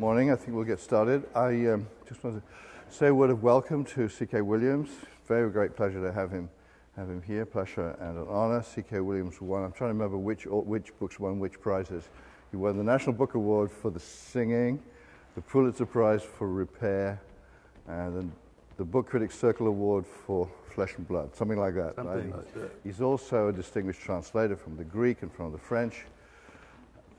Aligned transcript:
morning. 0.00 0.32
I 0.32 0.36
think 0.36 0.56
we'll 0.56 0.64
get 0.64 0.80
started. 0.80 1.24
I 1.34 1.66
um, 1.66 1.86
just 2.08 2.24
want 2.24 2.36
to 2.36 2.42
say 2.88 3.08
a 3.08 3.14
word 3.14 3.28
of 3.28 3.42
welcome 3.42 3.84
to 3.84 4.08
C.K. 4.08 4.40
Williams. 4.40 4.88
Very 5.28 5.50
great 5.50 5.76
pleasure 5.76 6.00
to 6.00 6.10
have 6.10 6.30
him 6.30 6.48
have 6.96 7.10
him 7.10 7.20
here. 7.20 7.44
Pleasure 7.44 7.90
and 8.00 8.16
an 8.16 8.26
honor. 8.26 8.62
C.K. 8.62 9.00
Williams 9.00 9.42
won. 9.42 9.62
I'm 9.62 9.72
trying 9.72 9.90
to 9.90 9.92
remember 9.92 10.16
which 10.16 10.46
which 10.46 10.98
books 10.98 11.20
won 11.20 11.38
which 11.38 11.60
prizes. 11.60 12.08
He 12.50 12.56
won 12.56 12.78
the 12.78 12.82
National 12.82 13.12
Book 13.12 13.34
Award 13.34 13.70
for 13.70 13.90
the 13.90 14.00
singing, 14.00 14.82
the 15.34 15.42
Pulitzer 15.42 15.84
Prize 15.84 16.22
for 16.22 16.48
repair, 16.48 17.20
and 17.86 18.16
then 18.16 18.32
the 18.78 18.84
Book 18.86 19.06
Critics 19.06 19.38
Circle 19.38 19.66
Award 19.66 20.06
for 20.06 20.48
Flesh 20.74 20.94
and 20.96 21.06
Blood, 21.06 21.36
something 21.36 21.58
like 21.58 21.74
that. 21.74 21.96
Something 21.96 22.30
right? 22.30 22.36
like 22.38 22.54
that. 22.54 22.70
He's 22.84 23.02
also 23.02 23.48
a 23.48 23.52
distinguished 23.52 24.00
translator 24.00 24.56
from 24.56 24.78
the 24.78 24.84
Greek 24.84 25.20
and 25.20 25.30
from 25.30 25.52
the 25.52 25.58
French, 25.58 26.06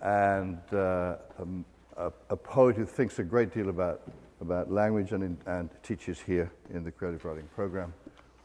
and 0.02 0.58
uh, 0.74 1.18
um, 1.40 1.64
a, 1.98 2.12
a, 2.30 2.36
poet 2.36 2.76
who 2.76 2.86
thinks 2.86 3.20
a 3.20 3.24
great 3.24 3.54
deal 3.54 3.70
about, 3.70 4.02
about 4.40 4.72
language 4.72 5.12
and, 5.12 5.24
in, 5.24 5.38
and 5.46 5.70
teaches 5.84 6.20
here 6.20 6.52
in 6.74 6.84
the 6.84 6.92
creative 6.92 7.24
writing 7.26 7.48
program. 7.56 7.94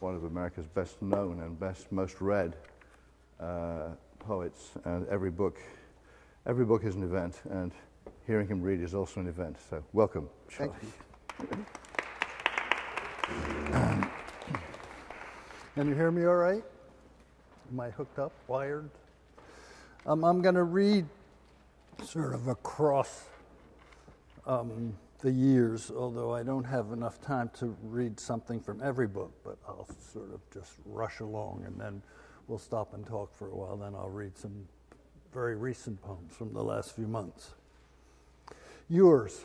One 0.00 0.14
of 0.14 0.24
America's 0.24 0.66
best 0.66 1.00
known 1.00 1.40
and 1.40 1.58
best, 1.58 1.90
most 1.90 2.20
read 2.20 2.56
uh, 3.40 3.88
poets, 4.18 4.72
and 4.84 5.06
every 5.08 5.30
book, 5.30 5.58
every 6.46 6.64
book 6.64 6.84
is 6.84 6.94
an 6.94 7.02
event, 7.02 7.40
and 7.50 7.72
hearing 8.26 8.46
him 8.46 8.62
read 8.62 8.80
is 8.80 8.94
also 8.94 9.20
an 9.20 9.28
event. 9.28 9.56
So, 9.70 9.82
welcome, 9.92 10.28
Charlie. 10.50 10.72
Can 15.74 15.88
you 15.88 15.94
hear 15.94 16.10
me 16.10 16.24
all 16.24 16.36
right? 16.36 16.64
Am 17.72 17.80
I 17.80 17.90
hooked 17.90 18.18
up, 18.18 18.32
wired? 18.48 18.88
Um, 20.06 20.24
I'm 20.24 20.40
going 20.40 20.54
to 20.54 20.64
read 20.64 21.06
sort 22.04 22.34
of 22.34 22.48
across 22.48 23.24
um, 24.46 24.96
the 25.20 25.30
years, 25.30 25.90
although 25.90 26.34
I 26.34 26.42
don't 26.42 26.64
have 26.64 26.92
enough 26.92 27.20
time 27.20 27.50
to 27.58 27.76
read 27.82 28.20
something 28.20 28.60
from 28.60 28.82
every 28.82 29.06
book, 29.06 29.32
but 29.44 29.58
I'll 29.66 29.88
sort 30.12 30.32
of 30.32 30.40
just 30.52 30.74
rush 30.84 31.20
along 31.20 31.64
and 31.66 31.80
then 31.80 32.02
we'll 32.46 32.58
stop 32.58 32.94
and 32.94 33.06
talk 33.06 33.34
for 33.36 33.48
a 33.48 33.54
while. 33.54 33.76
Then 33.76 33.94
I'll 33.94 34.10
read 34.10 34.36
some 34.36 34.68
very 35.32 35.56
recent 35.56 36.00
poems 36.02 36.34
from 36.34 36.52
the 36.52 36.62
last 36.62 36.94
few 36.94 37.06
months. 37.06 37.54
Yours. 38.88 39.44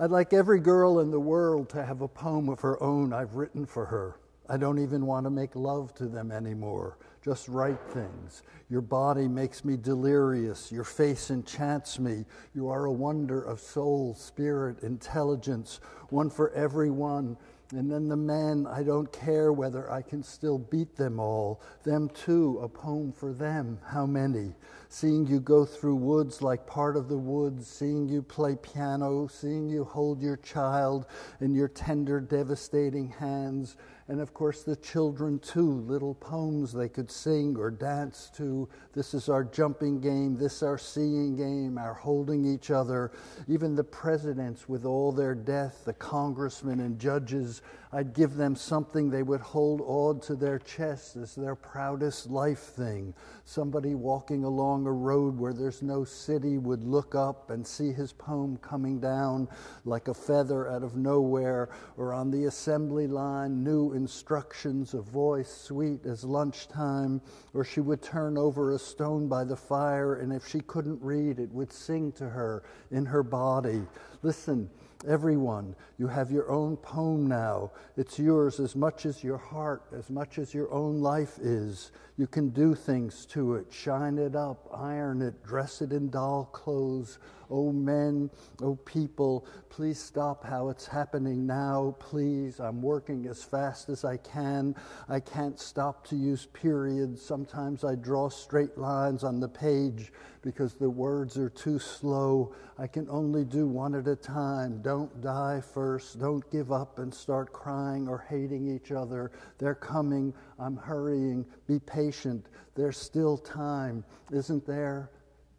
I'd 0.00 0.10
like 0.10 0.32
every 0.32 0.60
girl 0.60 1.00
in 1.00 1.10
the 1.10 1.20
world 1.20 1.68
to 1.70 1.84
have 1.84 2.00
a 2.00 2.08
poem 2.08 2.48
of 2.48 2.60
her 2.60 2.80
own 2.82 3.12
I've 3.12 3.34
written 3.34 3.66
for 3.66 3.86
her. 3.86 4.14
I 4.48 4.56
don't 4.56 4.78
even 4.78 5.04
want 5.04 5.24
to 5.26 5.30
make 5.30 5.54
love 5.54 5.94
to 5.96 6.06
them 6.06 6.32
anymore. 6.32 6.96
Just 7.22 7.48
write 7.48 7.80
things. 7.92 8.42
Your 8.70 8.80
body 8.80 9.28
makes 9.28 9.64
me 9.64 9.76
delirious. 9.76 10.72
Your 10.72 10.84
face 10.84 11.30
enchants 11.30 11.98
me. 11.98 12.24
You 12.54 12.68
are 12.68 12.86
a 12.86 12.92
wonder 12.92 13.42
of 13.42 13.60
soul, 13.60 14.14
spirit, 14.14 14.82
intelligence, 14.82 15.80
one 16.08 16.30
for 16.30 16.50
everyone. 16.52 17.36
And 17.72 17.90
then 17.90 18.08
the 18.08 18.16
men, 18.16 18.66
I 18.66 18.82
don't 18.82 19.12
care 19.12 19.52
whether 19.52 19.92
I 19.92 20.00
can 20.00 20.22
still 20.22 20.56
beat 20.56 20.96
them 20.96 21.20
all. 21.20 21.60
Them 21.84 22.08
too, 22.08 22.58
a 22.62 22.68
poem 22.68 23.12
for 23.12 23.34
them. 23.34 23.78
How 23.84 24.06
many? 24.06 24.54
Seeing 24.88 25.26
you 25.26 25.38
go 25.38 25.66
through 25.66 25.96
woods 25.96 26.40
like 26.40 26.66
part 26.66 26.96
of 26.96 27.08
the 27.08 27.18
woods, 27.18 27.66
seeing 27.66 28.08
you 28.08 28.22
play 28.22 28.56
piano, 28.56 29.26
seeing 29.26 29.68
you 29.68 29.84
hold 29.84 30.22
your 30.22 30.38
child 30.38 31.04
in 31.42 31.54
your 31.54 31.68
tender, 31.68 32.20
devastating 32.20 33.10
hands 33.10 33.76
and 34.08 34.20
of 34.20 34.32
course 34.32 34.62
the 34.62 34.76
children 34.76 35.38
too, 35.38 35.70
little 35.86 36.14
poems 36.14 36.72
they 36.72 36.88
could 36.88 37.10
sing 37.10 37.56
or 37.58 37.70
dance 37.70 38.30
to. 38.36 38.66
This 38.94 39.12
is 39.12 39.28
our 39.28 39.44
jumping 39.44 40.00
game, 40.00 40.36
this 40.36 40.62
our 40.62 40.78
seeing 40.78 41.36
game, 41.36 41.76
our 41.76 41.92
holding 41.92 42.46
each 42.46 42.70
other. 42.70 43.12
Even 43.46 43.76
the 43.76 43.84
presidents 43.84 44.68
with 44.68 44.86
all 44.86 45.12
their 45.12 45.34
death, 45.34 45.82
the 45.84 45.92
congressmen 45.92 46.80
and 46.80 46.98
judges, 46.98 47.60
I'd 47.90 48.12
give 48.12 48.34
them 48.34 48.54
something 48.54 49.08
they 49.08 49.22
would 49.22 49.40
hold 49.40 49.80
awed 49.80 50.22
to 50.24 50.36
their 50.36 50.58
chest 50.58 51.16
as 51.16 51.34
their 51.34 51.54
proudest 51.54 52.28
life 52.28 52.58
thing. 52.58 53.14
Somebody 53.46 53.94
walking 53.94 54.44
along 54.44 54.86
a 54.86 54.92
road 54.92 55.38
where 55.38 55.54
there's 55.54 55.82
no 55.82 56.04
city 56.04 56.58
would 56.58 56.84
look 56.84 57.14
up 57.14 57.48
and 57.48 57.66
see 57.66 57.92
his 57.92 58.12
poem 58.12 58.58
coming 58.58 59.00
down 59.00 59.48
like 59.86 60.08
a 60.08 60.14
feather 60.14 60.68
out 60.70 60.82
of 60.82 60.96
nowhere, 60.96 61.70
or 61.96 62.12
on 62.12 62.30
the 62.30 62.44
assembly 62.44 63.06
line, 63.06 63.64
new 63.64 63.94
instructions, 63.94 64.92
a 64.92 65.00
voice 65.00 65.50
sweet 65.50 66.04
as 66.04 66.24
lunchtime, 66.24 67.22
or 67.54 67.64
she 67.64 67.80
would 67.80 68.02
turn 68.02 68.36
over 68.36 68.74
a 68.74 68.78
stone 68.78 69.28
by 69.28 69.44
the 69.44 69.56
fire, 69.56 70.16
and 70.16 70.30
if 70.30 70.46
she 70.46 70.60
couldn't 70.60 71.00
read, 71.00 71.38
it 71.38 71.50
would 71.52 71.72
sing 71.72 72.12
to 72.12 72.28
her 72.28 72.64
in 72.90 73.06
her 73.06 73.22
body. 73.22 73.82
Listen, 74.22 74.68
Everyone, 75.06 75.76
you 75.96 76.08
have 76.08 76.32
your 76.32 76.50
own 76.50 76.76
poem 76.76 77.28
now. 77.28 77.70
It's 77.96 78.18
yours 78.18 78.58
as 78.58 78.74
much 78.74 79.06
as 79.06 79.22
your 79.22 79.38
heart, 79.38 79.84
as 79.96 80.10
much 80.10 80.38
as 80.38 80.52
your 80.52 80.72
own 80.72 81.00
life 81.00 81.38
is. 81.38 81.92
You 82.16 82.26
can 82.26 82.48
do 82.48 82.74
things 82.74 83.24
to 83.26 83.54
it, 83.54 83.66
shine 83.70 84.18
it 84.18 84.34
up, 84.34 84.68
iron 84.74 85.22
it, 85.22 85.44
dress 85.44 85.82
it 85.82 85.92
in 85.92 86.10
doll 86.10 86.46
clothes. 86.46 87.20
Oh, 87.48 87.72
men, 87.72 88.28
oh, 88.60 88.74
people, 88.74 89.46
please 89.70 89.98
stop 89.98 90.44
how 90.44 90.68
it's 90.68 90.86
happening 90.86 91.46
now. 91.46 91.96
Please, 92.00 92.58
I'm 92.58 92.82
working 92.82 93.26
as 93.26 93.42
fast 93.42 93.88
as 93.88 94.04
I 94.04 94.16
can. 94.18 94.74
I 95.08 95.20
can't 95.20 95.58
stop 95.58 96.06
to 96.08 96.16
use 96.16 96.46
periods. 96.46 97.22
Sometimes 97.22 97.84
I 97.84 97.94
draw 97.94 98.28
straight 98.28 98.76
lines 98.76 99.24
on 99.24 99.40
the 99.40 99.48
page 99.48 100.12
because 100.42 100.74
the 100.74 100.90
words 100.90 101.38
are 101.38 101.48
too 101.48 101.78
slow. 101.78 102.54
I 102.78 102.86
can 102.86 103.08
only 103.08 103.44
do 103.44 103.66
one 103.66 103.94
at 103.94 104.08
a 104.08 104.16
time. 104.16 104.82
Don't 104.88 105.20
die 105.20 105.60
first. 105.60 106.18
Don't 106.18 106.50
give 106.50 106.72
up 106.72 106.98
and 106.98 107.12
start 107.12 107.52
crying 107.52 108.08
or 108.08 108.24
hating 108.26 108.74
each 108.74 108.90
other. 108.90 109.30
They're 109.58 109.74
coming. 109.74 110.32
I'm 110.58 110.78
hurrying. 110.78 111.44
Be 111.66 111.78
patient. 111.78 112.46
There's 112.74 112.96
still 112.96 113.36
time. 113.36 114.02
Isn't 114.32 114.66
there? 114.66 115.10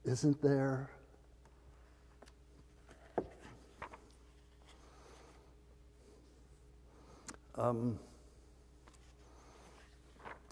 Isn't 0.03 0.41
there? 0.41 0.89
Um, 7.53 7.99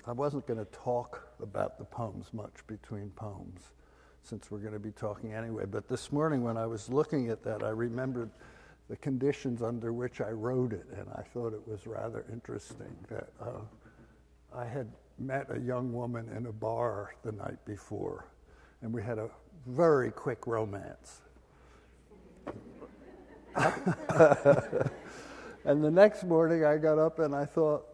I 0.06 0.12
wasn't 0.12 0.46
going 0.46 0.64
to 0.64 0.72
talk 0.72 1.28
about 1.42 1.80
the 1.80 1.86
poems 1.86 2.28
much 2.32 2.54
between 2.68 3.10
poems 3.16 3.72
since 4.22 4.52
we're 4.52 4.60
going 4.60 4.74
to 4.74 4.80
be 4.80 4.92
talking 4.92 5.34
anyway. 5.34 5.66
But 5.66 5.88
this 5.88 6.12
morning, 6.12 6.44
when 6.44 6.58
I 6.58 6.68
was 6.68 6.90
looking 6.90 7.30
at 7.30 7.42
that, 7.44 7.64
I 7.64 7.70
remembered 7.70 8.30
the 8.90 8.96
conditions 8.98 9.62
under 9.62 9.92
which 9.92 10.22
I 10.22 10.30
wrote 10.30 10.74
it, 10.74 10.86
and 10.98 11.08
I 11.16 11.22
thought 11.34 11.54
it 11.54 11.68
was 11.68 11.86
rather 11.86 12.26
interesting 12.32 12.96
that 13.10 13.30
uh, 13.42 13.60
I 14.56 14.66
had 14.66 14.88
met 15.20 15.48
a 15.50 15.60
young 15.60 15.92
woman 15.92 16.30
in 16.36 16.46
a 16.46 16.52
bar 16.52 17.16
the 17.24 17.32
night 17.32 17.64
before, 17.66 18.28
and 18.82 18.94
we 18.94 19.04
had 19.04 19.18
a 19.18 19.30
very 19.66 20.12
quick 20.12 20.48
romance. 20.48 21.22
and 25.66 25.84
the 25.84 25.92
next 25.92 26.24
morning, 26.24 26.64
I 26.64 26.78
got 26.78 27.00
up 27.00 27.20
and 27.20 27.36
I 27.36 27.46
thought, 27.46 27.86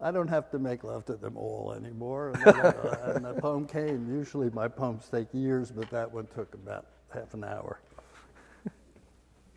I 0.00 0.10
don't 0.10 0.28
have 0.28 0.50
to 0.50 0.58
make 0.58 0.82
love 0.84 1.04
to 1.06 1.14
them 1.14 1.36
all 1.36 1.74
anymore. 1.76 2.30
And, 2.30 2.44
then, 2.44 2.56
uh, 2.56 3.12
and 3.16 3.24
the 3.24 3.34
poem 3.34 3.66
came. 3.66 4.08
Usually 4.12 4.50
my 4.50 4.68
poems 4.68 5.08
take 5.08 5.28
years, 5.32 5.70
but 5.70 5.90
that 5.90 6.10
one 6.10 6.26
took 6.34 6.54
about 6.54 6.86
half 7.12 7.34
an 7.34 7.44
hour. 7.44 7.80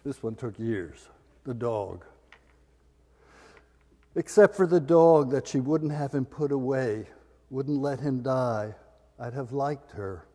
This 0.06 0.22
one 0.22 0.36
took 0.36 0.57
years. 0.60 1.10
The 1.46 1.54
dog. 1.54 2.06
Except 4.16 4.56
for 4.56 4.68
the 4.68 4.80
dog 4.80 5.31
that 5.31 5.48
she 5.48 5.60
wouldn't 5.60 5.92
have 5.92 6.13
him 6.13 6.25
put 6.25 6.52
away, 6.52 7.07
wouldn't 7.50 7.81
let 7.81 8.00
him 8.00 8.22
die, 8.22 8.74
I'd 9.19 9.34
have 9.34 9.52
liked 9.52 9.92
her. 9.92 10.25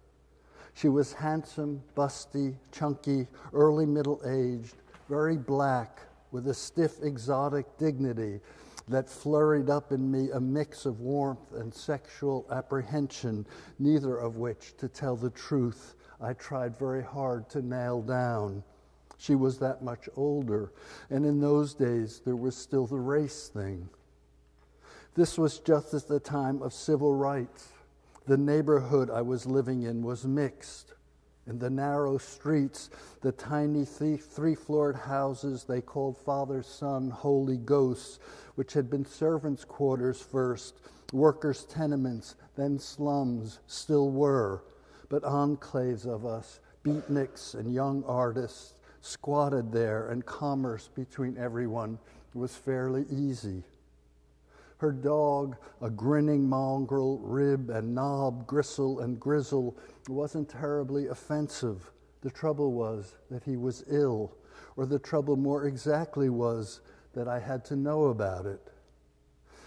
She 0.74 0.88
was 0.88 1.12
handsome, 1.12 1.82
busty, 1.96 2.56
chunky, 2.72 3.28
early 3.52 3.86
middle 3.86 4.20
aged, 4.26 4.74
very 5.08 5.36
black, 5.36 6.00
with 6.32 6.48
a 6.48 6.54
stiff, 6.54 7.02
exotic 7.02 7.66
dignity 7.78 8.40
that 8.88 9.08
flurried 9.08 9.70
up 9.70 9.92
in 9.92 10.10
me 10.10 10.30
a 10.32 10.40
mix 10.40 10.84
of 10.84 11.00
warmth 11.00 11.52
and 11.54 11.72
sexual 11.72 12.44
apprehension, 12.50 13.46
neither 13.78 14.16
of 14.16 14.36
which, 14.36 14.76
to 14.78 14.88
tell 14.88 15.16
the 15.16 15.30
truth, 15.30 15.94
I 16.20 16.32
tried 16.34 16.76
very 16.76 17.02
hard 17.02 17.48
to 17.50 17.62
nail 17.62 18.02
down. 18.02 18.64
She 19.20 19.34
was 19.34 19.58
that 19.58 19.82
much 19.82 20.08
older, 20.16 20.72
and 21.10 21.26
in 21.26 21.40
those 21.40 21.74
days 21.74 22.22
there 22.24 22.36
was 22.36 22.56
still 22.56 22.86
the 22.86 22.98
race 22.98 23.48
thing. 23.48 23.90
This 25.14 25.36
was 25.36 25.58
just 25.58 25.92
at 25.92 26.08
the 26.08 26.20
time 26.20 26.62
of 26.62 26.72
civil 26.72 27.14
rights. 27.14 27.68
The 28.26 28.38
neighborhood 28.38 29.10
I 29.10 29.20
was 29.20 29.44
living 29.44 29.82
in 29.82 30.02
was 30.02 30.24
mixed. 30.24 30.94
In 31.46 31.58
the 31.58 31.68
narrow 31.68 32.16
streets, 32.16 32.88
the 33.20 33.32
tiny 33.32 33.84
three 33.84 34.54
floored 34.54 34.96
houses 34.96 35.64
they 35.64 35.82
called 35.82 36.16
Father, 36.16 36.62
Son, 36.62 37.10
Holy 37.10 37.58
Ghosts, 37.58 38.20
which 38.54 38.72
had 38.72 38.88
been 38.88 39.04
servants' 39.04 39.66
quarters 39.66 40.22
first, 40.22 40.80
workers' 41.12 41.64
tenements, 41.64 42.36
then 42.56 42.78
slums, 42.78 43.58
still 43.66 44.10
were, 44.10 44.62
but 45.10 45.24
enclaves 45.24 46.06
of 46.06 46.24
us, 46.24 46.60
beatniks 46.82 47.54
and 47.54 47.74
young 47.74 48.02
artists, 48.04 48.79
squatted 49.00 49.72
there, 49.72 50.08
and 50.10 50.24
commerce 50.24 50.88
between 50.94 51.36
everyone 51.38 51.98
was 52.34 52.54
fairly 52.54 53.06
easy. 53.10 53.62
Her 54.78 54.92
dog, 54.92 55.56
a 55.82 55.90
grinning 55.90 56.48
mongrel, 56.48 57.18
rib 57.18 57.68
and 57.70 57.94
knob, 57.94 58.46
gristle 58.46 59.00
and 59.00 59.20
grizzle, 59.20 59.76
wasn't 60.08 60.48
terribly 60.48 61.08
offensive. 61.08 61.90
The 62.22 62.30
trouble 62.30 62.72
was 62.72 63.16
that 63.30 63.44
he 63.44 63.56
was 63.56 63.84
ill, 63.90 64.32
or 64.76 64.86
the 64.86 64.98
trouble 64.98 65.36
more 65.36 65.66
exactly 65.66 66.30
was 66.30 66.80
that 67.12 67.28
I 67.28 67.40
had 67.40 67.64
to 67.66 67.76
know 67.76 68.06
about 68.06 68.46
it. 68.46 68.72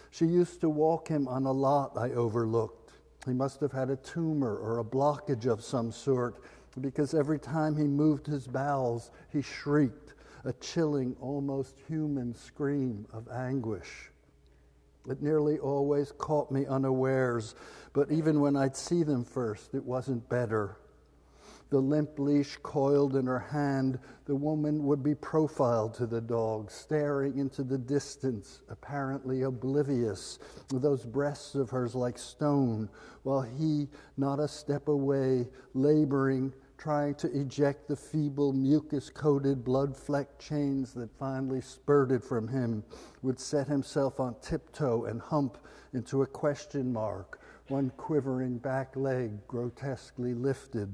She 0.09 0.25
used 0.25 0.61
to 0.61 0.69
walk 0.69 1.07
him 1.07 1.27
on 1.27 1.45
a 1.45 1.51
lot 1.51 1.97
I 1.97 2.11
overlooked. 2.11 2.91
He 3.25 3.33
must 3.33 3.59
have 3.61 3.71
had 3.71 3.89
a 3.89 3.95
tumor 3.95 4.55
or 4.55 4.79
a 4.79 4.83
blockage 4.83 5.45
of 5.45 5.63
some 5.63 5.91
sort, 5.91 6.41
because 6.81 7.13
every 7.13 7.39
time 7.39 7.75
he 7.75 7.83
moved 7.83 8.25
his 8.25 8.47
bowels, 8.47 9.11
he 9.31 9.41
shrieked 9.41 10.13
a 10.45 10.53
chilling, 10.53 11.15
almost 11.21 11.79
human 11.87 12.33
scream 12.33 13.05
of 13.13 13.27
anguish. 13.29 14.11
It 15.09 15.21
nearly 15.21 15.59
always 15.59 16.11
caught 16.13 16.51
me 16.51 16.65
unawares, 16.65 17.55
but 17.93 18.11
even 18.11 18.39
when 18.39 18.55
I'd 18.55 18.75
see 18.75 19.03
them 19.03 19.23
first, 19.23 19.73
it 19.73 19.83
wasn't 19.83 20.27
better. 20.29 20.77
The 21.69 21.79
limp 21.79 22.19
leash 22.19 22.57
coiled 22.61 23.15
in 23.15 23.25
her 23.25 23.39
hand, 23.39 23.97
the 24.25 24.35
woman 24.35 24.83
would 24.85 25.01
be 25.01 25.15
profiled 25.15 25.95
to 25.95 26.05
the 26.05 26.21
dog, 26.21 26.69
staring 26.69 27.39
into 27.39 27.63
the 27.63 27.79
distance, 27.79 28.61
apparently 28.69 29.41
oblivious, 29.41 30.37
with 30.71 30.83
those 30.83 31.03
breasts 31.03 31.55
of 31.55 31.71
hers 31.71 31.95
like 31.95 32.17
stone, 32.17 32.89
while 33.23 33.41
he, 33.41 33.89
not 34.17 34.39
a 34.39 34.47
step 34.47 34.87
away, 34.87 35.47
laboring, 35.73 36.53
trying 36.83 37.15
to 37.15 37.31
eject 37.31 37.87
the 37.87 37.95
feeble, 37.95 38.51
mucus 38.51 39.09
coated, 39.09 39.63
blood 39.63 39.95
flecked 39.95 40.37
chains 40.37 40.93
that 40.93 41.09
finally 41.17 41.61
spurted 41.61 42.21
from 42.21 42.45
him, 42.45 42.83
would 43.21 43.39
set 43.39 43.69
himself 43.69 44.19
on 44.19 44.35
tiptoe 44.41 45.05
and 45.05 45.21
hump 45.21 45.57
into 45.93 46.23
a 46.23 46.27
question 46.27 46.91
mark, 46.91 47.39
one 47.69 47.89
quivering 47.95 48.57
back 48.57 48.97
leg 48.97 49.31
grotesquely 49.47 50.33
lifted. 50.33 50.93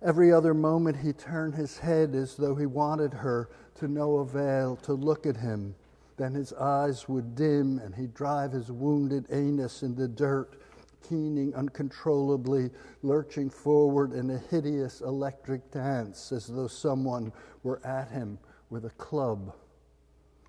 Every 0.00 0.32
other 0.32 0.54
moment 0.54 0.96
he 0.96 1.12
turned 1.12 1.54
his 1.54 1.76
head 1.76 2.14
as 2.14 2.34
though 2.34 2.54
he 2.54 2.64
wanted 2.64 3.12
her 3.12 3.50
to 3.74 3.88
no 3.88 4.20
avail 4.20 4.76
to 4.84 4.94
look 4.94 5.26
at 5.26 5.36
him. 5.36 5.74
Then 6.16 6.32
his 6.32 6.54
eyes 6.54 7.06
would 7.10 7.34
dim 7.34 7.78
and 7.78 7.94
he'd 7.94 8.14
drive 8.14 8.52
his 8.52 8.72
wounded 8.72 9.26
anus 9.30 9.82
in 9.82 9.96
the 9.96 10.08
dirt 10.08 10.59
keening 11.08 11.54
uncontrollably, 11.54 12.70
lurching 13.02 13.50
forward 13.50 14.12
in 14.12 14.30
a 14.30 14.38
hideous 14.38 15.00
electric 15.00 15.70
dance 15.70 16.32
as 16.32 16.46
though 16.46 16.68
someone 16.68 17.32
were 17.62 17.84
at 17.84 18.10
him 18.10 18.38
with 18.70 18.84
a 18.84 18.90
club. 18.90 19.54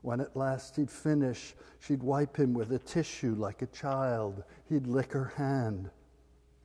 When 0.01 0.19
at 0.19 0.35
last 0.35 0.75
he'd 0.75 0.89
finish, 0.89 1.55
she'd 1.79 2.01
wipe 2.01 2.37
him 2.37 2.53
with 2.53 2.71
a 2.71 2.79
tissue 2.79 3.35
like 3.35 3.61
a 3.61 3.67
child. 3.67 4.43
He'd 4.67 4.87
lick 4.87 5.11
her 5.11 5.33
hand. 5.35 5.89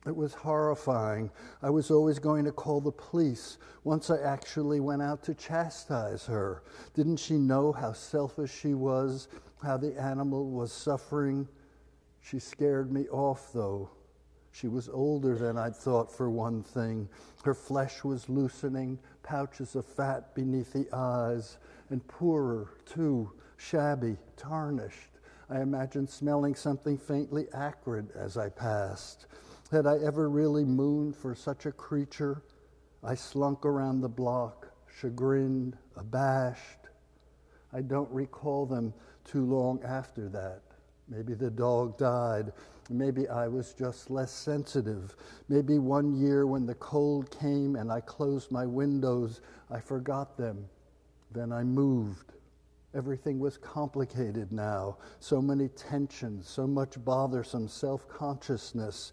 It 0.07 0.15
was 0.15 0.33
horrifying. 0.33 1.29
I 1.61 1.69
was 1.69 1.91
always 1.91 2.17
going 2.17 2.45
to 2.45 2.51
call 2.51 2.79
the 2.79 2.91
police. 2.91 3.57
Once 3.83 4.09
I 4.09 4.19
actually 4.19 4.79
went 4.79 5.01
out 5.01 5.21
to 5.23 5.35
chastise 5.35 6.25
her. 6.25 6.63
Didn't 6.93 7.17
she 7.17 7.37
know 7.37 7.73
how 7.73 7.91
selfish 7.91 8.53
she 8.57 8.73
was, 8.73 9.27
how 9.61 9.77
the 9.77 9.99
animal 9.99 10.49
was 10.49 10.71
suffering? 10.71 11.47
She 12.29 12.39
scared 12.39 12.91
me 12.91 13.07
off, 13.07 13.53
though. 13.53 13.89
She 14.51 14.67
was 14.67 14.89
older 14.89 15.37
than 15.37 15.57
I'd 15.57 15.77
thought, 15.77 16.11
for 16.11 16.29
one 16.29 16.61
thing. 16.61 17.07
Her 17.45 17.53
flesh 17.53 18.03
was 18.03 18.27
loosening, 18.27 18.99
pouches 19.23 19.77
of 19.77 19.85
fat 19.85 20.35
beneath 20.35 20.73
the 20.73 20.89
eyes, 20.91 21.57
and 21.89 22.05
poorer, 22.09 22.71
too, 22.85 23.31
shabby, 23.55 24.17
tarnished. 24.35 25.19
I 25.49 25.61
imagined 25.61 26.09
smelling 26.09 26.53
something 26.53 26.97
faintly 26.97 27.47
acrid 27.53 28.11
as 28.13 28.35
I 28.35 28.49
passed. 28.49 29.27
Had 29.71 29.87
I 29.87 29.97
ever 29.99 30.29
really 30.29 30.65
mooned 30.65 31.15
for 31.15 31.33
such 31.33 31.65
a 31.65 31.71
creature? 31.71 32.43
I 33.01 33.15
slunk 33.15 33.65
around 33.65 34.01
the 34.01 34.09
block, 34.09 34.67
chagrined, 34.99 35.77
abashed. 35.95 36.89
I 37.71 37.83
don't 37.83 38.11
recall 38.11 38.65
them 38.65 38.93
too 39.23 39.45
long 39.45 39.81
after 39.83 40.27
that. 40.29 40.66
Maybe 41.09 41.33
the 41.33 41.49
dog 41.49 41.97
died. 41.97 42.51
Maybe 42.89 43.27
I 43.27 43.47
was 43.47 43.73
just 43.73 44.09
less 44.09 44.31
sensitive. 44.31 45.15
Maybe 45.49 45.79
one 45.79 46.13
year 46.13 46.45
when 46.47 46.65
the 46.65 46.75
cold 46.75 47.29
came 47.31 47.75
and 47.75 47.91
I 47.91 48.01
closed 48.01 48.51
my 48.51 48.65
windows, 48.65 49.41
I 49.69 49.79
forgot 49.79 50.37
them. 50.37 50.65
Then 51.31 51.51
I 51.51 51.63
moved. 51.63 52.33
Everything 52.93 53.39
was 53.39 53.57
complicated 53.57 54.51
now. 54.51 54.97
So 55.19 55.41
many 55.41 55.67
tensions, 55.69 56.47
so 56.47 56.65
much 56.65 57.03
bothersome 57.03 57.67
self 57.67 58.07
consciousness. 58.07 59.11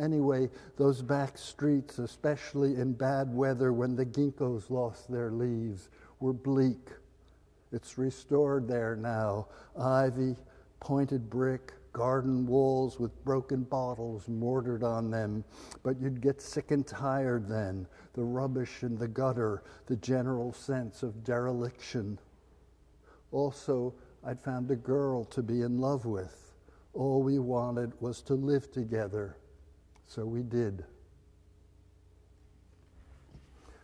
Anyway, 0.00 0.50
those 0.76 1.02
back 1.02 1.38
streets, 1.38 1.98
especially 1.98 2.76
in 2.76 2.92
bad 2.92 3.34
weather 3.34 3.72
when 3.72 3.96
the 3.96 4.06
ginkgos 4.06 4.70
lost 4.70 5.10
their 5.10 5.30
leaves, 5.30 5.88
were 6.20 6.32
bleak. 6.32 6.90
It's 7.72 7.98
restored 7.98 8.68
there 8.68 8.96
now. 8.96 9.48
Ivy, 9.78 10.36
pointed 10.86 11.28
brick, 11.28 11.72
garden 11.92 12.46
walls 12.46 13.00
with 13.00 13.24
broken 13.24 13.64
bottles 13.64 14.28
mortared 14.28 14.84
on 14.84 15.10
them, 15.10 15.42
but 15.82 16.00
you'd 16.00 16.20
get 16.20 16.40
sick 16.40 16.70
and 16.70 16.86
tired 16.86 17.48
then. 17.48 17.84
The 18.12 18.22
rubbish 18.22 18.84
in 18.84 18.96
the 18.96 19.08
gutter, 19.08 19.64
the 19.86 19.96
general 19.96 20.52
sense 20.52 21.02
of 21.02 21.24
dereliction. 21.24 22.20
Also, 23.32 23.94
I'd 24.24 24.40
found 24.40 24.70
a 24.70 24.76
girl 24.76 25.24
to 25.24 25.42
be 25.42 25.62
in 25.62 25.78
love 25.78 26.06
with. 26.06 26.52
All 26.94 27.20
we 27.20 27.40
wanted 27.40 27.92
was 28.00 28.22
to 28.22 28.34
live 28.34 28.70
together, 28.70 29.38
so 30.06 30.24
we 30.24 30.44
did. 30.44 30.84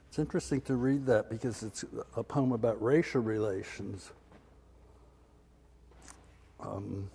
It's 0.06 0.20
interesting 0.20 0.60
to 0.60 0.76
read 0.76 1.04
that 1.06 1.28
because 1.28 1.64
it's 1.64 1.84
a 2.16 2.22
poem 2.22 2.52
about 2.52 2.80
racial 2.80 3.22
relations. 3.22 4.12
Um, 6.62 7.10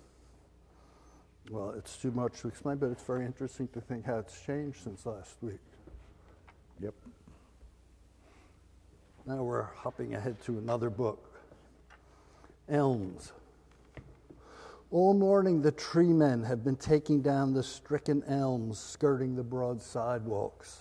well, 1.50 1.70
it's 1.70 1.96
too 1.96 2.10
much 2.10 2.40
to 2.40 2.48
explain, 2.48 2.76
but 2.76 2.90
it's 2.90 3.02
very 3.02 3.24
interesting 3.24 3.68
to 3.68 3.80
think 3.80 4.04
how 4.04 4.18
it's 4.18 4.40
changed 4.44 4.82
since 4.82 5.06
last 5.06 5.36
week. 5.40 5.60
Yep. 6.80 6.94
Now 9.26 9.42
we're 9.42 9.62
hopping 9.62 10.14
ahead 10.14 10.40
to 10.42 10.58
another 10.58 10.90
book 10.90 11.40
Elms. 12.68 13.32
All 14.90 15.12
morning, 15.12 15.60
the 15.60 15.72
tree 15.72 16.12
men 16.12 16.44
have 16.44 16.64
been 16.64 16.76
taking 16.76 17.20
down 17.20 17.52
the 17.52 17.62
stricken 17.62 18.22
elms 18.24 18.78
skirting 18.78 19.36
the 19.36 19.42
broad 19.42 19.82
sidewalks. 19.82 20.80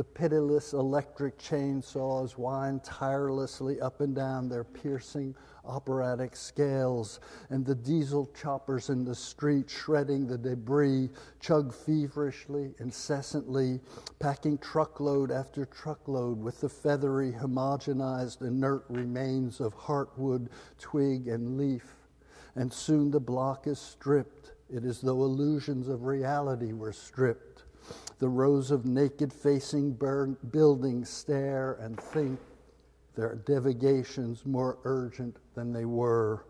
The 0.00 0.04
pitiless 0.04 0.72
electric 0.72 1.36
chainsaws 1.38 2.38
wind 2.38 2.82
tirelessly 2.82 3.82
up 3.82 4.00
and 4.00 4.14
down 4.14 4.48
their 4.48 4.64
piercing 4.64 5.36
operatic 5.62 6.36
scales, 6.36 7.20
and 7.50 7.66
the 7.66 7.74
diesel 7.74 8.30
choppers 8.34 8.88
in 8.88 9.04
the 9.04 9.14
street 9.14 9.68
shredding 9.68 10.26
the 10.26 10.38
debris 10.38 11.10
chug 11.38 11.74
feverishly, 11.74 12.74
incessantly, 12.78 13.78
packing 14.18 14.56
truckload 14.56 15.30
after 15.30 15.66
truckload 15.66 16.40
with 16.40 16.62
the 16.62 16.68
feathery, 16.70 17.32
homogenized, 17.32 18.40
inert 18.40 18.86
remains 18.88 19.60
of 19.60 19.76
heartwood, 19.76 20.48
twig, 20.78 21.28
and 21.28 21.58
leaf. 21.58 21.94
And 22.54 22.72
soon 22.72 23.10
the 23.10 23.20
block 23.20 23.66
is 23.66 23.78
stripped. 23.78 24.52
It 24.70 24.86
is 24.86 25.02
though 25.02 25.24
illusions 25.24 25.88
of 25.88 26.04
reality 26.04 26.72
were 26.72 26.94
stripped 26.94 27.64
the 28.18 28.28
rows 28.28 28.70
of 28.70 28.84
naked 28.84 29.32
facing 29.32 29.92
buildings 30.50 31.08
stare 31.08 31.78
and 31.80 31.98
think 31.98 32.38
their 33.16 33.34
devigations 33.34 34.46
more 34.46 34.78
urgent 34.84 35.36
than 35.54 35.72
they 35.72 35.84
were. 35.84 36.44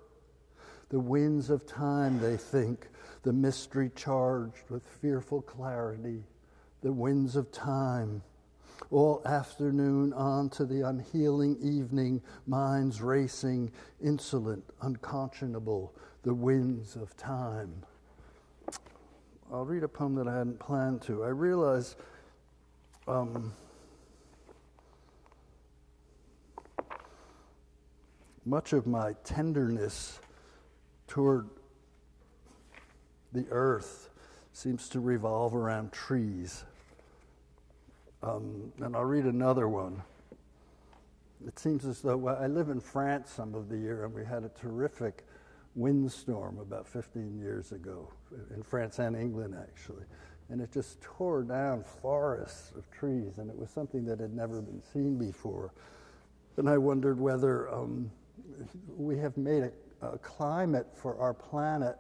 The 0.91 1.01
winds 1.01 1.51
of 1.51 1.67
time, 1.67 2.21
they 2.21 2.37
think, 2.37 2.89
the 3.23 3.33
mystery 3.33 3.91
charged 3.95 4.69
with 4.71 4.83
fearful 5.01 5.43
clarity, 5.43 6.25
the 6.83 6.93
winds 6.93 7.37
of 7.37 7.53
time. 7.53 8.23
All 8.91 9.23
afternoon 9.25 10.13
on 10.15 10.49
to 10.51 10.65
the 10.65 10.89
unhealing 10.89 11.59
evening, 11.61 12.23
minds 12.47 13.01
racing, 13.01 13.71
insolent, 14.03 14.65
unconscionable, 14.81 15.95
the 16.23 16.35
winds 16.35 16.97
of 16.97 17.17
time. 17.17 17.85
I'll 19.53 19.65
read 19.65 19.83
a 19.83 19.89
poem 19.89 20.15
that 20.15 20.29
I 20.29 20.39
hadn't 20.39 20.61
planned 20.61 21.03
to. 21.03 21.25
I 21.25 21.29
realize 21.29 21.97
um, 23.09 23.53
much 28.45 28.73
of 28.73 28.87
my 28.87 29.15
tenderness 29.25 30.21
toward 31.09 31.49
the 33.33 33.45
earth 33.51 34.11
seems 34.53 34.89
to 34.91 35.01
revolve 35.01 35.57
around 35.57 35.91
trees. 35.91 36.65
Um, 38.23 38.73
and 38.81 38.95
I'll 38.95 39.05
read 39.05 39.25
another 39.25 39.69
one. 39.69 40.01
It 41.45 41.59
seems 41.59 41.85
as 41.87 42.03
though 42.03 42.17
well, 42.17 42.39
I 42.41 42.47
live 42.47 42.69
in 42.69 42.81
France 42.81 43.31
some 43.31 43.57
of 43.57 43.69
the 43.69 43.79
year, 43.79 44.05
and 44.05 44.15
we 44.15 44.25
had 44.25 44.45
a 44.45 44.51
terrific 44.51 45.27
windstorm 45.75 46.59
about 46.59 46.87
15 46.89 47.39
years 47.39 47.73
ago 47.73 48.11
in 48.55 48.63
France 48.63 48.99
and 48.99 49.17
England, 49.17 49.55
actually. 49.61 50.05
And 50.49 50.61
it 50.61 50.73
just 50.73 51.01
tore 51.01 51.43
down 51.43 51.85
forests 52.03 52.73
of 52.77 52.91
trees, 52.91 53.39
and 53.39 53.49
it 53.49 53.57
was 53.57 53.71
something 53.71 54.05
that 54.07 54.19
had 54.19 54.35
never 54.35 54.61
been 54.61 54.83
seen 54.93 55.17
before. 55.17 55.73
And 56.57 56.69
I 56.69 56.77
wondered 56.77 57.21
whether 57.21 57.73
um, 57.73 58.11
we 58.97 59.17
have 59.19 59.37
made 59.37 59.63
a, 59.63 60.07
a 60.07 60.19
climate 60.19 60.89
for 60.95 61.19
our 61.19 61.33
planet 61.33 61.97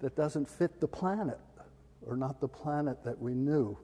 that 0.00 0.16
doesn't 0.16 0.48
fit 0.48 0.80
the 0.80 0.88
planet, 0.88 1.38
or 2.04 2.16
not 2.16 2.40
the 2.40 2.48
planet 2.48 3.04
that 3.04 3.20
we 3.20 3.34
knew. 3.34 3.78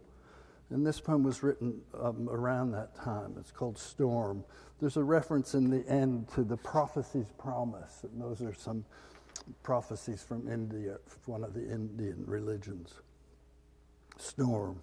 And 0.71 0.85
this 0.85 1.01
poem 1.01 1.23
was 1.23 1.43
written 1.43 1.81
um, 1.99 2.29
around 2.29 2.73
that 2.73 2.95
time. 2.95 3.35
It's 3.39 3.53
called 3.53 3.79
Storm. 3.79 4.45
There's 4.81 4.97
a 4.97 5.03
reference 5.03 5.55
in 5.55 5.71
the 5.71 5.89
end 5.89 6.29
to 6.35 6.43
the 6.45 6.57
prophecy's 6.57 7.33
promise, 7.39 8.01
and 8.03 8.21
those 8.21 8.43
are 8.43 8.53
some 8.53 8.85
prophecies 9.63 10.23
from 10.23 10.49
India, 10.49 10.99
one 11.27 11.45
of 11.45 11.55
the 11.55 11.69
Indian 11.71 12.25
religions. 12.27 12.95
Storm. 14.17 14.83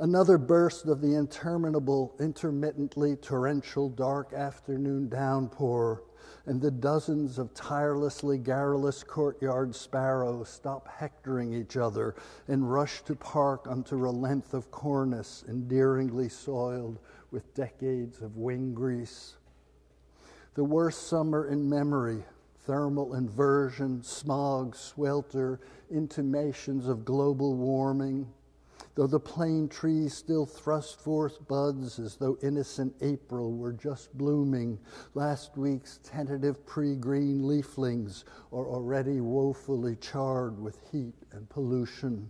Another 0.00 0.38
burst 0.38 0.86
of 0.86 1.00
the 1.00 1.14
interminable, 1.14 2.14
intermittently 2.20 3.16
torrential 3.16 3.88
dark 3.88 4.32
afternoon 4.32 5.08
downpour, 5.08 6.04
and 6.46 6.60
the 6.60 6.70
dozens 6.70 7.38
of 7.38 7.52
tirelessly 7.52 8.38
garrulous 8.38 9.02
courtyard 9.02 9.74
sparrows 9.74 10.48
stop 10.48 10.88
hectoring 10.88 11.52
each 11.52 11.76
other 11.76 12.14
and 12.46 12.72
rush 12.72 13.02
to 13.02 13.14
park 13.14 13.66
unto 13.68 14.08
a 14.08 14.10
length 14.10 14.54
of 14.54 14.70
cornice 14.70 15.44
endearingly 15.48 16.28
soiled 16.28 16.98
with 17.30 17.52
decades 17.54 18.20
of 18.20 18.36
wing 18.36 18.72
grease. 18.74 19.36
The 20.54 20.64
worst 20.64 21.08
summer 21.08 21.48
in 21.48 21.68
memory, 21.68 22.24
thermal 22.68 23.14
inversion, 23.14 24.02
smog, 24.02 24.76
swelter, 24.76 25.58
intimations 25.90 26.86
of 26.86 27.02
global 27.02 27.56
warming. 27.56 28.28
Though 28.94 29.06
the 29.06 29.18
plane 29.18 29.68
trees 29.68 30.12
still 30.12 30.44
thrust 30.44 31.00
forth 31.00 31.48
buds 31.48 31.98
as 31.98 32.16
though 32.16 32.36
innocent 32.42 32.94
April 33.00 33.56
were 33.56 33.72
just 33.72 34.12
blooming, 34.18 34.78
last 35.14 35.56
week's 35.56 35.98
tentative 36.02 36.66
pre 36.66 36.94
green 36.94 37.40
leaflings 37.40 38.24
are 38.52 38.68
already 38.68 39.22
woefully 39.22 39.96
charred 39.96 40.60
with 40.60 40.78
heat 40.92 41.14
and 41.32 41.48
pollution 41.48 42.28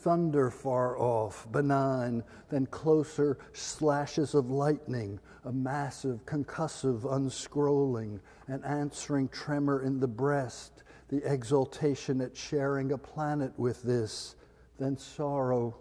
thunder 0.00 0.50
far 0.50 0.98
off, 0.98 1.46
benign, 1.52 2.22
then 2.48 2.66
closer 2.66 3.38
slashes 3.52 4.34
of 4.34 4.50
lightning, 4.50 5.20
a 5.44 5.52
massive 5.52 6.24
concussive 6.26 7.02
unscrolling, 7.02 8.18
an 8.48 8.62
answering 8.64 9.28
tremor 9.28 9.82
in 9.82 10.00
the 10.00 10.08
breast, 10.08 10.82
the 11.08 11.22
exultation 11.30 12.20
at 12.20 12.36
sharing 12.36 12.92
a 12.92 12.98
planet 12.98 13.52
with 13.58 13.82
this, 13.82 14.36
then 14.78 14.96
sorrow 14.96 15.76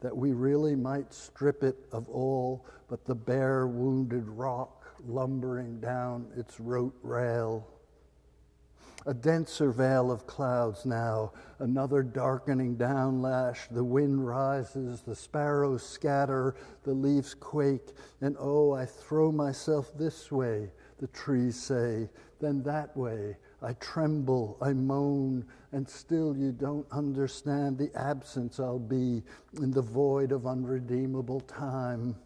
that 0.00 0.16
we 0.16 0.32
really 0.32 0.76
might 0.76 1.12
strip 1.12 1.62
it 1.62 1.76
of 1.92 2.08
all 2.08 2.64
but 2.88 3.04
the 3.04 3.14
bare 3.14 3.66
wounded 3.66 4.28
rock 4.28 4.86
lumbering 5.06 5.80
down 5.80 6.26
its 6.36 6.60
rote 6.60 6.96
rail 7.02 7.66
a 9.06 9.14
denser 9.14 9.70
veil 9.70 10.10
of 10.10 10.26
clouds 10.26 10.84
now, 10.84 11.32
another 11.60 12.02
darkening 12.02 12.76
downlash. 12.76 13.68
The 13.70 13.84
wind 13.84 14.26
rises, 14.26 15.00
the 15.02 15.14
sparrows 15.14 15.84
scatter, 15.86 16.56
the 16.82 16.92
leaves 16.92 17.32
quake, 17.32 17.92
and 18.20 18.36
oh, 18.38 18.72
I 18.72 18.84
throw 18.84 19.30
myself 19.30 19.96
this 19.96 20.32
way, 20.32 20.70
the 20.98 21.06
trees 21.08 21.56
say, 21.56 22.08
then 22.40 22.64
that 22.64 22.96
way. 22.96 23.36
I 23.62 23.74
tremble, 23.74 24.58
I 24.60 24.72
moan, 24.72 25.46
and 25.72 25.88
still 25.88 26.36
you 26.36 26.52
don't 26.52 26.86
understand 26.90 27.78
the 27.78 27.90
absence 27.94 28.58
I'll 28.58 28.78
be 28.78 29.22
in 29.62 29.70
the 29.70 29.82
void 29.82 30.32
of 30.32 30.46
unredeemable 30.46 31.40
time. 31.40 32.16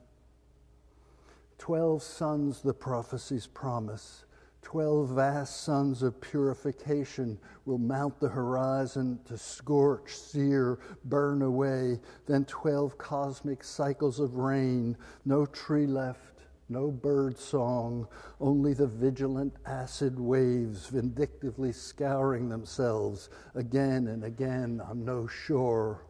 Twelve 1.59 2.03
suns 2.03 2.63
the 2.63 2.73
prophecies 2.73 3.47
promise 3.47 4.25
Twelve 4.63 5.09
vast 5.11 5.63
suns 5.63 6.03
of 6.03 6.21
purification 6.21 7.39
will 7.65 7.79
mount 7.79 8.21
the 8.21 8.29
horizon 8.29 9.19
to 9.25 9.37
scorch, 9.37 10.15
sear, 10.15 10.79
burn 11.05 11.43
away. 11.43 11.99
Then 12.27 12.45
twelve 12.45 12.97
cosmic 12.97 13.65
cycles 13.65 14.21
of 14.21 14.37
rain, 14.37 14.97
no 15.25 15.45
tree 15.47 15.87
left, 15.87 16.43
no 16.69 16.91
bird 16.91 17.37
song, 17.37 18.07
only 18.41 18.75
the 18.75 18.87
vigilant 18.87 19.55
acid 19.67 20.21
waves 20.21 20.87
vindictively 20.87 21.73
scouring 21.73 22.49
themselves 22.49 23.29
again 23.57 24.07
and 24.07 24.23
again 24.23 24.81
on 24.89 25.05
no 25.05 25.27
shore. 25.27 26.05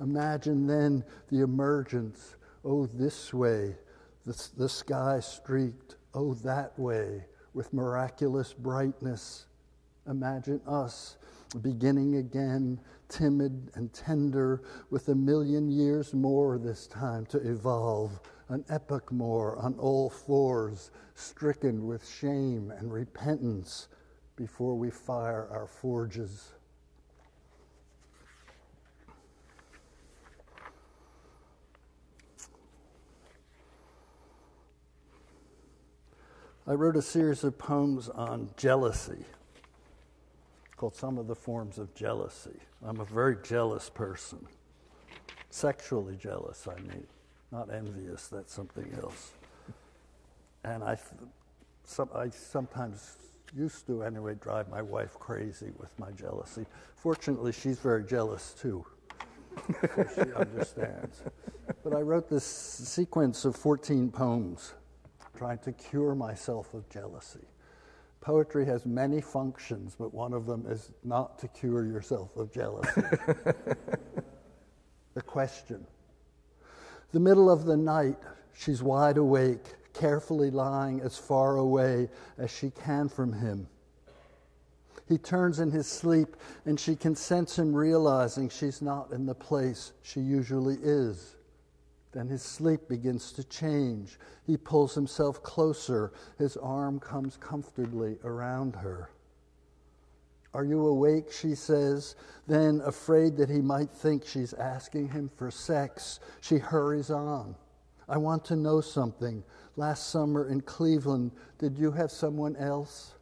Imagine 0.00 0.66
then 0.66 1.04
the 1.28 1.42
emergence, 1.42 2.34
oh, 2.64 2.86
this 2.86 3.32
way, 3.32 3.76
the, 4.26 4.48
the 4.56 4.68
sky 4.68 5.20
streaked 5.20 5.96
Oh, 6.14 6.34
that 6.34 6.78
way, 6.78 7.24
with 7.54 7.72
miraculous 7.72 8.52
brightness. 8.52 9.46
Imagine 10.06 10.60
us 10.66 11.16
beginning 11.60 12.16
again, 12.16 12.80
timid 13.08 13.70
and 13.74 13.92
tender, 13.92 14.62
with 14.90 15.08
a 15.08 15.14
million 15.14 15.70
years 15.70 16.14
more 16.14 16.58
this 16.58 16.86
time 16.86 17.26
to 17.26 17.38
evolve, 17.38 18.20
an 18.48 18.64
epoch 18.68 19.12
more 19.12 19.56
on 19.56 19.74
all 19.78 20.08
fours, 20.08 20.90
stricken 21.14 21.86
with 21.86 22.08
shame 22.08 22.72
and 22.76 22.92
repentance 22.92 23.88
before 24.36 24.74
we 24.74 24.90
fire 24.90 25.48
our 25.50 25.66
forges. 25.66 26.52
I 36.72 36.74
wrote 36.74 36.96
a 36.96 37.02
series 37.02 37.44
of 37.44 37.58
poems 37.58 38.08
on 38.08 38.48
jealousy 38.56 39.26
called 40.74 40.94
Some 40.94 41.18
of 41.18 41.26
the 41.26 41.34
Forms 41.34 41.76
of 41.76 41.94
Jealousy. 41.94 42.58
I'm 42.82 42.98
a 42.98 43.04
very 43.04 43.36
jealous 43.42 43.90
person, 43.90 44.46
sexually 45.50 46.16
jealous, 46.16 46.66
I 46.66 46.80
mean, 46.80 47.06
not 47.50 47.70
envious, 47.70 48.28
that's 48.28 48.54
something 48.54 48.90
else. 49.02 49.32
And 50.64 50.82
I, 50.82 50.96
some, 51.84 52.08
I 52.14 52.30
sometimes 52.30 53.16
used 53.54 53.86
to, 53.88 54.02
anyway, 54.02 54.34
drive 54.40 54.70
my 54.70 54.80
wife 54.80 55.18
crazy 55.18 55.72
with 55.76 55.90
my 55.98 56.10
jealousy. 56.12 56.64
Fortunately, 56.96 57.52
she's 57.52 57.80
very 57.80 58.02
jealous 58.02 58.54
too. 58.58 58.82
so 59.78 60.06
she 60.14 60.32
understands. 60.36 61.20
But 61.84 61.94
I 61.94 62.00
wrote 62.00 62.30
this 62.30 62.46
sequence 62.46 63.44
of 63.44 63.56
14 63.56 64.10
poems 64.10 64.72
trying 65.42 65.58
to 65.58 65.72
cure 65.72 66.14
myself 66.14 66.72
of 66.72 66.88
jealousy. 66.88 67.48
Poetry 68.20 68.64
has 68.64 68.86
many 68.86 69.20
functions, 69.20 69.96
but 69.98 70.14
one 70.14 70.32
of 70.32 70.46
them 70.46 70.64
is 70.68 70.92
not 71.02 71.36
to 71.40 71.48
cure 71.48 71.84
yourself 71.84 72.36
of 72.36 72.52
jealousy. 72.52 73.00
the 75.14 75.22
question. 75.26 75.84
The 77.10 77.18
middle 77.18 77.50
of 77.50 77.64
the 77.64 77.76
night, 77.76 78.18
she's 78.56 78.84
wide 78.84 79.16
awake, 79.16 79.64
carefully 79.92 80.52
lying 80.52 81.00
as 81.00 81.18
far 81.18 81.56
away 81.56 82.08
as 82.38 82.48
she 82.48 82.70
can 82.70 83.08
from 83.08 83.32
him. 83.32 83.66
He 85.08 85.18
turns 85.18 85.58
in 85.58 85.72
his 85.72 85.88
sleep, 85.88 86.36
and 86.66 86.78
she 86.78 86.94
can 86.94 87.16
sense 87.16 87.58
him 87.58 87.74
realizing 87.74 88.48
she's 88.48 88.80
not 88.80 89.10
in 89.10 89.26
the 89.26 89.34
place 89.34 89.90
she 90.02 90.20
usually 90.20 90.78
is. 90.80 91.34
Then 92.12 92.28
his 92.28 92.42
sleep 92.42 92.88
begins 92.88 93.32
to 93.32 93.44
change. 93.44 94.18
He 94.46 94.56
pulls 94.56 94.94
himself 94.94 95.42
closer. 95.42 96.12
His 96.38 96.56
arm 96.58 97.00
comes 97.00 97.38
comfortably 97.38 98.18
around 98.22 98.76
her. 98.76 99.10
Are 100.54 100.64
you 100.64 100.86
awake? 100.86 101.32
She 101.32 101.54
says. 101.54 102.14
Then, 102.46 102.82
afraid 102.84 103.36
that 103.38 103.48
he 103.48 103.62
might 103.62 103.90
think 103.90 104.26
she's 104.26 104.52
asking 104.52 105.08
him 105.08 105.30
for 105.36 105.50
sex, 105.50 106.20
she 106.42 106.58
hurries 106.58 107.10
on. 107.10 107.54
I 108.08 108.18
want 108.18 108.44
to 108.46 108.56
know 108.56 108.82
something. 108.82 109.42
Last 109.76 110.10
summer 110.10 110.48
in 110.48 110.60
Cleveland, 110.60 111.32
did 111.58 111.78
you 111.78 111.90
have 111.92 112.10
someone 112.10 112.56
else? 112.56 113.14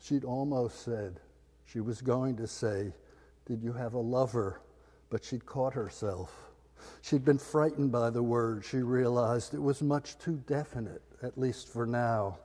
She'd 0.00 0.24
almost 0.24 0.82
said, 0.82 1.20
she 1.66 1.80
was 1.80 2.00
going 2.00 2.36
to 2.36 2.46
say, 2.46 2.92
Did 3.46 3.62
you 3.62 3.72
have 3.72 3.94
a 3.94 3.98
lover? 3.98 4.60
But 5.10 5.24
she'd 5.24 5.44
caught 5.44 5.74
herself. 5.74 6.43
She'd 7.02 7.24
been 7.24 7.38
frightened 7.38 7.92
by 7.92 8.10
the 8.10 8.22
word. 8.22 8.64
She 8.64 8.78
realized 8.78 9.54
it 9.54 9.62
was 9.62 9.82
much 9.82 10.18
too 10.18 10.42
definite, 10.46 11.02
at 11.22 11.38
least 11.38 11.68
for 11.68 11.86
now. 11.86 12.38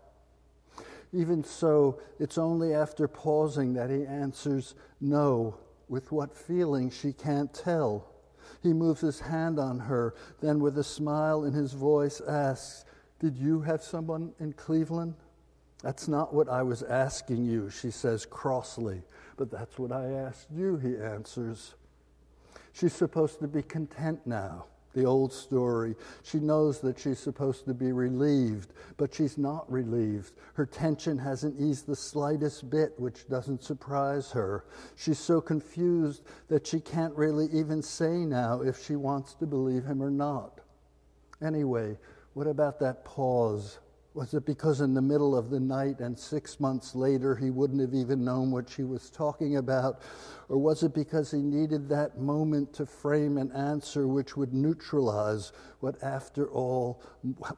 Even 1.12 1.44
so, 1.44 2.00
it's 2.20 2.38
only 2.38 2.74
after 2.74 3.08
pausing 3.08 3.74
that 3.74 3.90
he 3.90 4.06
answers 4.06 4.76
no, 5.02 5.58
with 5.88 6.12
what 6.12 6.36
feeling 6.36 6.90
she 6.90 7.12
can't 7.12 7.54
tell. 7.54 8.06
He 8.62 8.74
moves 8.74 9.02
his 9.02 9.20
hand 9.20 9.60
on 9.60 9.80
her, 9.80 10.14
then, 10.42 10.60
with 10.60 10.78
a 10.78 10.84
smile 10.84 11.46
in 11.46 11.54
his 11.54 11.74
voice, 11.74 12.22
asks, 12.28 12.86
Did 13.20 13.38
you 13.38 13.62
have 13.62 13.82
someone 13.82 14.34
in 14.40 14.54
Cleveland? 14.54 15.16
That's 15.82 16.08
not 16.08 16.34
what 16.34 16.50
I 16.50 16.62
was 16.62 16.84
asking 16.84 17.46
you, 17.46 17.70
she 17.70 17.90
says 17.90 18.26
crossly. 18.26 19.02
But 19.38 19.50
that's 19.50 19.80
what 19.80 19.92
I 19.92 20.12
asked 20.12 20.48
you, 20.52 20.78
he 20.78 20.98
answers. 20.98 21.76
She's 22.74 22.94
supposed 22.94 23.40
to 23.40 23.48
be 23.48 23.62
content 23.62 24.26
now 24.26 24.66
the 24.94 25.06
old 25.06 25.32
story. 25.32 25.96
She 26.24 26.40
knows 26.40 26.80
that 26.82 27.00
she's 27.00 27.20
supposed 27.20 27.66
to 27.66 27.74
be 27.74 27.92
relieved, 27.92 28.74
but 28.98 29.14
she's 29.14 29.38
not 29.38 29.72
relieved. 29.72 30.34
Her 30.54 30.66
tension 30.66 31.18
hasn't 31.18 31.60
eased 31.60 31.88
the 31.88 31.96
slightest 31.96 32.70
bit, 32.70 33.00
which 33.00 33.28
doesn't 33.30 33.64
surprise 33.64 34.32
her. 34.32 34.66
She's 34.96 35.20
so 35.20 35.42
confused 35.42 36.24
that 36.48 36.66
she 36.66 36.80
can't 36.80 37.16
really 37.16 37.48
even 37.54 37.82
say 37.82 38.18
now 38.26 38.62
if 38.62 38.84
she 38.84 38.96
wants 38.96 39.36
to 39.36 39.46
believe 39.46 39.86
him 39.86 40.02
or 40.02 40.12
not. 40.12 40.60
Anyway, 41.42 41.98
what 42.34 42.48
about 42.48 42.80
that 42.80 43.06
pause? 43.06 43.80
Was 44.20 44.34
it 44.34 44.46
because 44.46 44.82
in 44.82 44.94
the 44.94 45.02
middle 45.02 45.34
of 45.34 45.50
the 45.50 45.62
night 45.62 46.02
and 46.02 46.20
six 46.20 46.60
months 46.60 46.94
later 46.94 47.38
he 47.38 47.52
wouldn't 47.52 47.80
have 47.80 47.94
even 47.94 48.26
known 48.26 48.52
what 48.52 48.70
she 48.70 48.84
was 48.84 49.10
talking 49.10 49.56
about? 49.56 50.02
Or 50.50 50.58
was 50.58 50.84
it 50.84 50.94
because 50.94 51.32
he 51.32 51.38
needed 51.38 51.88
that 51.88 52.20
moment 52.20 52.74
to 52.74 52.86
frame 52.86 53.38
an 53.38 53.50
answer 53.54 54.10
which 54.10 54.36
would 54.36 54.54
neutralize 54.54 55.54
what, 55.80 56.04
after 56.04 56.50
all, 56.50 57.02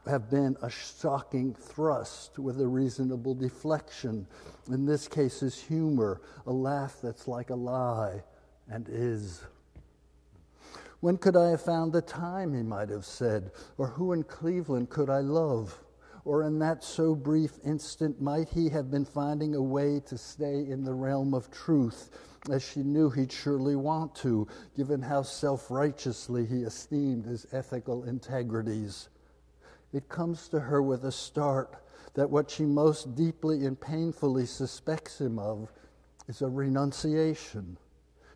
have 0.05 0.29
been 0.29 0.55
a 0.61 0.69
shocking 0.69 1.55
thrust 1.55 2.37
with 2.37 2.61
a 2.61 2.67
reasonable 2.67 3.33
deflection? 3.33 4.27
In 4.67 4.85
this 4.85 5.07
case, 5.07 5.41
is 5.41 5.59
humor, 5.59 6.21
a 6.45 6.53
laugh 6.53 6.97
that's 7.01 7.27
like 7.27 7.49
a 7.49 7.55
lie 7.55 8.21
and 8.69 8.87
is. 8.87 9.41
When 10.99 11.17
could 11.17 11.35
I 11.35 11.49
have 11.49 11.63
found 11.63 11.91
the 11.91 12.03
time, 12.03 12.53
he 12.53 12.61
might 12.61 12.89
have 12.89 13.05
said, 13.05 13.49
or 13.79 13.87
who 13.87 14.13
in 14.13 14.21
Cleveland 14.21 14.91
could 14.91 15.09
I 15.09 15.21
love? 15.21 15.75
Or 16.23 16.43
in 16.43 16.59
that 16.59 16.83
so 16.83 17.15
brief 17.15 17.59
instant, 17.63 18.21
might 18.21 18.49
he 18.49 18.69
have 18.69 18.91
been 18.91 19.05
finding 19.05 19.55
a 19.55 19.61
way 19.61 19.99
to 20.01 20.17
stay 20.17 20.67
in 20.67 20.83
the 20.83 20.93
realm 20.93 21.33
of 21.33 21.49
truth, 21.49 22.11
as 22.49 22.61
she 22.61 22.83
knew 22.83 23.09
he'd 23.09 23.31
surely 23.31 23.75
want 23.75 24.13
to, 24.15 24.47
given 24.75 25.01
how 25.01 25.23
self 25.23 25.71
righteously 25.71 26.45
he 26.45 26.63
esteemed 26.63 27.25
his 27.25 27.47
ethical 27.51 28.03
integrities? 28.03 29.09
It 29.93 30.09
comes 30.09 30.47
to 30.49 30.59
her 30.59 30.81
with 30.81 31.05
a 31.05 31.11
start 31.11 31.75
that 32.13 32.29
what 32.29 32.49
she 32.49 32.65
most 32.65 33.15
deeply 33.15 33.65
and 33.65 33.79
painfully 33.79 34.45
suspects 34.45 35.19
him 35.19 35.39
of 35.39 35.71
is 36.27 36.41
a 36.41 36.49
renunciation. 36.49 37.77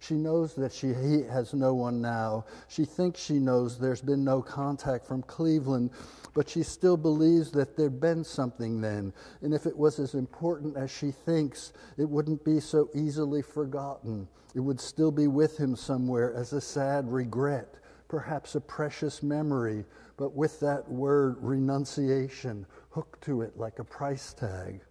She 0.05 0.15
knows 0.15 0.53
that 0.53 0.71
she 0.71 0.93
he 0.93 1.23
has 1.23 1.55
no 1.55 1.73
one 1.73 1.99
now. 1.99 2.45
She 2.67 2.85
thinks 2.85 3.19
she 3.19 3.39
knows 3.39 3.79
there's 3.79 4.03
been 4.03 4.23
no 4.23 4.39
contact 4.39 5.07
from 5.07 5.23
Cleveland, 5.23 5.89
but 6.35 6.47
she 6.47 6.61
still 6.61 6.95
believes 6.95 7.49
that 7.51 7.75
there'd 7.75 7.99
been 7.99 8.23
something 8.23 8.81
then. 8.81 9.13
And 9.41 9.51
if 9.51 9.65
it 9.65 9.75
was 9.75 9.97
as 9.97 10.13
important 10.13 10.77
as 10.77 10.91
she 10.91 11.09
thinks, 11.09 11.73
it 11.97 12.07
wouldn't 12.07 12.45
be 12.45 12.59
so 12.59 12.87
easily 12.93 13.41
forgotten. 13.41 14.27
It 14.53 14.59
would 14.59 14.79
still 14.79 15.11
be 15.11 15.27
with 15.27 15.57
him 15.57 15.75
somewhere 15.75 16.35
as 16.35 16.53
a 16.53 16.61
sad 16.61 17.11
regret, 17.11 17.79
perhaps 18.07 18.53
a 18.53 18.61
precious 18.61 19.23
memory, 19.23 19.85
but 20.17 20.35
with 20.35 20.59
that 20.59 20.87
word 20.87 21.37
renunciation 21.39 22.67
hooked 22.91 23.23
to 23.23 23.41
it 23.41 23.57
like 23.57 23.79
a 23.79 23.83
price 23.83 24.33
tag. 24.33 24.81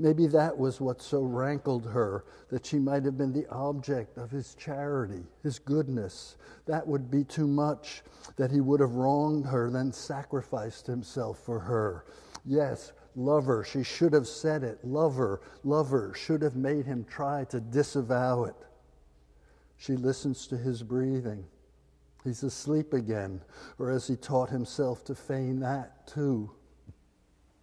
Maybe 0.00 0.26
that 0.28 0.56
was 0.56 0.80
what 0.80 1.02
so 1.02 1.20
rankled 1.20 1.84
her, 1.84 2.24
that 2.48 2.64
she 2.64 2.78
might 2.78 3.04
have 3.04 3.18
been 3.18 3.34
the 3.34 3.46
object 3.48 4.16
of 4.16 4.30
his 4.30 4.54
charity, 4.54 5.26
his 5.42 5.58
goodness. 5.58 6.38
That 6.64 6.86
would 6.86 7.10
be 7.10 7.22
too 7.22 7.46
much, 7.46 8.02
that 8.36 8.50
he 8.50 8.62
would 8.62 8.80
have 8.80 8.94
wronged 8.94 9.44
her, 9.44 9.68
then 9.68 9.92
sacrificed 9.92 10.86
himself 10.86 11.38
for 11.40 11.58
her. 11.60 12.06
Yes, 12.46 12.92
lover, 13.14 13.62
she 13.62 13.82
should 13.82 14.14
have 14.14 14.26
said 14.26 14.64
it. 14.64 14.82
Lover, 14.82 15.42
lover, 15.64 16.14
should 16.14 16.40
have 16.40 16.56
made 16.56 16.86
him 16.86 17.04
try 17.04 17.44
to 17.50 17.60
disavow 17.60 18.44
it. 18.44 18.56
She 19.76 19.96
listens 19.96 20.46
to 20.46 20.56
his 20.56 20.82
breathing. 20.82 21.44
He's 22.24 22.42
asleep 22.42 22.94
again, 22.94 23.42
or 23.78 23.90
as 23.90 24.06
he 24.06 24.16
taught 24.16 24.48
himself 24.48 25.04
to 25.04 25.14
feign 25.14 25.60
that 25.60 26.06
too. 26.06 26.52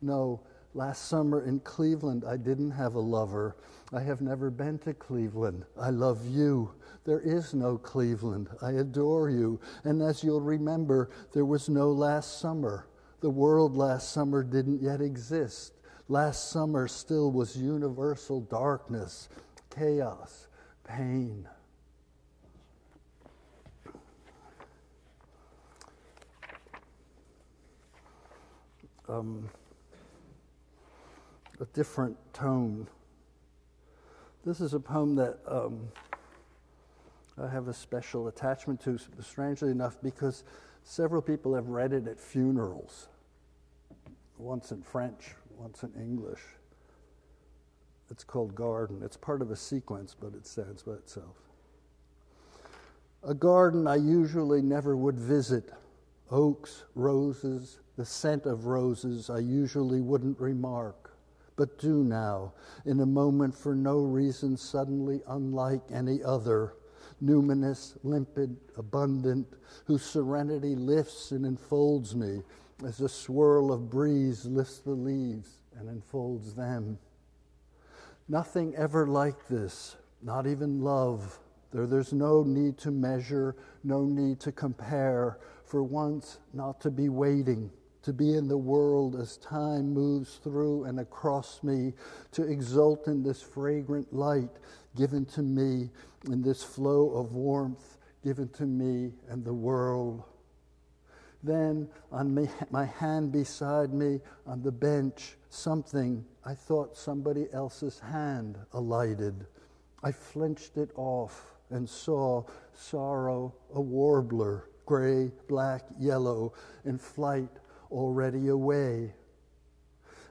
No, 0.04 0.41
Last 0.77 1.07
summer 1.07 1.41
in 1.41 1.59
Cleveland, 1.61 2.23
I 2.23 2.37
didn't 2.37 2.69
have 2.69 2.93
a 2.93 2.99
lover. 2.99 3.55
I 3.91 4.01
have 4.01 4.21
never 4.21 4.51
been 4.51 4.77
to 4.79 4.93
Cleveland. 4.93 5.65
I 5.75 5.89
love 5.89 6.23
you. 6.27 6.71
There 7.03 7.19
is 7.19 7.55
no 7.55 7.79
Cleveland. 7.79 8.47
I 8.61 8.73
adore 8.73 9.31
you. 9.31 9.59
And 9.85 10.03
as 10.03 10.23
you'll 10.23 10.39
remember, 10.39 11.09
there 11.33 11.45
was 11.45 11.67
no 11.67 11.91
last 11.91 12.39
summer. 12.39 12.85
The 13.21 13.29
world 13.31 13.75
last 13.75 14.11
summer 14.11 14.43
didn't 14.43 14.79
yet 14.79 15.01
exist. 15.01 15.73
Last 16.09 16.51
summer 16.51 16.87
still 16.87 17.31
was 17.31 17.57
universal 17.57 18.41
darkness, 18.41 19.29
chaos, 19.71 20.47
pain. 20.83 21.49
Um, 29.09 29.49
a 31.59 31.65
different 31.65 32.17
tone. 32.33 32.87
This 34.45 34.61
is 34.61 34.73
a 34.73 34.79
poem 34.79 35.15
that 35.15 35.39
um, 35.47 35.87
I 37.41 37.47
have 37.47 37.67
a 37.67 37.73
special 37.73 38.27
attachment 38.27 38.81
to, 38.83 38.99
strangely 39.21 39.71
enough, 39.71 39.97
because 40.01 40.43
several 40.83 41.21
people 41.21 41.53
have 41.55 41.67
read 41.67 41.93
it 41.93 42.07
at 42.07 42.19
funerals, 42.19 43.07
once 44.37 44.71
in 44.71 44.81
French, 44.81 45.33
once 45.57 45.83
in 45.83 45.91
English. 45.99 46.41
It's 48.09 48.23
called 48.23 48.55
Garden. 48.55 49.01
It's 49.03 49.17
part 49.17 49.41
of 49.41 49.51
a 49.51 49.55
sequence, 49.55 50.15
but 50.17 50.33
it 50.33 50.47
stands 50.47 50.83
by 50.83 50.93
itself. 50.93 51.35
A 53.23 53.33
garden 53.33 53.87
I 53.87 53.95
usually 53.95 54.61
never 54.61 54.95
would 54.95 55.19
visit. 55.19 55.73
Oaks, 56.31 56.83
roses, 56.95 57.79
the 57.97 58.05
scent 58.05 58.45
of 58.45 58.65
roses 58.65 59.29
I 59.29 59.39
usually 59.39 60.01
wouldn't 60.01 60.39
remark 60.39 61.06
but 61.57 61.79
do 61.79 62.03
now, 62.03 62.53
in 62.85 63.01
a 63.01 63.05
moment 63.05 63.53
for 63.53 63.75
no 63.75 63.97
reason 63.97 64.55
suddenly 64.55 65.21
unlike 65.27 65.81
any 65.91 66.23
other, 66.23 66.75
numinous, 67.21 67.97
limpid, 68.03 68.55
abundant, 68.77 69.47
whose 69.85 70.03
serenity 70.03 70.75
lifts 70.75 71.31
and 71.31 71.45
enfolds 71.45 72.15
me 72.15 72.43
as 72.85 73.01
a 73.01 73.09
swirl 73.09 73.73
of 73.73 73.89
breeze 73.89 74.45
lifts 74.45 74.79
the 74.79 74.91
leaves 74.91 75.57
and 75.77 75.89
enfolds 75.89 76.53
them. 76.53 76.99
Nothing 78.29 78.75
ever 78.75 79.07
like 79.07 79.47
this, 79.47 79.97
not 80.21 80.45
even 80.45 80.81
love. 80.81 81.39
There, 81.71 81.87
there's 81.87 82.13
no 82.13 82.43
need 82.43 82.77
to 82.79 82.91
measure, 82.91 83.55
no 83.83 84.03
need 84.03 84.39
to 84.41 84.51
compare, 84.51 85.39
for 85.65 85.83
once 85.83 86.37
not 86.53 86.79
to 86.81 86.91
be 86.91 87.09
waiting 87.09 87.71
to 88.07 88.13
be 88.13 88.35
in 88.35 88.47
the 88.47 88.57
world 88.57 89.17
as 89.17 89.35
time 89.35 89.93
moves 89.93 90.35
through 90.35 90.85
and 90.85 91.01
across 91.01 91.61
me, 91.61 91.91
to 92.31 92.43
exult 92.43 93.05
in 93.07 93.21
this 93.21 93.41
fragrant 93.41 94.13
light 94.13 94.49
given 94.95 95.25
to 95.25 95.41
me, 95.41 95.89
in 96.31 96.41
this 96.41 96.63
flow 96.63 97.09
of 97.09 97.33
warmth 97.33 97.97
given 98.23 98.47
to 98.47 98.65
me 98.65 99.11
and 99.27 99.43
the 99.43 99.53
world. 99.53 100.23
Then, 101.43 101.89
on 102.09 102.33
me, 102.33 102.47
my 102.71 102.85
hand 102.85 103.33
beside 103.33 103.93
me 103.93 104.21
on 104.45 104.63
the 104.63 104.71
bench, 104.71 105.35
something 105.49 106.23
I 106.45 106.53
thought 106.53 106.95
somebody 106.95 107.47
else's 107.51 107.99
hand 107.99 108.57
alighted. 108.71 109.47
I 110.01 110.13
flinched 110.13 110.77
it 110.77 110.91
off 110.95 111.57
and 111.71 111.89
saw 111.89 112.45
sorrow, 112.73 113.53
a 113.75 113.81
warbler, 113.81 114.69
gray, 114.85 115.33
black, 115.49 115.83
yellow, 115.99 116.53
in 116.85 116.97
flight 116.97 117.49
already 117.91 118.47
away. 118.47 119.13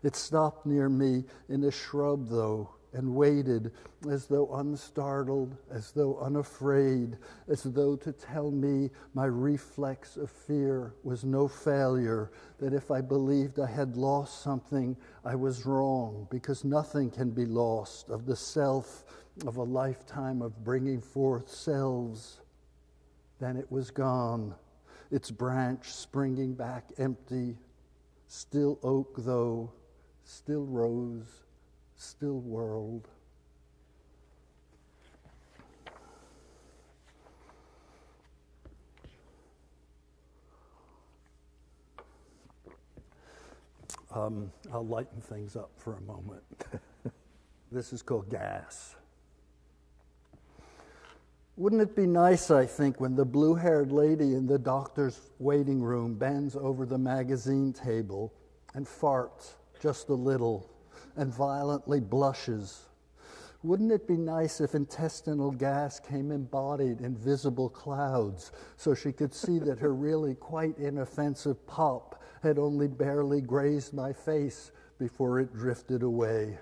It 0.02 0.14
stopped 0.14 0.66
near 0.66 0.88
me 0.88 1.24
in 1.48 1.64
a 1.64 1.70
shrub, 1.70 2.28
though, 2.28 2.70
and 2.92 3.14
waited 3.14 3.72
as 4.08 4.26
though 4.26 4.54
unstartled, 4.54 5.56
as 5.70 5.92
though 5.92 6.18
unafraid, 6.18 7.18
as 7.48 7.62
though 7.64 7.96
to 7.96 8.12
tell 8.12 8.50
me 8.50 8.90
my 9.14 9.26
reflex 9.26 10.16
of 10.16 10.30
fear 10.30 10.94
was 11.02 11.24
no 11.24 11.48
failure, 11.48 12.30
that 12.58 12.72
if 12.72 12.90
I 12.90 13.00
believed 13.00 13.58
I 13.58 13.66
had 13.66 13.96
lost 13.96 14.42
something, 14.42 14.96
I 15.24 15.34
was 15.34 15.66
wrong, 15.66 16.26
because 16.30 16.64
nothing 16.64 17.10
can 17.10 17.30
be 17.30 17.46
lost 17.46 18.08
of 18.10 18.26
the 18.26 18.36
self 18.36 19.04
of 19.46 19.56
a 19.56 19.62
lifetime 19.62 20.40
of 20.40 20.64
bringing 20.64 21.00
forth 21.00 21.50
selves. 21.50 22.40
Then 23.38 23.56
it 23.56 23.70
was 23.70 23.90
gone 23.90 24.54
its 25.10 25.30
branch 25.30 25.90
springing 25.92 26.54
back 26.54 26.84
empty. 26.98 27.56
Still 28.28 28.78
oak, 28.82 29.14
though, 29.18 29.72
still 30.24 30.64
rose, 30.64 31.44
still 31.96 32.40
world. 32.40 33.08
Um, 44.12 44.50
I'll 44.72 44.86
lighten 44.86 45.20
things 45.20 45.56
up 45.56 45.70
for 45.76 45.94
a 45.94 46.00
moment. 46.00 46.42
this 47.70 47.92
is 47.92 48.00
called 48.00 48.30
gas. 48.30 48.96
Wouldn't 51.58 51.80
it 51.80 51.96
be 51.96 52.06
nice, 52.06 52.50
I 52.50 52.66
think, 52.66 53.00
when 53.00 53.14
the 53.14 53.24
blue 53.24 53.54
haired 53.54 53.90
lady 53.90 54.34
in 54.34 54.46
the 54.46 54.58
doctor's 54.58 55.18
waiting 55.38 55.82
room 55.82 56.14
bends 56.14 56.54
over 56.54 56.84
the 56.84 56.98
magazine 56.98 57.72
table 57.72 58.34
and 58.74 58.86
farts 58.86 59.54
just 59.80 60.10
a 60.10 60.14
little 60.14 60.68
and 61.16 61.32
violently 61.32 61.98
blushes? 61.98 62.84
Wouldn't 63.62 63.90
it 63.90 64.06
be 64.06 64.18
nice 64.18 64.60
if 64.60 64.74
intestinal 64.74 65.50
gas 65.50 65.98
came 65.98 66.30
embodied 66.30 67.00
in 67.00 67.16
visible 67.16 67.70
clouds 67.70 68.52
so 68.76 68.94
she 68.94 69.10
could 69.10 69.32
see 69.32 69.58
that 69.60 69.78
her 69.78 69.94
really 69.94 70.34
quite 70.34 70.76
inoffensive 70.76 71.66
pop 71.66 72.22
had 72.42 72.58
only 72.58 72.86
barely 72.86 73.40
grazed 73.40 73.94
my 73.94 74.12
face 74.12 74.72
before 74.98 75.40
it 75.40 75.54
drifted 75.54 76.02
away? 76.02 76.58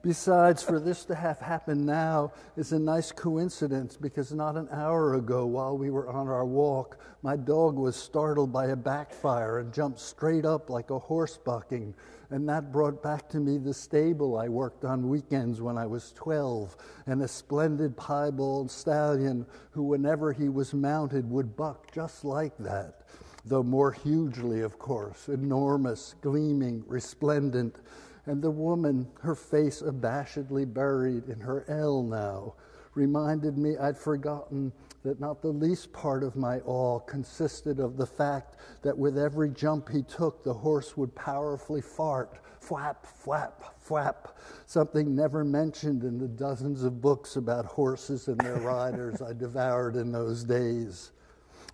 Besides, 0.00 0.62
for 0.62 0.78
this 0.78 1.04
to 1.06 1.14
have 1.16 1.40
happened 1.40 1.84
now 1.84 2.32
is 2.56 2.70
a 2.70 2.78
nice 2.78 3.10
coincidence 3.10 3.96
because 3.96 4.32
not 4.32 4.56
an 4.56 4.68
hour 4.70 5.14
ago, 5.14 5.44
while 5.44 5.76
we 5.76 5.90
were 5.90 6.08
on 6.08 6.28
our 6.28 6.44
walk, 6.44 7.00
my 7.22 7.36
dog 7.36 7.76
was 7.76 7.96
startled 7.96 8.52
by 8.52 8.66
a 8.66 8.76
backfire 8.76 9.58
and 9.58 9.74
jumped 9.74 9.98
straight 9.98 10.44
up 10.44 10.70
like 10.70 10.90
a 10.90 10.98
horse 11.00 11.36
bucking. 11.36 11.94
And 12.30 12.48
that 12.48 12.70
brought 12.70 13.02
back 13.02 13.28
to 13.30 13.40
me 13.40 13.58
the 13.58 13.74
stable 13.74 14.38
I 14.38 14.48
worked 14.48 14.84
on 14.84 15.08
weekends 15.08 15.60
when 15.60 15.76
I 15.76 15.86
was 15.86 16.12
12, 16.12 16.76
and 17.06 17.20
a 17.22 17.28
splendid 17.28 17.96
piebald 17.96 18.70
stallion 18.70 19.46
who, 19.72 19.82
whenever 19.82 20.32
he 20.32 20.48
was 20.48 20.74
mounted, 20.74 21.28
would 21.28 21.56
buck 21.56 21.90
just 21.90 22.24
like 22.24 22.56
that, 22.58 23.02
though 23.44 23.64
more 23.64 23.90
hugely, 23.90 24.60
of 24.60 24.78
course, 24.78 25.28
enormous, 25.28 26.14
gleaming, 26.20 26.84
resplendent 26.86 27.80
and 28.28 28.42
the 28.42 28.50
woman, 28.50 29.08
her 29.22 29.34
face 29.34 29.80
abashedly 29.80 30.72
buried 30.72 31.28
in 31.28 31.40
her 31.40 31.64
Elle 31.68 32.02
now, 32.02 32.54
reminded 32.94 33.56
me 33.56 33.76
I'd 33.78 33.96
forgotten 33.96 34.72
that 35.02 35.18
not 35.18 35.40
the 35.40 35.48
least 35.48 35.92
part 35.92 36.22
of 36.22 36.36
my 36.36 36.60
awe 36.60 36.98
consisted 36.98 37.80
of 37.80 37.96
the 37.96 38.06
fact 38.06 38.56
that 38.82 38.96
with 38.96 39.16
every 39.16 39.48
jump 39.48 39.88
he 39.88 40.02
took, 40.02 40.44
the 40.44 40.52
horse 40.52 40.96
would 40.96 41.14
powerfully 41.14 41.80
fart, 41.80 42.38
flap, 42.60 43.06
flap, 43.06 43.78
flap, 43.78 44.36
something 44.66 45.14
never 45.14 45.44
mentioned 45.44 46.04
in 46.04 46.18
the 46.18 46.28
dozens 46.28 46.82
of 46.82 47.00
books 47.00 47.36
about 47.36 47.64
horses 47.64 48.28
and 48.28 48.38
their 48.40 48.56
riders 48.56 49.22
I 49.22 49.32
devoured 49.32 49.96
in 49.96 50.12
those 50.12 50.44
days 50.44 51.12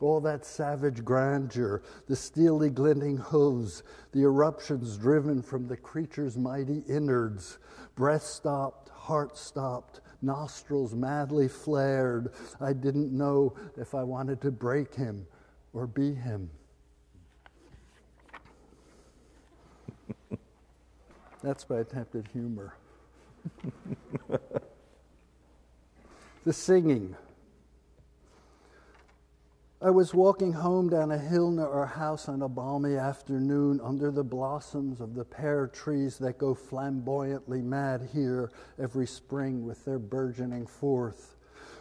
all 0.00 0.20
that 0.20 0.44
savage 0.44 1.04
grandeur, 1.04 1.82
the 2.06 2.16
steely 2.16 2.70
glinting 2.70 3.16
hooves, 3.16 3.82
the 4.12 4.22
eruptions 4.22 4.96
driven 4.98 5.42
from 5.42 5.66
the 5.68 5.76
creature's 5.76 6.36
mighty 6.36 6.82
innards, 6.88 7.58
breath 7.94 8.24
stopped, 8.24 8.88
heart 8.90 9.36
stopped, 9.36 10.00
nostrils 10.22 10.94
madly 10.94 11.48
flared. 11.48 12.32
I 12.60 12.72
didn't 12.72 13.12
know 13.12 13.54
if 13.76 13.94
I 13.94 14.02
wanted 14.02 14.40
to 14.42 14.50
break 14.50 14.94
him 14.94 15.26
or 15.72 15.86
be 15.86 16.14
him. 16.14 16.50
That's 21.42 21.68
my 21.68 21.80
attempted 21.80 22.28
humor. 22.32 22.74
the 26.44 26.52
singing. 26.52 27.14
I 29.84 29.90
was 29.90 30.14
walking 30.14 30.54
home 30.54 30.88
down 30.88 31.10
a 31.10 31.18
hill 31.18 31.50
near 31.50 31.68
our 31.68 31.84
house 31.84 32.26
on 32.30 32.40
a 32.40 32.48
balmy 32.48 32.96
afternoon 32.96 33.82
under 33.84 34.10
the 34.10 34.24
blossoms 34.24 34.98
of 34.98 35.14
the 35.14 35.26
pear 35.26 35.66
trees 35.66 36.16
that 36.20 36.38
go 36.38 36.54
flamboyantly 36.54 37.60
mad 37.60 38.08
here 38.10 38.50
every 38.78 39.06
spring 39.06 39.62
with 39.62 39.84
their 39.84 39.98
burgeoning 39.98 40.66
forth. 40.66 41.36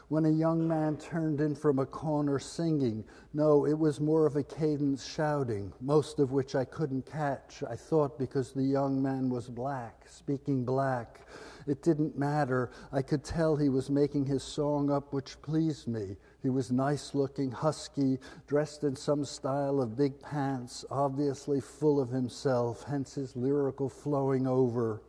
When 0.10 0.26
a 0.26 0.30
young 0.30 0.68
man 0.68 0.98
turned 0.98 1.40
in 1.40 1.56
from 1.56 1.80
a 1.80 1.86
corner 1.86 2.40
singing, 2.40 3.06
no, 3.34 3.66
it 3.66 3.80
was 3.80 4.02
more 4.02 4.26
of 4.26 4.36
a 4.36 4.44
cadence 4.44 5.08
shouting, 5.08 5.72
most 5.80 6.20
of 6.20 6.34
which 6.34 6.56
I 6.56 6.66
couldn't 6.66 7.06
catch, 7.06 7.64
I 7.70 7.78
thought 7.78 8.20
because 8.20 8.52
the 8.52 8.64
young 8.64 9.02
man 9.02 9.30
was 9.30 9.48
black, 9.48 10.04
speaking 10.10 10.66
black. 10.66 11.22
It 11.68 11.82
didn't 11.82 12.18
matter. 12.18 12.72
I 12.92 13.02
could 13.02 13.24
tell 13.24 13.56
he 13.56 13.70
was 13.70 13.90
making 13.90 14.26
his 14.26 14.44
song 14.44 14.92
up, 14.92 15.14
which 15.14 15.42
pleased 15.42 15.88
me. 15.88 16.18
He 16.44 16.50
was 16.50 16.72
nice 16.72 17.16
looking, 17.16 17.52
husky, 17.52 18.20
dressed 18.48 18.84
in 18.84 18.98
some 18.98 19.24
style 19.24 19.82
of 19.82 19.96
big 19.96 20.22
pants, 20.22 20.84
obviously 20.92 21.62
full 21.62 22.02
of 22.02 22.10
himself, 22.10 22.84
hence 22.84 23.16
his 23.16 23.36
lyrical 23.38 23.88
flowing 23.88 24.46
over. 24.46 25.02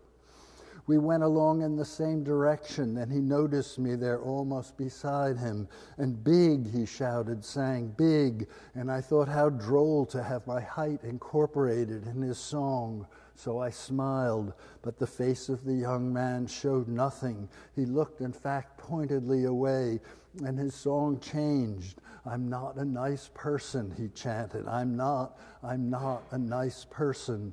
We 0.86 0.98
went 0.98 1.22
along 1.22 1.62
in 1.62 1.76
the 1.76 1.84
same 1.84 2.22
direction, 2.22 2.98
and 2.98 3.10
he 3.10 3.20
noticed 3.20 3.78
me 3.78 3.96
there 3.96 4.20
almost 4.20 4.76
beside 4.76 5.38
him. 5.38 5.66
And 5.96 6.22
big, 6.22 6.70
he 6.70 6.84
shouted, 6.84 7.44
sang, 7.44 7.88
big. 7.96 8.46
And 8.74 8.90
I 8.90 9.00
thought 9.00 9.26
how 9.26 9.48
droll 9.48 10.04
to 10.06 10.22
have 10.22 10.46
my 10.46 10.60
height 10.60 11.00
incorporated 11.02 12.06
in 12.06 12.20
his 12.20 12.38
song. 12.38 13.06
So 13.36 13.58
I 13.58 13.70
smiled, 13.70 14.54
but 14.82 14.98
the 14.98 15.06
face 15.06 15.48
of 15.48 15.64
the 15.64 15.74
young 15.74 16.12
man 16.12 16.46
showed 16.46 16.88
nothing. 16.88 17.48
He 17.74 17.84
looked, 17.84 18.20
in 18.20 18.32
fact, 18.32 18.78
pointedly 18.78 19.44
away, 19.44 20.00
and 20.44 20.58
his 20.58 20.74
song 20.74 21.20
changed. 21.20 22.00
I'm 22.24 22.48
not 22.48 22.76
a 22.76 22.84
nice 22.84 23.30
person, 23.34 23.92
he 23.96 24.08
chanted. 24.08 24.66
I'm 24.66 24.96
not, 24.96 25.38
I'm 25.62 25.90
not 25.90 26.22
a 26.30 26.38
nice 26.38 26.84
person. 26.84 27.52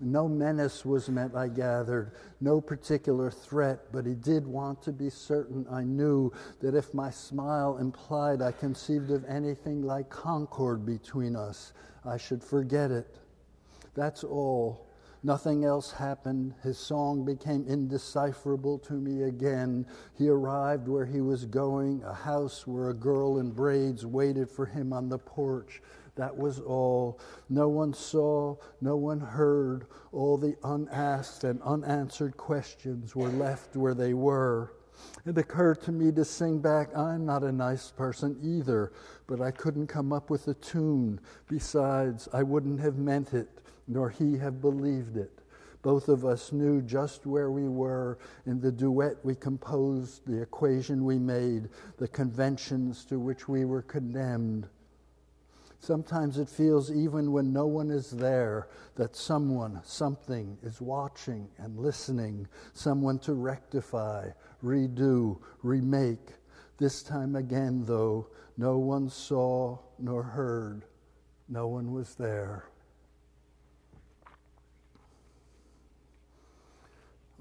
No 0.00 0.28
menace 0.28 0.84
was 0.84 1.08
meant, 1.08 1.36
I 1.36 1.46
gathered, 1.46 2.12
no 2.40 2.60
particular 2.60 3.30
threat, 3.30 3.92
but 3.92 4.04
he 4.04 4.14
did 4.14 4.44
want 4.44 4.82
to 4.82 4.92
be 4.92 5.08
certain 5.08 5.64
I 5.70 5.84
knew 5.84 6.32
that 6.60 6.74
if 6.74 6.92
my 6.92 7.10
smile 7.10 7.78
implied 7.78 8.42
I 8.42 8.50
conceived 8.50 9.12
of 9.12 9.24
anything 9.26 9.82
like 9.82 10.10
concord 10.10 10.84
between 10.84 11.36
us, 11.36 11.72
I 12.04 12.16
should 12.16 12.42
forget 12.42 12.90
it. 12.90 13.18
That's 13.94 14.24
all. 14.24 14.88
Nothing 15.26 15.64
else 15.64 15.90
happened. 15.90 16.52
His 16.62 16.76
song 16.76 17.24
became 17.24 17.64
indecipherable 17.66 18.78
to 18.80 18.92
me 18.92 19.22
again. 19.22 19.86
He 20.12 20.28
arrived 20.28 20.86
where 20.86 21.06
he 21.06 21.22
was 21.22 21.46
going, 21.46 22.02
a 22.04 22.12
house 22.12 22.66
where 22.66 22.90
a 22.90 22.94
girl 22.94 23.38
in 23.38 23.50
braids 23.50 24.04
waited 24.04 24.50
for 24.50 24.66
him 24.66 24.92
on 24.92 25.08
the 25.08 25.16
porch. 25.16 25.80
That 26.16 26.36
was 26.36 26.60
all. 26.60 27.18
No 27.48 27.68
one 27.68 27.94
saw, 27.94 28.56
no 28.82 28.96
one 28.96 29.20
heard. 29.20 29.86
All 30.12 30.36
the 30.36 30.56
unasked 30.62 31.44
and 31.44 31.62
unanswered 31.62 32.36
questions 32.36 33.16
were 33.16 33.30
left 33.30 33.76
where 33.76 33.94
they 33.94 34.12
were. 34.12 34.74
It 35.24 35.38
occurred 35.38 35.80
to 35.82 35.92
me 35.92 36.12
to 36.12 36.24
sing 36.26 36.58
back, 36.58 36.94
I'm 36.94 37.24
not 37.24 37.44
a 37.44 37.50
nice 37.50 37.90
person 37.90 38.38
either, 38.42 38.92
but 39.26 39.40
I 39.40 39.52
couldn't 39.52 39.86
come 39.86 40.12
up 40.12 40.28
with 40.28 40.48
a 40.48 40.54
tune. 40.54 41.18
Besides, 41.48 42.28
I 42.30 42.42
wouldn't 42.42 42.80
have 42.80 42.98
meant 42.98 43.32
it 43.32 43.63
nor 43.86 44.10
he 44.10 44.38
have 44.38 44.60
believed 44.60 45.16
it. 45.16 45.40
Both 45.82 46.08
of 46.08 46.24
us 46.24 46.50
knew 46.50 46.80
just 46.80 47.26
where 47.26 47.50
we 47.50 47.68
were 47.68 48.18
in 48.46 48.58
the 48.58 48.72
duet 48.72 49.16
we 49.22 49.34
composed, 49.34 50.26
the 50.26 50.40
equation 50.40 51.04
we 51.04 51.18
made, 51.18 51.68
the 51.98 52.08
conventions 52.08 53.04
to 53.04 53.18
which 53.18 53.48
we 53.48 53.66
were 53.66 53.82
condemned. 53.82 54.66
Sometimes 55.78 56.38
it 56.38 56.48
feels, 56.48 56.90
even 56.90 57.30
when 57.30 57.52
no 57.52 57.66
one 57.66 57.90
is 57.90 58.10
there, 58.10 58.68
that 58.94 59.14
someone, 59.14 59.82
something 59.84 60.56
is 60.62 60.80
watching 60.80 61.46
and 61.58 61.78
listening, 61.78 62.48
someone 62.72 63.18
to 63.18 63.34
rectify, 63.34 64.30
redo, 64.64 65.38
remake. 65.62 66.30
This 66.78 67.02
time 67.02 67.36
again, 67.36 67.84
though, 67.84 68.28
no 68.56 68.78
one 68.78 69.10
saw 69.10 69.78
nor 69.98 70.22
heard, 70.22 70.84
no 71.50 71.68
one 71.68 71.92
was 71.92 72.14
there. 72.14 72.64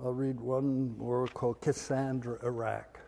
I'll 0.03 0.11
read 0.11 0.37
one 0.37 0.97
more 0.97 1.27
called 1.27 1.61
Cassandra, 1.61 2.37
Iraq. 2.43 2.99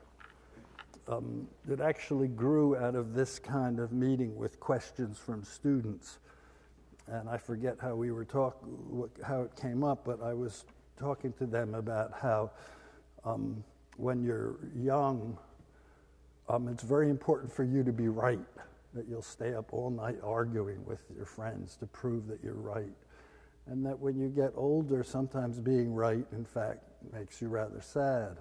Um, 1.10 1.45
it 1.69 1.81
actually 1.81 2.29
grew 2.29 2.77
out 2.77 2.95
of 2.95 3.13
this 3.13 3.38
kind 3.38 3.81
of 3.81 3.91
meeting 3.91 4.38
with 4.38 4.62
questions 4.62 5.17
from 5.17 5.43
students. 5.43 6.19
And 7.08 7.27
I 7.27 7.36
forget 7.36 7.75
how 7.81 7.95
we 7.95 8.13
were 8.13 8.23
talking, 8.23 9.10
how 9.27 9.41
it 9.41 9.53
came 9.58 9.84
up, 9.84 10.05
but 10.05 10.23
I 10.23 10.34
was 10.34 10.63
talking 10.97 11.34
to 11.34 11.45
them 11.45 11.75
about 11.75 12.13
how 12.21 12.51
um, 13.25 13.62
when 13.97 14.23
you're 14.23 14.55
young, 14.73 15.38
um, 16.47 16.69
it's 16.69 16.84
very 16.84 17.10
important 17.10 17.51
for 17.51 17.65
you 17.65 17.84
to 17.84 17.91
be 17.91 18.08
right, 18.08 18.39
that 18.93 19.05
you'll 19.10 19.21
stay 19.21 19.53
up 19.53 19.73
all 19.73 19.89
night 19.89 20.19
arguing 20.23 20.84
with 20.86 21.01
your 21.13 21.25
friends 21.25 21.75
to 21.75 21.88
prove 21.88 22.25
that 22.27 22.39
you're 22.41 22.53
right 22.53 22.93
and 23.67 23.86
that 23.86 23.99
when 23.99 24.17
you 24.17 24.30
get 24.30 24.51
older, 24.56 25.04
sometimes 25.04 25.60
being 25.60 25.93
right, 25.93 26.25
in 26.32 26.45
fact, 26.45 26.84
makes 27.13 27.41
you 27.41 27.47
rather 27.47 27.82
sad. 27.82 28.38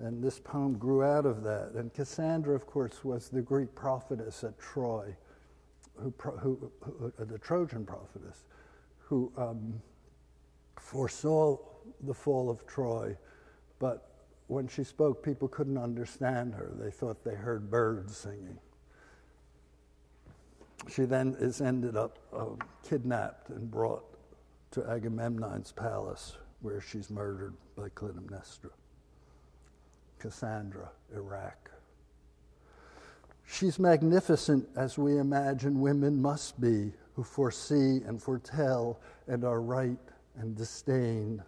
And 0.00 0.22
this 0.22 0.38
poem 0.38 0.74
grew 0.78 1.02
out 1.02 1.26
of 1.26 1.42
that. 1.42 1.72
And 1.74 1.92
Cassandra, 1.92 2.54
of 2.54 2.66
course, 2.66 3.04
was 3.04 3.28
the 3.28 3.42
Greek 3.42 3.74
prophetess 3.74 4.44
at 4.44 4.58
Troy, 4.58 5.14
who, 5.96 6.14
who, 6.40 6.70
who, 6.80 7.12
uh, 7.18 7.24
the 7.24 7.38
Trojan 7.38 7.84
prophetess, 7.84 8.44
who 8.98 9.32
um, 9.36 9.80
foresaw 10.76 11.56
the 12.02 12.14
fall 12.14 12.48
of 12.48 12.66
Troy, 12.66 13.16
but 13.78 14.08
when 14.46 14.66
she 14.66 14.82
spoke, 14.82 15.22
people 15.22 15.46
couldn't 15.48 15.76
understand 15.76 16.54
her. 16.54 16.72
They 16.78 16.90
thought 16.90 17.22
they 17.24 17.34
heard 17.34 17.70
birds 17.70 18.16
singing. 18.16 18.58
She 20.88 21.04
then 21.04 21.36
is 21.38 21.60
ended 21.60 21.96
up 21.96 22.18
uh, 22.32 22.64
kidnapped 22.88 23.50
and 23.50 23.70
brought 23.70 24.04
to 24.72 24.84
Agamemnon's 24.88 25.72
palace, 25.72 26.36
where 26.60 26.80
she's 26.80 27.10
murdered 27.10 27.54
by 27.76 27.88
Clytemnestra. 27.90 28.70
Cassandra, 30.18 30.90
Iraq. 31.14 31.70
She's 33.46 33.78
magnificent 33.78 34.68
as 34.76 34.98
we 34.98 35.18
imagine 35.18 35.80
women 35.80 36.20
must 36.20 36.60
be, 36.60 36.92
who 37.14 37.24
foresee 37.24 38.02
and 38.06 38.22
foretell 38.22 39.00
and 39.26 39.44
are 39.44 39.60
right 39.60 39.98
and 40.36 40.56
disdain. 40.56 41.42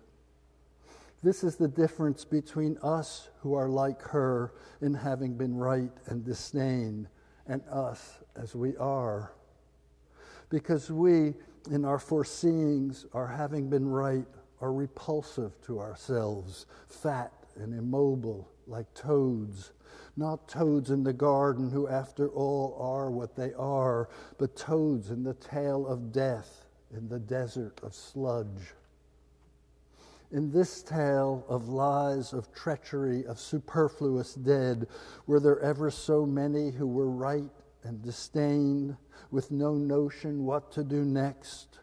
This 1.22 1.44
is 1.44 1.56
the 1.56 1.68
difference 1.68 2.24
between 2.24 2.78
us 2.82 3.28
who 3.40 3.54
are 3.54 3.68
like 3.68 4.00
her 4.02 4.54
in 4.80 4.94
having 4.94 5.36
been 5.36 5.54
right 5.54 5.92
and 6.06 6.24
disdained, 6.24 7.06
and 7.46 7.62
us 7.70 8.18
as 8.34 8.54
we 8.54 8.76
are. 8.78 9.32
Because 10.48 10.90
we, 10.90 11.34
in 11.70 11.84
our 11.84 11.98
foreseeings, 11.98 13.06
our 13.12 13.26
having 13.26 13.68
been 13.68 13.88
right, 13.88 14.26
are 14.60 14.72
repulsive 14.72 15.60
to 15.62 15.80
ourselves, 15.80 16.66
fat 16.88 17.32
and 17.56 17.74
immobile 17.74 18.48
like 18.66 18.92
toads. 18.94 19.72
Not 20.16 20.48
toads 20.48 20.90
in 20.90 21.02
the 21.02 21.12
garden, 21.12 21.70
who 21.70 21.88
after 21.88 22.28
all 22.28 22.76
are 22.80 23.10
what 23.10 23.36
they 23.36 23.52
are, 23.54 24.08
but 24.38 24.56
toads 24.56 25.10
in 25.10 25.22
the 25.22 25.34
tail 25.34 25.86
of 25.86 26.12
death, 26.12 26.66
in 26.94 27.08
the 27.08 27.18
desert 27.18 27.80
of 27.82 27.94
sludge. 27.94 28.74
In 30.32 30.52
this 30.52 30.82
tale 30.82 31.44
of 31.48 31.68
lies, 31.68 32.32
of 32.32 32.52
treachery, 32.52 33.26
of 33.26 33.40
superfluous 33.40 34.34
dead, 34.34 34.86
were 35.26 35.40
there 35.40 35.58
ever 35.60 35.90
so 35.90 36.24
many 36.24 36.70
who 36.70 36.86
were 36.86 37.10
right 37.10 37.50
and 37.84 38.02
disdained, 38.02 38.96
with 39.30 39.50
no 39.50 39.74
notion 39.74 40.44
what 40.44 40.72
to 40.72 40.84
do 40.84 41.04
next? 41.04 41.78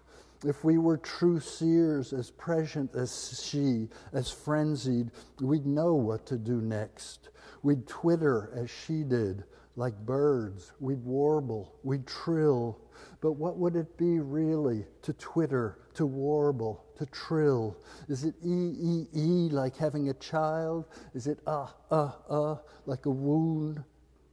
If 0.46 0.64
we 0.64 0.78
were 0.78 0.98
true 0.98 1.40
seers, 1.40 2.14
as 2.14 2.30
prescient 2.30 2.94
as 2.96 3.44
she, 3.44 3.90
as 4.14 4.30
frenzied, 4.30 5.12
we'd 5.42 5.66
know 5.66 5.96
what 5.96 6.28
to 6.28 6.38
do 6.38 6.62
next. 6.62 7.30
We'd 7.64 7.88
twitter 7.88 8.52
as 8.54 8.70
she 8.70 9.04
did, 9.04 9.46
like 9.76 9.98
birds. 10.06 10.74
We'd 10.80 11.04
warble, 11.04 11.74
we'd 11.84 12.06
trill. 12.06 12.80
But 13.20 13.34
what 13.34 13.58
would 13.58 13.76
it 13.76 13.98
be 13.98 14.20
really 14.20 14.86
to 15.02 15.14
twitter, 15.14 15.80
to 15.96 16.06
warble, 16.06 16.86
to 16.98 17.08
trill? 17.08 17.78
Is 18.08 18.24
it 18.24 18.36
e, 18.44 18.74
e, 18.80 19.08
e, 19.16 19.50
like 19.50 19.76
having 19.76 20.10
a 20.10 20.14
child? 20.16 20.86
Is 21.16 21.26
it 21.26 21.40
ah, 21.48 21.74
ah, 21.90 22.16
ah, 22.30 22.60
like 22.86 23.08
a 23.08 23.12
wound? 23.12 23.84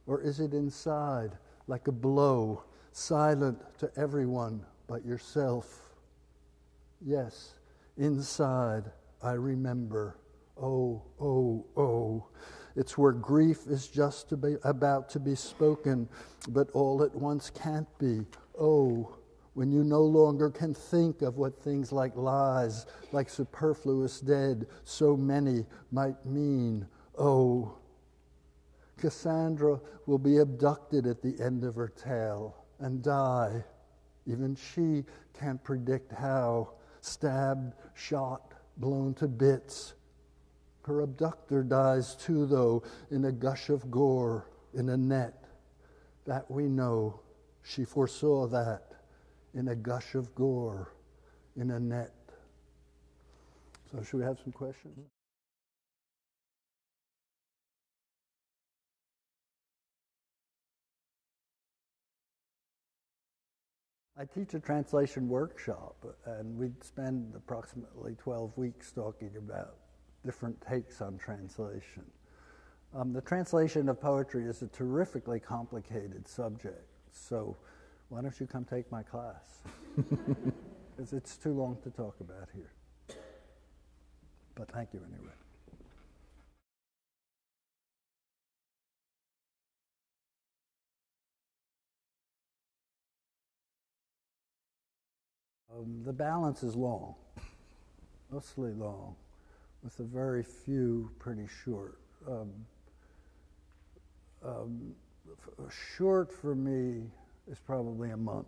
Or 0.07 0.21
is 0.21 0.39
it 0.39 0.53
inside, 0.53 1.35
like 1.67 1.87
a 1.87 1.91
blow, 1.91 2.63
silent 2.91 3.59
to 3.79 3.91
everyone 3.97 4.65
but 4.87 5.05
yourself? 5.05 5.81
Yes, 7.01 7.55
inside 7.97 8.91
I 9.21 9.33
remember. 9.33 10.17
Oh, 10.61 11.01
oh, 11.19 11.65
oh. 11.75 12.27
It's 12.75 12.97
where 12.97 13.11
grief 13.11 13.67
is 13.67 13.87
just 13.87 14.29
to 14.29 14.37
be, 14.37 14.57
about 14.63 15.09
to 15.09 15.19
be 15.19 15.35
spoken, 15.35 16.07
but 16.49 16.69
all 16.71 17.03
at 17.03 17.15
once 17.15 17.49
can't 17.49 17.87
be. 17.97 18.25
Oh, 18.59 19.15
when 19.53 19.71
you 19.71 19.83
no 19.83 20.01
longer 20.01 20.49
can 20.49 20.73
think 20.73 21.21
of 21.21 21.37
what 21.37 21.63
things 21.63 21.91
like 21.91 22.15
lies, 22.15 22.85
like 23.13 23.29
superfluous 23.29 24.19
dead, 24.19 24.67
so 24.83 25.15
many 25.15 25.65
might 25.91 26.25
mean. 26.25 26.85
Oh, 27.17 27.77
Cassandra 29.05 29.79
will 30.07 30.17
be 30.17 30.39
abducted 30.39 31.05
at 31.05 31.21
the 31.21 31.39
end 31.39 31.63
of 31.63 31.75
her 31.75 31.89
tale 31.89 32.55
and 32.79 33.03
die. 33.03 33.63
Even 34.25 34.55
she 34.55 35.03
can't 35.39 35.63
predict 35.63 36.11
how 36.11 36.69
stabbed, 37.01 37.75
shot, 37.93 38.55
blown 38.77 39.13
to 39.13 39.27
bits. 39.27 39.93
Her 40.85 41.01
abductor 41.01 41.61
dies 41.61 42.15
too, 42.15 42.47
though, 42.47 42.81
in 43.11 43.25
a 43.25 43.31
gush 43.31 43.69
of 43.69 43.91
gore, 43.91 44.49
in 44.73 44.89
a 44.89 44.97
net. 44.97 45.45
That 46.25 46.49
we 46.49 46.63
know. 46.63 47.19
She 47.61 47.85
foresaw 47.85 48.47
that 48.47 48.93
in 49.53 49.67
a 49.67 49.75
gush 49.75 50.15
of 50.15 50.33
gore, 50.33 50.95
in 51.55 51.69
a 51.69 51.79
net. 51.79 52.15
So, 53.91 54.01
should 54.01 54.17
we 54.17 54.23
have 54.23 54.39
some 54.43 54.51
questions? 54.51 55.14
I 64.17 64.23
teach 64.23 64.53
a 64.53 64.59
translation 64.61 65.27
workshop, 65.27 65.97
and 66.25 66.57
we 66.57 66.71
spend 66.81 67.33
approximately 67.35 68.15
12 68.15 68.57
weeks 68.57 68.93
talking 68.93 69.31
about 69.37 69.75
different 70.23 70.59
takes 70.61 71.01
on 71.01 71.17
translation. 71.17 72.03
Um, 72.95 73.11
the 73.11 73.19
translation 73.19 73.89
of 73.89 73.99
poetry 73.99 74.45
is 74.45 74.61
a 74.61 74.67
terrifically 74.67 75.41
complicated 75.41 76.29
subject, 76.29 76.87
so 77.11 77.57
why 78.07 78.21
don't 78.21 78.39
you 78.39 78.47
come 78.47 78.63
take 78.63 78.89
my 78.91 79.03
class? 79.03 79.59
Because 80.95 81.11
it's 81.11 81.35
too 81.35 81.51
long 81.51 81.77
to 81.83 81.89
talk 81.89 82.15
about 82.21 82.47
here. 82.53 82.71
But 84.55 84.71
thank 84.71 84.93
you 84.93 85.01
anyway. 85.11 85.33
Um, 95.75 96.01
the 96.05 96.13
balance 96.13 96.63
is 96.63 96.75
long, 96.75 97.15
mostly 98.31 98.71
long, 98.71 99.15
with 99.83 99.99
a 99.99 100.03
very 100.03 100.43
few 100.43 101.11
pretty 101.19 101.47
short. 101.63 101.97
Um, 102.27 102.51
um, 104.45 104.95
short 105.97 106.31
for 106.31 106.55
me 106.55 107.03
is 107.51 107.59
probably 107.59 108.11
a 108.11 108.17
month. 108.17 108.47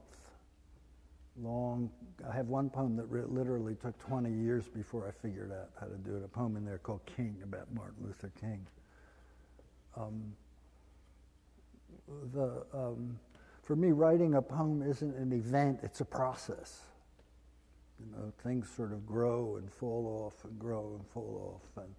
Long, 1.42 1.92
I 2.28 2.34
have 2.34 2.48
one 2.48 2.70
poem 2.70 2.96
that 2.96 3.06
re- 3.06 3.24
literally 3.28 3.76
took 3.76 3.98
20 4.00 4.32
years 4.32 4.68
before 4.68 5.08
I 5.08 5.12
figured 5.12 5.52
out 5.52 5.70
how 5.80 5.88
to 5.88 5.98
do 5.98 6.16
it. 6.16 6.24
A 6.24 6.28
poem 6.28 6.56
in 6.56 6.64
there 6.64 6.78
called 6.78 7.02
King 7.06 7.36
about 7.44 7.72
Martin 7.74 8.06
Luther 8.06 8.32
King. 8.40 8.66
Um, 9.96 10.34
the, 12.34 12.64
um, 12.74 13.20
for 13.64 13.76
me, 13.76 13.92
writing 13.92 14.36
a 14.36 14.42
poem 14.42 14.82
isn't 14.82 15.16
an 15.16 15.34
event, 15.34 15.80
it's 15.84 16.00
a 16.00 16.06
process. 16.06 16.84
You 18.00 18.12
know, 18.12 18.32
things 18.44 18.70
sort 18.70 18.92
of 18.92 19.06
grow 19.06 19.58
and 19.58 19.72
fall 19.72 20.26
off 20.26 20.44
and 20.44 20.58
grow 20.60 20.96
and 20.98 21.08
fall 21.10 21.56
off. 21.56 21.84
And 21.84 21.94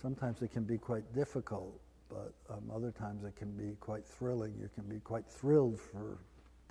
sometimes 0.00 0.42
it 0.42 0.52
can 0.52 0.64
be 0.64 0.78
quite 0.78 1.14
difficult, 1.14 1.80
but 2.08 2.32
um, 2.50 2.70
other 2.74 2.90
times 2.90 3.24
it 3.24 3.36
can 3.36 3.50
be 3.52 3.76
quite 3.80 4.06
thrilling. 4.06 4.54
You 4.60 4.68
can 4.74 4.84
be 4.84 5.00
quite 5.00 5.26
thrilled 5.26 5.80
for 5.80 6.18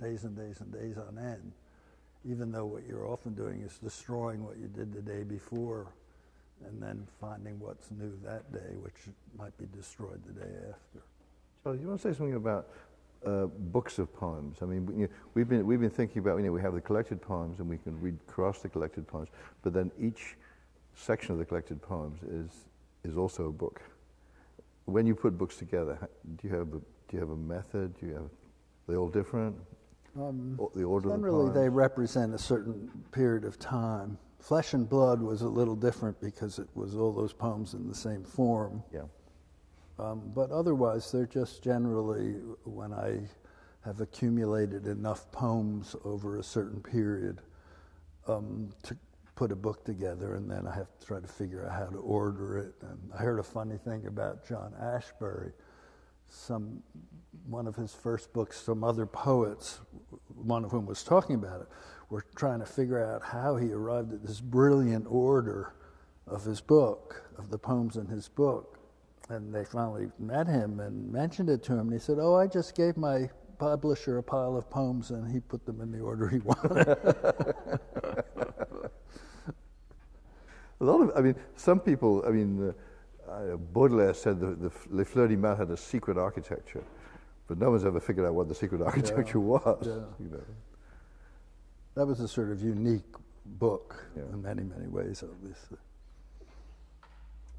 days 0.00 0.24
and 0.24 0.36
days 0.36 0.60
and 0.60 0.72
days 0.72 0.96
on 0.96 1.18
end, 1.18 1.52
even 2.24 2.52
though 2.52 2.66
what 2.66 2.86
you're 2.86 3.08
often 3.08 3.34
doing 3.34 3.62
is 3.62 3.78
destroying 3.78 4.44
what 4.44 4.58
you 4.58 4.68
did 4.68 4.92
the 4.92 5.02
day 5.02 5.24
before 5.24 5.88
and 6.66 6.82
then 6.82 7.06
finding 7.20 7.58
what's 7.60 7.90
new 7.90 8.18
that 8.24 8.52
day, 8.52 8.76
which 8.82 9.08
might 9.36 9.56
be 9.58 9.66
destroyed 9.76 10.20
the 10.26 10.32
day 10.32 10.50
after. 10.68 11.02
Charlie, 11.62 11.80
you 11.80 11.88
want 11.88 12.00
to 12.00 12.12
say 12.12 12.16
something 12.16 12.34
about 12.34 12.68
uh, 13.26 13.46
books 13.46 13.98
of 13.98 14.14
poems. 14.14 14.58
I 14.62 14.66
mean, 14.66 14.88
you 14.96 15.06
know, 15.06 15.08
we've 15.34 15.48
been 15.48 15.66
we've 15.66 15.80
been 15.80 15.90
thinking 15.90 16.20
about 16.20 16.38
you 16.38 16.44
know 16.46 16.52
we 16.52 16.60
have 16.60 16.74
the 16.74 16.80
collected 16.80 17.20
poems 17.20 17.58
and 17.58 17.68
we 17.68 17.78
can 17.78 18.00
read 18.00 18.16
across 18.28 18.60
the 18.60 18.68
collected 18.68 19.06
poems, 19.06 19.28
but 19.62 19.72
then 19.72 19.90
each 20.00 20.36
section 20.94 21.32
of 21.32 21.38
the 21.38 21.44
collected 21.44 21.80
poems 21.80 22.22
is 22.22 22.50
is 23.04 23.16
also 23.16 23.46
a 23.46 23.52
book. 23.52 23.80
When 24.84 25.06
you 25.06 25.14
put 25.14 25.36
books 25.36 25.56
together, 25.56 25.98
do 26.36 26.48
you 26.48 26.54
have 26.54 26.68
a, 26.68 26.78
do 26.78 27.12
you 27.12 27.20
have 27.20 27.30
a 27.30 27.36
method? 27.36 27.98
Do 28.00 28.06
you 28.06 28.14
have 28.14 28.22
are 28.22 28.92
they 28.92 28.96
all 28.96 29.08
different? 29.08 29.56
Um, 30.16 30.58
the 30.74 30.84
order 30.84 31.10
generally, 31.10 31.52
the 31.52 31.60
they 31.60 31.68
represent 31.68 32.34
a 32.34 32.38
certain 32.38 32.90
period 33.12 33.44
of 33.44 33.58
time. 33.58 34.18
Flesh 34.40 34.72
and 34.72 34.88
Blood 34.88 35.20
was 35.20 35.42
a 35.42 35.48
little 35.48 35.76
different 35.76 36.20
because 36.20 36.58
it 36.58 36.68
was 36.74 36.94
all 36.94 37.12
those 37.12 37.32
poems 37.32 37.74
in 37.74 37.88
the 37.88 37.94
same 37.94 38.24
form. 38.24 38.82
Yeah. 38.92 39.02
Um, 39.98 40.30
but 40.34 40.50
otherwise, 40.50 41.10
they're 41.10 41.26
just 41.26 41.62
generally 41.62 42.34
when 42.64 42.92
I 42.92 43.20
have 43.84 44.00
accumulated 44.00 44.86
enough 44.86 45.30
poems 45.32 45.96
over 46.04 46.38
a 46.38 46.42
certain 46.42 46.80
period 46.80 47.40
um, 48.26 48.70
to 48.82 48.96
put 49.34 49.52
a 49.52 49.56
book 49.56 49.84
together, 49.84 50.34
and 50.34 50.50
then 50.50 50.66
I 50.66 50.74
have 50.74 50.98
to 50.98 51.06
try 51.06 51.20
to 51.20 51.26
figure 51.26 51.66
out 51.66 51.72
how 51.72 51.86
to 51.86 51.98
order 51.98 52.58
it. 52.58 52.74
And 52.82 52.98
I 53.14 53.18
heard 53.22 53.38
a 53.38 53.42
funny 53.44 53.76
thing 53.76 54.06
about 54.06 54.46
John 54.46 54.74
Ashbery. 54.80 55.52
Some 56.28 56.82
one 57.48 57.66
of 57.66 57.74
his 57.76 57.94
first 57.94 58.32
books, 58.32 58.60
some 58.60 58.84
other 58.84 59.06
poets, 59.06 59.80
one 60.34 60.64
of 60.64 60.70
whom 60.70 60.86
was 60.86 61.02
talking 61.02 61.36
about 61.36 61.62
it, 61.62 61.68
were 62.10 62.24
trying 62.36 62.58
to 62.58 62.66
figure 62.66 63.02
out 63.02 63.22
how 63.22 63.56
he 63.56 63.72
arrived 63.72 64.12
at 64.12 64.26
this 64.26 64.40
brilliant 64.40 65.06
order 65.08 65.72
of 66.26 66.44
his 66.44 66.60
book, 66.60 67.22
of 67.38 67.48
the 67.50 67.58
poems 67.58 67.96
in 67.96 68.06
his 68.06 68.28
book. 68.28 68.77
And 69.30 69.54
they 69.54 69.64
finally 69.64 70.10
met 70.18 70.46
him 70.46 70.80
and 70.80 71.12
mentioned 71.12 71.50
it 71.50 71.62
to 71.64 71.72
him. 71.74 71.80
And 71.80 71.92
he 71.92 71.98
said, 71.98 72.18
Oh, 72.20 72.34
I 72.34 72.46
just 72.46 72.74
gave 72.74 72.96
my 72.96 73.28
publisher 73.58 74.18
a 74.18 74.22
pile 74.22 74.56
of 74.56 74.70
poems 74.70 75.10
and 75.10 75.30
he 75.30 75.40
put 75.40 75.66
them 75.66 75.80
in 75.80 75.90
the 75.92 76.00
order 76.00 76.28
he 76.28 76.38
wanted. 76.44 76.88
a 80.80 80.84
lot 80.84 81.00
of, 81.02 81.12
I 81.16 81.20
mean, 81.20 81.34
some 81.56 81.80
people, 81.80 82.24
I 82.26 82.30
mean, 82.30 82.72
uh, 83.28 83.56
Baudelaire 83.56 84.14
said 84.14 84.40
the, 84.40 84.54
the 84.54 84.70
Les 84.90 85.04
Fleurs 85.04 85.28
du 85.28 85.36
Mal 85.36 85.56
had 85.56 85.70
a 85.70 85.76
secret 85.76 86.16
architecture, 86.16 86.82
but 87.48 87.58
no 87.58 87.70
one's 87.70 87.84
ever 87.84 88.00
figured 88.00 88.26
out 88.26 88.34
what 88.34 88.48
the 88.48 88.54
secret 88.54 88.80
architecture 88.80 89.38
Yeah. 89.38 89.44
was. 89.44 89.86
Yeah. 89.86 89.92
You 90.24 90.30
know. 90.30 90.40
that 91.94 92.06
was 92.06 92.20
a 92.20 92.28
sort 92.28 92.50
of 92.50 92.62
unique 92.62 93.04
book 93.44 94.06
Yeah. 94.16 94.22
in 94.32 94.40
many, 94.42 94.62
many 94.62 94.86
ways, 94.86 95.22
obviously. 95.22 95.78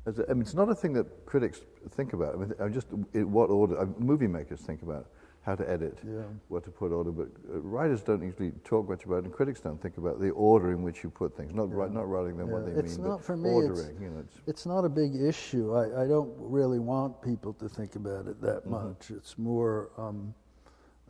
As 0.10 0.17
a- 0.17 0.28
I 0.30 0.34
mean, 0.34 0.41
it's 0.41 0.56
not 0.56 0.69
a 0.69 0.76
thing 0.76 0.93
that 0.93 1.26
critics 1.28 1.62
think 1.91 2.13
about. 2.13 2.34
I 2.34 2.38
mean, 2.39 2.54
I'm 2.60 2.74
just 2.74 2.88
in 3.13 3.32
what 3.32 3.52
order. 3.52 3.78
Uh, 3.78 3.86
movie 4.00 4.28
makers 4.28 4.60
think 4.60 4.82
about 4.82 5.06
how 5.43 5.54
to 5.56 5.69
edit, 5.69 6.00
Yeah. 6.04 6.24
what 6.48 6.63
to 6.65 6.72
put 6.72 6.91
order, 6.91 7.12
but 7.12 7.28
uh, 7.54 7.60
writers 7.60 8.02
don't 8.02 8.22
usually 8.24 8.52
talk 8.63 8.89
much 8.89 9.06
about, 9.06 9.19
it, 9.19 9.26
and 9.26 9.34
critics 9.34 9.60
don't 9.62 9.80
think 9.80 9.98
about 9.98 10.19
the 10.19 10.32
order 10.32 10.72
in 10.72 10.82
which 10.82 11.04
you 11.04 11.10
put 11.12 11.38
things. 11.38 11.54
Not 11.54 11.72
write, 11.72 11.91
not 11.93 12.10
writing 12.10 12.38
them 12.38 12.50
what 12.50 12.65
they 12.65 12.72
it's 12.72 12.98
mean, 12.98 13.08
not 13.08 13.17
but 13.19 13.26
for 13.26 13.38
me, 13.38 13.50
ordering. 13.52 13.80
it's- 13.80 14.02
you 14.02 14.10
know, 14.10 14.19
it's, 14.19 14.36
It's 14.48 14.65
not 14.65 14.84
a 14.84 14.89
big 14.89 15.15
issue. 15.15 15.74
I, 15.76 16.04
I 16.04 16.08
don't 16.08 16.34
really 16.39 16.80
want 16.80 17.22
people 17.22 17.54
to 17.54 17.69
think 17.69 17.95
about 17.95 18.26
it 18.28 18.41
that 18.41 18.62
Mm-hmm. 18.63 18.72
much. 18.89 19.12
It's 19.12 19.38
more 19.38 19.91
um, 19.98 20.34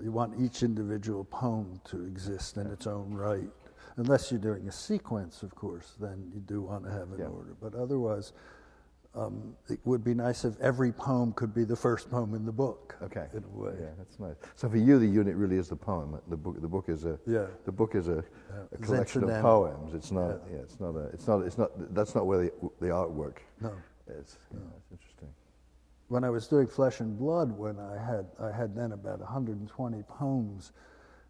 you 0.02 0.12
want 0.12 0.34
each 0.40 0.62
individual 0.64 1.24
poem 1.26 1.80
to 1.86 2.04
exist 2.06 2.58
in 2.58 2.68
its 2.68 2.86
own 2.86 3.14
right. 3.14 3.50
Unless 3.98 4.32
you're 4.32 4.40
doing 4.40 4.68
a 4.68 4.72
sequence, 4.72 5.44
of 5.44 5.54
course, 5.56 5.96
then 6.00 6.30
you 6.34 6.40
do 6.42 6.62
want 6.62 6.84
to 6.86 6.92
have 6.92 7.12
an 7.14 7.20
Yeah. 7.20 7.28
order. 7.28 7.54
But 7.60 7.74
otherwise, 7.76 8.32
um, 9.16 9.56
it 9.70 9.80
would 9.86 10.04
be 10.04 10.14
nice 10.14 10.46
if 10.46 10.60
every 10.62 10.92
poem 10.92 11.34
could 11.34 11.54
be 11.54 11.64
the 11.64 11.76
first 11.76 12.12
poem 12.12 12.36
in 12.36 12.46
the 12.46 12.52
book. 12.52 12.96
okay. 13.02 13.26
in 13.34 13.44
a 13.44 13.48
way. 13.58 13.74
Yeah, 13.80 13.88
that's 13.98 14.20
nice. 14.20 14.36
So 14.56 14.70
for 14.70 14.78
you, 14.78 15.00
the 15.00 15.08
unit 15.08 15.36
really 15.36 15.58
is 15.58 15.68
the 15.70 15.76
poem. 15.76 16.20
The 16.28 16.38
book, 16.38 16.62
the 16.62 16.68
book 16.68 16.90
is 16.90 17.06
a, 17.06 17.20
Yeah. 17.26 17.48
the 17.66 17.72
book 17.72 17.96
is 17.96 18.08
a, 18.08 18.20
a 18.20 18.24
It's 18.72 18.86
collection 18.86 19.24
of 19.24 19.42
poems. 19.42 19.94
It's 19.96 20.12
not. 20.12 20.42
Yeah. 20.52 20.58
it's 20.60 20.80
not 20.80 20.96
a. 20.96 21.06
It's 21.14 21.28
not. 21.28 21.42
It's 21.42 21.58
not. 21.58 21.94
That's 21.96 22.14
not 22.14 22.28
where 22.28 22.38
the, 22.46 22.52
the 22.80 22.88
artwork 22.88 23.38
No. 23.62 23.72
is. 24.10 24.38
Yeah, 24.54 24.60
that's 24.74 24.92
interesting. 24.92 25.30
when 26.10 26.24
I 26.24 26.30
was 26.30 26.48
doing 26.48 26.68
Flesh 26.68 27.00
and 27.00 27.18
Blood, 27.18 27.52
when 27.58 27.80
I 27.80 27.98
had 27.98 28.28
I 28.40 28.52
had 28.52 28.76
then 28.76 28.92
about 28.92 29.20
120 29.20 30.04
poems, 30.04 30.72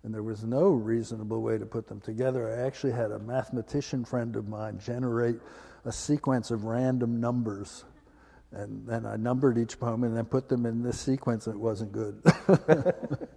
and 0.03 0.13
there 0.13 0.23
was 0.23 0.43
no 0.43 0.69
reasonable 0.71 1.41
way 1.41 1.57
to 1.57 1.65
put 1.65 1.87
them 1.87 2.01
together. 2.01 2.49
I 2.49 2.65
actually 2.67 2.91
had 2.93 3.11
a 3.11 3.19
mathematician 3.19 4.03
friend 4.03 4.35
of 4.35 4.49
mine 4.49 4.79
generate 4.79 5.37
a 5.85 5.91
sequence 5.91 6.51
of 6.51 6.65
random 6.65 7.19
numbers, 7.21 7.85
and 8.51 8.87
then 8.87 9.05
I 9.05 9.15
numbered 9.17 9.57
each 9.57 9.79
poem 9.79 10.03
and 10.03 10.15
then 10.17 10.25
put 10.25 10.49
them 10.49 10.65
in 10.65 10.83
this 10.83 10.99
sequence, 10.99 11.47
and 11.47 11.55
it 11.55 11.59
wasn't 11.59 11.91
good. 11.93 12.23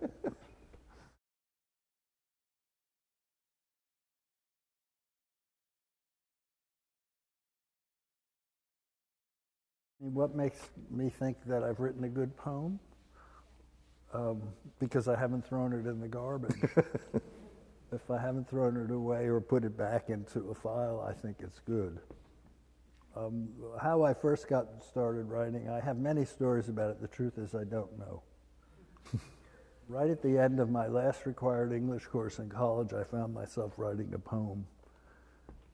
What 9.99 10.35
makes 10.37 10.59
me 10.91 11.11
think 11.11 11.39
that 11.47 11.63
I've 11.65 11.81
written 11.81 12.05
a 12.05 12.09
good 12.09 12.37
poem? 12.37 12.81
Um, 14.15 14.43
because 14.81 15.09
I 15.09 15.17
haven't 15.19 15.47
thrown 15.47 15.73
it 15.73 15.89
in 15.89 16.01
the 16.01 16.09
garbage. 16.09 16.63
if 17.93 18.11
I 18.11 18.19
haven't 18.21 18.49
thrown 18.51 18.77
it 18.77 18.93
away 18.93 19.27
or 19.27 19.41
put 19.41 19.65
it 19.65 19.77
back 19.77 20.11
into 20.11 20.51
a 20.51 20.55
file, 20.55 21.07
I 21.09 21.15
think 21.15 21.39
it's 21.41 21.61
good. 21.61 22.01
Um, 23.15 23.49
how 23.81 24.03
I 24.03 24.15
first 24.15 24.49
got 24.49 24.67
started 24.83 25.29
writing, 25.29 25.69
I 25.69 25.81
have 25.81 25.99
many 25.99 26.25
stories 26.25 26.69
about 26.69 26.91
it. 26.91 27.01
The 27.01 27.09
truth 27.09 27.37
is, 27.37 27.55
I 27.55 27.65
don't 27.65 27.99
know. 27.99 28.23
right 29.89 30.09
at 30.09 30.23
the 30.23 30.39
end 30.39 30.61
of 30.61 30.71
my 30.71 30.87
last 30.87 31.27
required 31.27 31.73
English 31.73 32.07
course 32.07 32.39
in 32.39 32.49
college, 32.49 32.93
I 32.95 33.05
found 33.05 33.35
myself 33.35 33.75
writing 33.77 34.13
a 34.15 34.19
poem. 34.19 34.67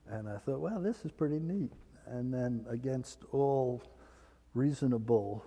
And 0.09 0.27
I 0.27 0.37
thought, 0.37 0.59
well, 0.59 0.81
this 0.81 1.05
is 1.05 1.11
pretty 1.11 1.39
neat. 1.39 1.71
And 2.07 2.33
then, 2.33 2.65
against 2.69 3.19
all 3.31 3.81
reasonable 4.55 5.45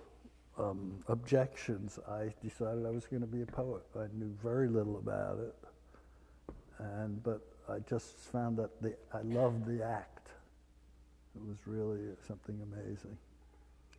um, 0.57 1.03
objections, 1.07 1.99
I 2.09 2.33
decided 2.41 2.85
I 2.85 2.89
was 2.89 3.05
going 3.05 3.21
to 3.21 3.27
be 3.27 3.41
a 3.41 3.45
poet. 3.45 3.83
I 3.95 4.05
knew 4.13 4.33
very 4.41 4.67
little 4.67 4.97
about 4.97 5.39
it, 5.39 5.55
and 6.79 7.21
but 7.23 7.41
I 7.67 7.79
just 7.79 8.15
found 8.31 8.57
that 8.57 8.81
the 8.81 8.95
I 9.13 9.21
loved 9.21 9.65
the 9.65 9.83
act. 9.83 10.12
It 11.35 11.41
was 11.47 11.57
really 11.65 11.99
something 12.27 12.59
amazing, 12.61 13.17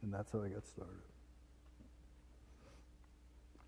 and 0.02 0.12
that's 0.12 0.30
how 0.32 0.42
I 0.42 0.48
got 0.48 0.66
started. 0.66 0.94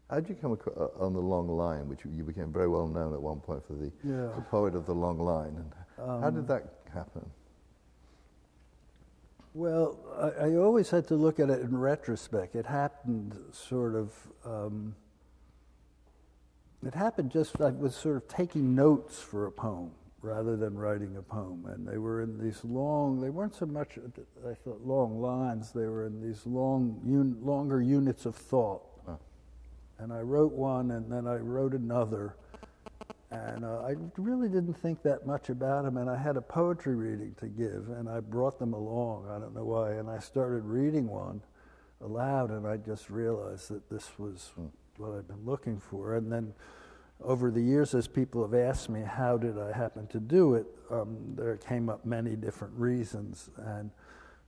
How 0.09 0.21
did 0.21 0.29
you 0.29 0.35
come 0.37 0.53
ac- 0.53 0.71
uh, 0.77 1.05
on 1.05 1.13
the 1.15 1.21
long 1.21 1.49
line, 1.49 1.89
which 1.89 2.05
you- 2.05 2.23
became 2.23 2.53
very 2.53 2.69
well 2.69 2.87
known 2.87 3.13
at 3.13 3.21
one 3.21 3.41
point 3.41 3.65
for 3.67 3.73
the, 3.75 3.91
Yeah. 4.05 4.31
the 4.37 4.43
poet 4.43 4.77
of 4.77 4.87
the 4.87 4.95
long 4.95 5.19
line? 5.19 5.57
And 5.57 6.21
how 6.23 6.31
did 6.31 6.47
that 6.47 6.75
happen? 6.93 7.29
Well, 9.53 9.99
I, 10.17 10.47
I 10.51 10.57
always 10.57 10.91
had 10.91 11.09
to 11.09 11.17
look 11.17 11.41
at 11.41 11.51
it 11.51 11.61
in 11.63 11.77
retrospect. 11.77 12.55
It 12.55 12.67
happened 12.67 13.37
sort 13.53 13.95
of. 13.97 14.13
Um, 14.45 14.95
it 16.85 16.95
happened 16.95 17.31
just 17.33 17.61
I 17.61 17.71
was 17.71 17.97
sort 17.97 18.17
of 18.17 18.29
taking 18.29 18.75
notes 18.77 19.19
for 19.19 19.47
a 19.47 19.51
poem 19.51 19.91
rather 20.27 20.57
than 20.57 20.77
writing 20.77 21.17
a 21.17 21.23
poem, 21.23 21.65
and 21.73 21.87
they 21.87 21.99
were 21.99 22.21
in 22.21 22.37
these 22.43 22.65
long. 22.65 23.21
They 23.21 23.31
weren't 23.31 23.55
so 23.55 23.67
much 23.67 23.99
I 24.45 24.55
thought 24.55 24.81
long 24.85 25.21
lines. 25.21 25.71
They 25.71 25.87
were 25.87 26.05
in 26.05 26.21
these 26.21 26.45
long, 26.45 27.01
un, 27.05 27.37
longer 27.43 27.81
units 27.81 28.27
of 28.27 28.35
thought. 28.35 28.83
Oh. 29.07 29.19
And 29.99 30.13
I 30.13 30.21
wrote 30.21 30.53
one, 30.53 30.91
and 30.91 31.11
then 31.11 31.29
I 31.29 31.37
wrote 31.37 31.75
another, 31.75 32.35
and 33.31 33.65
uh, 33.65 33.83
I 33.83 33.95
really 34.17 34.49
didn't 34.49 34.75
think 34.75 35.03
that 35.03 35.27
much 35.27 35.49
about 35.49 35.85
them. 35.85 35.97
And 35.97 36.11
I 36.11 36.17
had 36.17 36.37
a 36.37 36.43
poetry 36.43 36.97
reading 36.97 37.37
to 37.39 37.47
give, 37.47 37.89
and 37.97 38.09
I 38.09 38.19
brought 38.19 38.59
them 38.59 38.73
along. 38.73 39.29
I 39.31 39.39
don't 39.39 39.55
know 39.55 39.65
why. 39.65 39.93
And 39.93 40.11
I 40.11 40.19
started 40.19 40.65
reading 40.65 41.07
one 41.07 41.41
aloud, 42.01 42.51
and 42.51 42.67
I 42.67 42.79
just 42.79 43.11
realized 43.11 43.71
that 43.71 43.89
this 43.89 44.19
was 44.19 44.51
what 44.97 45.13
I'd 45.13 45.29
been 45.29 45.45
looking 45.45 45.79
for. 45.79 46.17
And 46.17 46.33
then 46.33 46.53
over 47.23 47.51
the 47.51 47.61
years, 47.61 47.95
as 47.95 48.07
people 48.07 48.43
have 48.43 48.55
asked 48.55 48.89
me, 48.89 49.03
how 49.03 49.37
did 49.37 49.59
I 49.59 49.73
happen 49.73 50.07
to 50.09 50.21
do 50.21 50.55
it, 50.55 50.67
um, 50.91 51.17
there 51.35 51.57
came 51.57 51.89
up 51.89 52.05
many 52.05 52.37
different 52.37 52.75
reasons. 52.77 53.51
And 53.57 53.91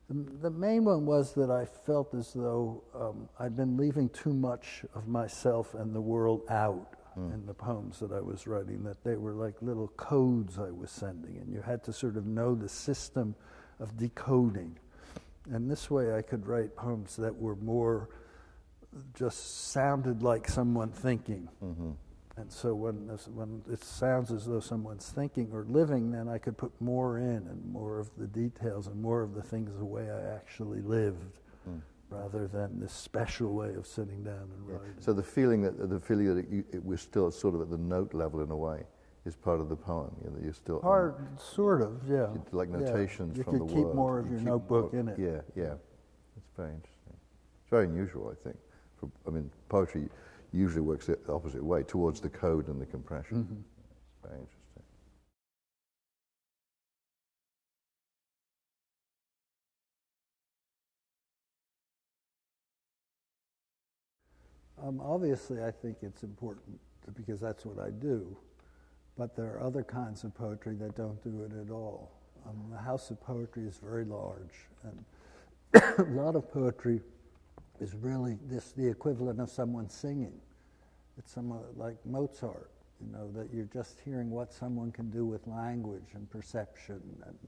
the, 0.08 0.48
the 0.48 0.50
main 0.50 0.84
one 0.84 1.06
was 1.06 1.32
that 1.34 1.50
I 1.50 1.64
felt 1.64 2.14
as 2.14 2.32
though 2.32 2.82
um, 2.94 3.28
I'd 3.38 3.56
been 3.56 3.76
leaving 3.76 4.08
too 4.10 4.32
much 4.32 4.84
of 4.94 5.08
myself 5.08 5.74
and 5.74 5.94
the 5.94 6.00
world 6.00 6.42
out 6.48 6.94
in 7.32 7.46
the 7.46 7.54
poems 7.54 7.98
that 7.98 8.12
I 8.12 8.20
was 8.20 8.46
writing, 8.46 8.84
that 8.84 9.02
they 9.02 9.16
were 9.16 9.32
like 9.32 9.60
little 9.60 9.88
codes 9.96 10.58
I 10.58 10.70
was 10.70 10.90
sending, 10.90 11.38
and 11.38 11.52
you 11.52 11.60
had 11.60 11.82
to 11.84 11.92
sort 11.92 12.16
of 12.16 12.26
know 12.26 12.54
the 12.54 12.68
system 12.68 13.34
of 13.80 13.96
decoding. 13.96 14.78
And 15.50 15.68
this 15.68 15.90
way 15.90 16.14
I 16.14 16.22
could 16.22 16.46
write 16.46 16.76
poems 16.76 17.16
that 17.16 17.36
were 17.36 17.56
more 17.56 18.08
just 19.14 19.70
sounded 19.72 20.22
like 20.22 20.48
someone 20.48 20.90
thinking. 20.90 21.48
And 22.38 22.52
so 22.52 22.72
when, 22.72 23.08
when 23.34 23.62
it 23.70 23.82
sounds 23.82 24.30
as 24.30 24.46
though 24.46 24.60
someone's 24.60 25.08
thinking 25.08 25.50
or 25.52 25.64
living, 25.68 26.12
then 26.12 26.28
I 26.28 26.38
could 26.38 26.56
put 26.56 26.70
more 26.80 27.18
in 27.18 27.48
and 27.48 27.64
more 27.72 27.98
of 27.98 28.10
the 28.16 28.28
details 28.28 28.86
and 28.86 29.00
more 29.02 29.22
of 29.22 29.34
the 29.34 29.42
things 29.42 29.76
the 29.76 29.84
way 29.84 30.08
I 30.08 30.34
actually 30.34 30.80
lived, 30.80 31.40
mm. 31.68 31.80
rather 32.10 32.46
than 32.46 32.78
this 32.78 32.92
special 32.92 33.54
way 33.54 33.74
of 33.74 33.86
sitting 33.88 34.22
down 34.22 34.50
and 34.56 34.68
writing. 34.68 34.94
So 35.00 35.12
the 35.12 35.22
feeling 35.22 35.62
that 35.62 35.90
the 35.90 35.98
feeling 35.98 36.26
that 36.26 36.38
it, 36.38 36.48
you, 36.48 36.64
it 36.72 36.84
was 36.84 37.00
still 37.00 37.30
sort 37.32 37.56
of 37.56 37.60
at 37.60 37.70
the 37.70 37.78
note 37.78 38.14
level 38.14 38.40
in 38.40 38.52
a 38.52 38.56
way 38.56 38.84
is 39.24 39.34
part 39.34 39.60
of 39.60 39.68
the 39.68 39.76
poem. 39.76 40.14
You 40.24 40.30
know, 40.30 40.38
you're 40.40 40.52
still 40.52 40.78
Part, 40.78 41.20
sort 41.40 41.82
of, 41.82 42.00
yeah. 42.08 42.28
Like 42.52 42.68
Yeah. 42.70 42.78
notations 42.78 43.36
You 43.36 43.42
from 43.42 43.58
could 43.58 43.68
the 43.68 43.74
keep 43.74 43.84
word. 43.84 43.94
more 43.96 44.18
of 44.20 44.26
You 44.26 44.36
your 44.36 44.42
notebook 44.42 44.92
more- 44.92 45.00
in 45.00 45.08
it. 45.08 45.18
Yeah, 45.18 45.40
yeah. 45.56 45.74
It's 46.36 46.50
very 46.56 46.70
interesting. 46.70 47.16
It's 47.62 47.70
very 47.70 47.86
unusual, 47.86 48.30
I 48.30 48.36
think. 48.44 48.56
For, 49.00 49.10
I 49.26 49.30
mean, 49.30 49.50
poetry 49.68 50.08
usually 50.52 50.80
works 50.80 51.06
the 51.06 51.18
opposite 51.28 51.62
way, 51.62 51.82
towards 51.82 52.20
the 52.20 52.28
code 52.28 52.68
and 52.68 52.80
the 52.80 52.86
compression. 52.86 53.44
Mm-hmm. 53.44 53.54
It's 53.54 54.22
very 54.22 54.40
interesting. 54.40 54.82
Um, 64.82 65.00
obviously, 65.00 65.62
I 65.62 65.70
think 65.70 65.98
it's 66.02 66.22
important 66.22 66.78
because 67.16 67.40
that's 67.40 67.66
what 67.66 67.84
I 67.84 67.90
do. 67.90 68.36
But 69.16 69.34
there 69.34 69.46
are 69.46 69.60
other 69.60 69.82
kinds 69.82 70.22
of 70.22 70.34
poetry 70.34 70.76
that 70.76 70.94
don't 70.94 71.22
do 71.24 71.42
it 71.42 71.52
at 71.60 71.72
all. 71.72 72.12
Um, 72.46 72.70
the 72.70 72.78
House 72.78 73.10
of 73.10 73.20
Poetry 73.20 73.66
is 73.66 73.78
very 73.82 74.04
large, 74.04 74.68
and 74.84 75.82
a 75.98 76.04
lot 76.12 76.36
of 76.36 76.50
poetry 76.52 77.00
is 77.80 77.94
really 77.94 78.38
this 78.48 78.72
the 78.72 78.88
equivalent 78.88 79.40
of 79.40 79.50
someone 79.50 79.88
singing. 79.88 80.40
It's 81.18 81.32
someone 81.32 81.60
uh, 81.60 81.84
like 81.84 81.96
Mozart. 82.04 82.70
you 83.04 83.12
know, 83.12 83.30
that 83.32 83.52
you're 83.52 83.68
just 83.72 83.98
hearing 84.04 84.30
what 84.30 84.52
someone 84.52 84.90
can 84.92 85.10
do 85.10 85.24
with 85.24 85.46
language 85.46 86.14
and 86.14 86.28
perception 86.30 87.00
and, 87.26 87.38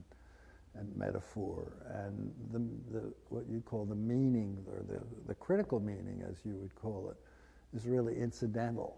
and 0.75 0.95
metaphor 0.95 1.73
and 2.05 2.31
the, 2.51 2.59
the, 2.97 3.13
what 3.29 3.43
you 3.49 3.61
call 3.61 3.85
the 3.85 3.95
meaning 3.95 4.57
or 4.67 4.83
the, 4.87 5.01
the 5.27 5.35
critical 5.35 5.79
meaning, 5.79 6.23
as 6.29 6.37
you 6.45 6.55
would 6.55 6.73
call 6.75 7.11
it, 7.11 7.77
is 7.77 7.85
really 7.85 8.17
incidental. 8.17 8.97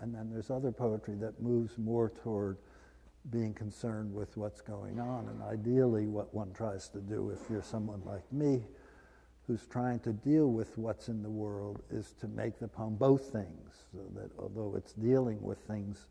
And 0.00 0.14
then 0.14 0.30
there's 0.30 0.50
other 0.50 0.70
poetry 0.70 1.14
that 1.16 1.40
moves 1.42 1.76
more 1.76 2.12
toward 2.22 2.58
being 3.30 3.52
concerned 3.52 4.14
with 4.14 4.36
what's 4.36 4.60
going 4.60 5.00
on. 5.00 5.28
And 5.28 5.42
ideally, 5.42 6.06
what 6.06 6.32
one 6.32 6.52
tries 6.52 6.88
to 6.90 6.98
do, 6.98 7.30
if 7.30 7.50
you're 7.50 7.62
someone 7.62 8.00
like 8.04 8.22
me, 8.32 8.62
who's 9.48 9.66
trying 9.66 9.98
to 10.00 10.12
deal 10.12 10.52
with 10.52 10.76
what's 10.76 11.08
in 11.08 11.22
the 11.22 11.30
world, 11.30 11.82
is 11.90 12.12
to 12.20 12.28
make 12.28 12.60
the 12.60 12.68
poem 12.68 12.94
both 12.94 13.32
things, 13.32 13.86
so 13.90 13.98
that 14.14 14.30
although 14.38 14.76
it's 14.76 14.92
dealing 14.92 15.42
with 15.42 15.58
things 15.60 16.06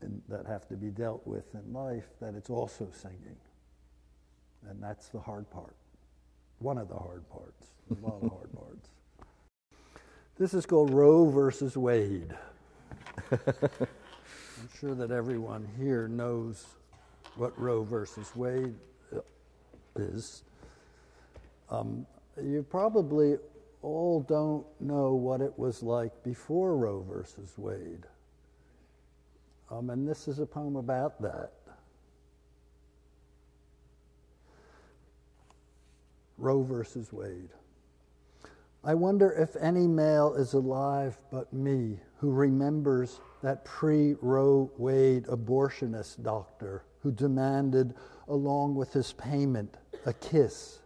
in, 0.00 0.22
that 0.28 0.46
have 0.46 0.66
to 0.68 0.74
be 0.74 0.88
dealt 0.88 1.24
with 1.26 1.44
in 1.54 1.72
life, 1.74 2.06
that 2.20 2.34
it's 2.34 2.48
also 2.48 2.88
singing. 2.90 3.36
And 4.68 4.82
that's 4.82 5.08
the 5.08 5.20
hard 5.20 5.48
part. 5.50 5.76
One 6.58 6.78
of 6.78 6.88
the 6.88 6.96
hard 6.96 7.28
parts. 7.28 7.66
A 7.90 8.06
lot 8.06 8.22
of 8.22 8.30
hard 8.30 8.52
parts. 8.56 8.88
This 10.38 10.54
is 10.54 10.64
called 10.64 10.90
Roe 10.90 11.28
versus 11.28 11.76
Wade. 11.76 12.34
I'm 13.30 14.68
sure 14.80 14.94
that 14.94 15.10
everyone 15.10 15.68
here 15.78 16.08
knows 16.08 16.64
what 17.36 17.58
Roe 17.60 17.82
versus 17.82 18.34
Wade 18.34 18.74
is. 19.96 20.44
Um, 21.70 22.06
you 22.42 22.64
probably 22.68 23.36
all 23.82 24.20
don't 24.20 24.66
know 24.80 25.14
what 25.14 25.40
it 25.40 25.56
was 25.58 25.82
like 25.82 26.22
before 26.22 26.76
Roe 26.76 27.04
versus 27.08 27.54
Wade. 27.56 28.04
Um, 29.70 29.90
and 29.90 30.08
this 30.08 30.28
is 30.28 30.38
a 30.38 30.46
poem 30.46 30.76
about 30.76 31.20
that. 31.22 31.52
Roe 36.38 36.62
versus 36.62 37.12
Wade. 37.12 37.50
I 38.84 38.94
wonder 38.94 39.32
if 39.32 39.56
any 39.56 39.86
male 39.86 40.34
is 40.34 40.54
alive 40.54 41.18
but 41.30 41.52
me 41.52 41.98
who 42.18 42.30
remembers 42.30 43.20
that 43.42 43.64
pre 43.64 44.14
Roe 44.20 44.70
Wade 44.78 45.24
abortionist 45.24 46.22
doctor 46.22 46.84
who 47.02 47.12
demanded, 47.12 47.94
along 48.28 48.74
with 48.74 48.92
his 48.92 49.12
payment, 49.12 49.76
a 50.06 50.12
kiss, 50.12 50.80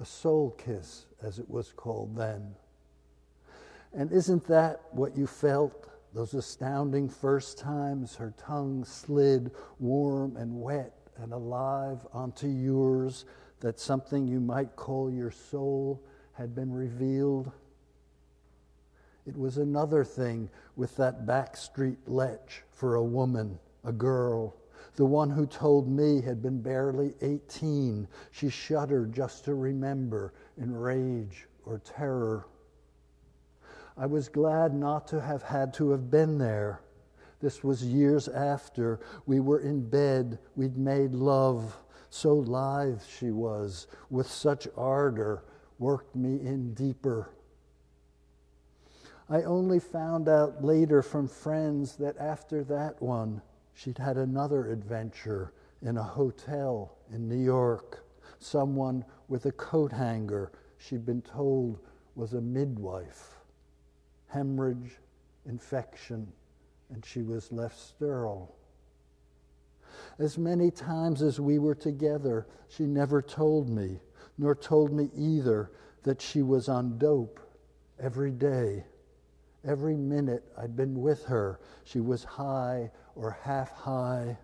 a 0.00 0.04
soul 0.04 0.50
kiss, 0.58 1.06
as 1.22 1.38
it 1.38 1.48
was 1.48 1.72
called 1.72 2.16
then. 2.16 2.54
And 3.92 4.10
isn't 4.12 4.46
that 4.48 4.80
what 4.90 5.16
you 5.16 5.26
felt 5.26 5.88
those 6.12 6.34
astounding 6.34 7.08
first 7.08 7.58
times 7.58 8.14
her 8.16 8.34
tongue 8.38 8.84
slid 8.84 9.50
warm 9.78 10.36
and 10.36 10.60
wet 10.60 10.92
and 11.16 11.32
alive 11.32 12.06
onto 12.12 12.48
yours, 12.48 13.24
that 13.60 13.80
something 13.80 14.26
you 14.26 14.40
might 14.40 14.76
call 14.76 15.10
your 15.10 15.30
soul 15.30 16.02
had 16.32 16.54
been 16.54 16.72
revealed? 16.72 17.52
It 19.26 19.36
was 19.36 19.58
another 19.58 20.04
thing 20.04 20.50
with 20.76 20.96
that 20.96 21.24
back 21.24 21.56
street 21.56 21.98
lech 22.06 22.64
for 22.70 22.96
a 22.96 23.02
woman, 23.02 23.58
a 23.84 23.92
girl. 23.92 24.54
The 24.96 25.04
one 25.04 25.30
who 25.30 25.46
told 25.46 25.88
me 25.88 26.20
had 26.20 26.40
been 26.40 26.60
barely 26.60 27.14
18. 27.20 28.06
She 28.30 28.48
shuddered 28.48 29.12
just 29.12 29.44
to 29.44 29.54
remember 29.54 30.32
in 30.56 30.74
rage 30.74 31.48
or 31.66 31.78
terror. 31.78 32.46
I 33.96 34.06
was 34.06 34.28
glad 34.28 34.74
not 34.74 35.08
to 35.08 35.20
have 35.20 35.42
had 35.42 35.74
to 35.74 35.90
have 35.90 36.10
been 36.10 36.38
there. 36.38 36.80
This 37.40 37.64
was 37.64 37.84
years 37.84 38.28
after. 38.28 39.00
We 39.26 39.40
were 39.40 39.60
in 39.60 39.88
bed. 39.88 40.38
We'd 40.56 40.76
made 40.76 41.12
love. 41.12 41.76
So 42.10 42.34
lithe 42.34 43.02
she 43.02 43.32
was, 43.32 43.88
with 44.10 44.28
such 44.28 44.68
ardor, 44.76 45.42
worked 45.80 46.14
me 46.14 46.34
in 46.46 46.72
deeper. 46.74 47.30
I 49.28 49.42
only 49.42 49.80
found 49.80 50.28
out 50.28 50.64
later 50.64 51.02
from 51.02 51.26
friends 51.26 51.96
that 51.96 52.16
after 52.18 52.62
that 52.64 53.02
one, 53.02 53.42
she'd 53.74 53.98
had 53.98 54.16
another 54.16 54.70
adventure 54.70 55.52
in 55.82 55.96
a 55.96 56.02
hotel 56.02 56.96
in 57.12 57.28
New 57.28 57.42
York. 57.42 58.04
Someone 58.38 59.04
with 59.28 59.46
a 59.46 59.52
coat 59.52 59.92
hanger 59.92 60.52
she'd 60.78 61.04
been 61.04 61.22
told 61.22 61.80
was 62.14 62.34
a 62.34 62.40
midwife. 62.40 63.34
Hemorrhage, 64.28 64.96
infection, 65.46 66.32
and 66.90 67.04
she 67.04 67.22
was 67.22 67.52
left 67.52 67.78
sterile. 67.78 68.56
As 70.18 70.38
many 70.38 70.70
times 70.70 71.22
as 71.22 71.40
we 71.40 71.58
were 71.58 71.74
together, 71.74 72.46
she 72.68 72.84
never 72.84 73.20
told 73.20 73.68
me, 73.68 74.00
nor 74.38 74.54
told 74.54 74.92
me 74.92 75.10
either, 75.14 75.70
that 76.02 76.20
she 76.20 76.42
was 76.42 76.68
on 76.68 76.98
dope 76.98 77.40
every 77.98 78.30
day 78.30 78.84
Every 79.66 79.96
minute 79.96 80.44
I'd 80.58 80.76
been 80.76 81.00
with 81.00 81.24
her, 81.24 81.58
she 81.84 82.00
was 82.00 82.22
high 82.22 82.90
or 83.14 83.38
half 83.42 83.72
high. 83.72 84.36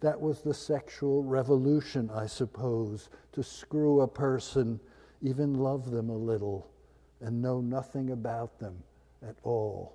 That 0.00 0.20
was 0.20 0.40
the 0.40 0.54
sexual 0.54 1.22
revolution, 1.22 2.10
I 2.14 2.26
suppose, 2.26 3.10
to 3.32 3.42
screw 3.42 4.00
a 4.00 4.08
person, 4.08 4.80
even 5.20 5.54
love 5.54 5.90
them 5.90 6.08
a 6.08 6.16
little, 6.16 6.70
and 7.20 7.42
know 7.42 7.60
nothing 7.60 8.10
about 8.10 8.58
them 8.58 8.82
at 9.26 9.36
all. 9.42 9.94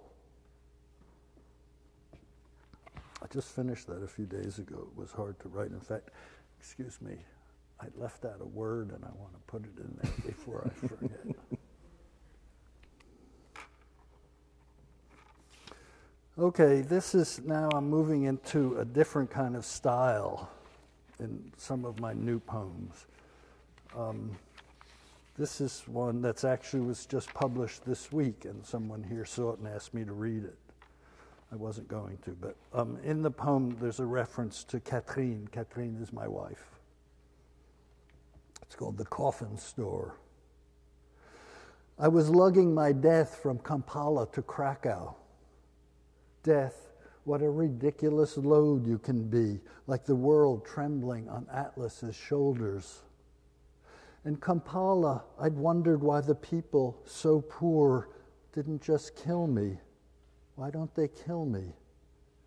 I 3.22 3.28
just 3.34 3.56
finished 3.56 3.88
that 3.88 4.04
a 4.04 4.08
few 4.08 4.26
days 4.26 4.60
ago. 4.60 4.88
It 4.92 5.00
was 5.00 5.12
hard 5.12 5.40
to 5.40 5.50
write. 5.50 5.72
In 5.72 5.80
fact, 5.80 6.12
excuse 6.60 7.02
me, 7.02 7.16
I 7.82 7.88
left 7.98 8.24
out 8.24 8.40
a 8.40 8.46
word 8.46 8.92
and 8.92 9.04
I 9.04 9.10
want 9.20 9.34
to 9.34 9.40
put 9.48 9.64
it 9.64 9.80
in 9.80 9.98
there 10.02 10.12
before 10.26 10.64
I 10.64 10.88
forget. 10.88 11.35
Okay, 16.38 16.82
this 16.82 17.16
is 17.16 17.40
now 17.46 17.70
I'm 17.72 17.90
moving 17.90 18.24
into 18.24 18.78
a 18.78 18.84
different 18.84 19.30
kind 19.30 19.56
of 19.56 19.64
style 19.64 20.50
in 21.18 21.42
some 21.56 21.86
of 21.86 22.02
my 22.02 22.12
new 22.12 22.42
poems. 22.42 23.06
Um, 23.98 24.32
this 25.38 25.62
is 25.62 25.84
one 25.88 26.22
that's 26.22 26.44
actually 26.44 26.82
was 26.82 27.06
just 27.06 27.34
published 27.34 27.86
this 27.86 28.12
week, 28.12 28.44
and 28.44 28.66
someone 28.66 29.02
here 29.02 29.24
saw 29.24 29.54
it 29.54 29.60
and 29.60 29.68
asked 29.70 29.94
me 29.94 30.04
to 30.04 30.12
read 30.12 30.44
it. 30.44 30.58
I 31.54 31.56
wasn't 31.56 31.88
going 31.88 32.18
to, 32.26 32.32
but 32.32 32.58
um, 32.74 32.98
in 33.06 33.22
the 33.22 33.32
poem 33.32 33.78
there's 33.80 34.02
a 34.02 34.06
reference 34.06 34.66
to 34.66 34.82
Catherine. 34.82 35.48
Catherine 35.54 35.98
is 36.02 36.12
my 36.12 36.28
wife. 36.28 36.66
It's 38.62 38.76
called 38.76 38.98
The 38.98 39.06
Coffin 39.06 39.58
Store. 39.58 40.18
I 41.98 42.10
was 42.10 42.30
lugging 42.30 42.74
my 42.74 42.92
death 42.92 43.40
from 43.42 43.58
Kampala 43.60 44.28
to 44.34 44.42
Krakow 44.42 45.16
death, 46.46 46.94
what 47.26 47.42
a 47.42 47.50
ridiculous 47.50 48.38
load 48.38 48.86
you 48.86 49.00
can 49.00 49.28
be, 49.28 49.60
like 49.88 50.06
the 50.06 50.16
world 50.16 50.64
trembling 50.64 51.28
on 51.28 51.48
Atlas's 51.52 52.16
shoulders. 52.16 53.02
In 54.24 54.38
Kampala, 54.38 55.24
I'd 55.40 55.56
wondered 55.56 56.02
why 56.02 56.22
the 56.22 56.36
people, 56.36 57.02
so 57.04 57.42
poor, 57.42 58.10
didn't 58.54 58.82
just 58.82 59.16
kill 59.16 59.48
me. 59.48 59.78
Why 60.56 60.70
don't 60.70 60.94
they 60.96 61.08
kill 61.08 61.46
me? 61.46 61.74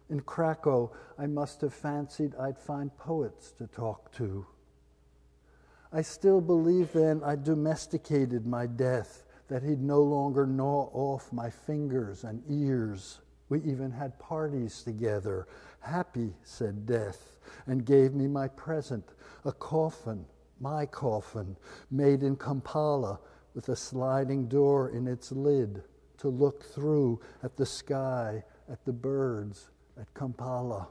In 0.09 0.21
Krakow, 0.21 0.91
I 1.19 1.27
must 1.27 1.61
have 1.61 1.75
fancied 1.75 2.35
I'd 2.37 2.59
find 2.59 2.97
poets 2.97 3.53
to 3.59 3.67
talk 3.67 4.11
to. 4.13 4.47
I 5.93 6.03
still 6.03 6.41
believe 6.41 6.93
then 6.93 7.21
I 7.25 7.35
domesticated 7.35 8.47
my 8.47 8.67
death, 8.67 9.25
that 9.49 9.63
he'd 9.63 9.81
no 9.81 10.03
longer 10.03 10.47
gnaw 10.47 10.89
off 10.93 11.33
my 11.33 11.51
fingers 11.51 12.25
and 12.25 12.43
ears. 12.49 13.19
We 13.49 13.61
even 13.63 13.91
had 13.91 14.19
parties 14.19 14.83
together. 14.83 15.47
Happy, 15.81 16.35
said 16.45 16.87
Death, 16.87 17.37
and 17.67 17.85
gave 17.85 18.15
me 18.15 18.27
my 18.27 18.49
present, 18.49 19.09
a 19.45 19.53
coffin, 19.53 20.27
my 20.61 20.87
coffin, 20.87 21.57
made 21.91 22.23
in 22.23 22.37
Kampala 22.37 23.21
with 23.55 23.69
a 23.71 23.77
sliding 23.77 24.49
door 24.49 24.91
in 24.91 25.07
its 25.07 25.33
lid 25.33 25.83
to 26.19 26.29
look 26.29 26.63
through 26.63 27.21
at 27.43 27.57
the 27.57 27.67
sky, 27.67 28.45
at 28.71 28.85
the 28.85 28.93
birds, 28.93 29.71
at 29.99 30.13
Kampala. 30.15 30.89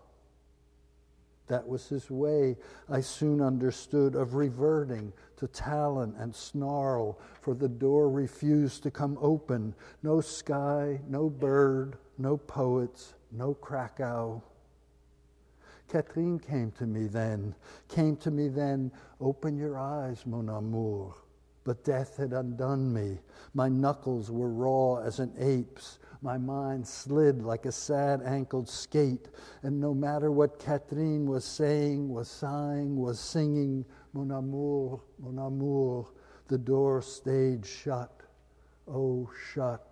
That 1.47 1.67
was 1.67 1.87
his 1.87 2.11
way, 2.11 2.57
I 2.89 3.01
soon 3.01 3.41
understood, 3.41 4.15
of 4.15 4.33
reverting 4.33 5.13
to 5.37 5.47
talon 5.47 6.13
and 6.17 6.35
snarl, 6.35 7.19
for 7.41 7.53
the 7.53 7.69
door 7.69 8.09
refused 8.09 8.83
to 8.83 8.91
come 8.91 9.17
open. 9.21 9.73
No 10.03 10.19
sky, 10.19 10.99
no 11.07 11.29
bird, 11.29 11.97
no 12.17 12.37
poets, 12.37 13.13
no 13.31 13.53
Krakow. 13.53 14.41
Catherine 15.89 16.39
came 16.39 16.71
to 16.71 16.85
me 16.85 17.07
then, 17.07 17.55
came 17.87 18.17
to 18.17 18.31
me 18.31 18.49
then, 18.49 18.91
open 19.21 19.57
your 19.57 19.77
eyes, 19.77 20.25
mon 20.25 20.49
amour. 20.49 21.15
but 21.63 21.83
death 21.83 22.15
had 22.15 22.31
undone 22.31 22.93
me. 22.93 23.19
My 23.53 23.67
knuckles 23.67 24.31
were 24.31 24.49
raw 24.49 24.97
as 25.03 25.19
an 25.19 25.33
ape's. 25.37 25.99
My 26.21 26.37
mind 26.37 26.87
slid 26.87 27.43
like 27.43 27.65
a 27.65 27.71
sad 27.73 28.21
ankled 28.23 28.69
skate, 28.69 29.27
and 29.63 29.79
no 29.79 29.93
matter 29.93 30.31
what 30.31 30.59
Catherine 30.59 31.25
was 31.29 31.43
saying, 31.43 32.07
was 32.07 32.29
sighing, 32.29 32.95
was 32.95 33.19
singing, 33.19 33.83
Mon 34.13 34.31
amour, 34.31 35.01
mon 35.19 35.37
amour, 35.39 36.07
the 36.47 36.57
door 36.57 37.01
stayed 37.01 37.65
shut. 37.65 38.21
Oh, 38.87 39.29
shut. 39.53 39.86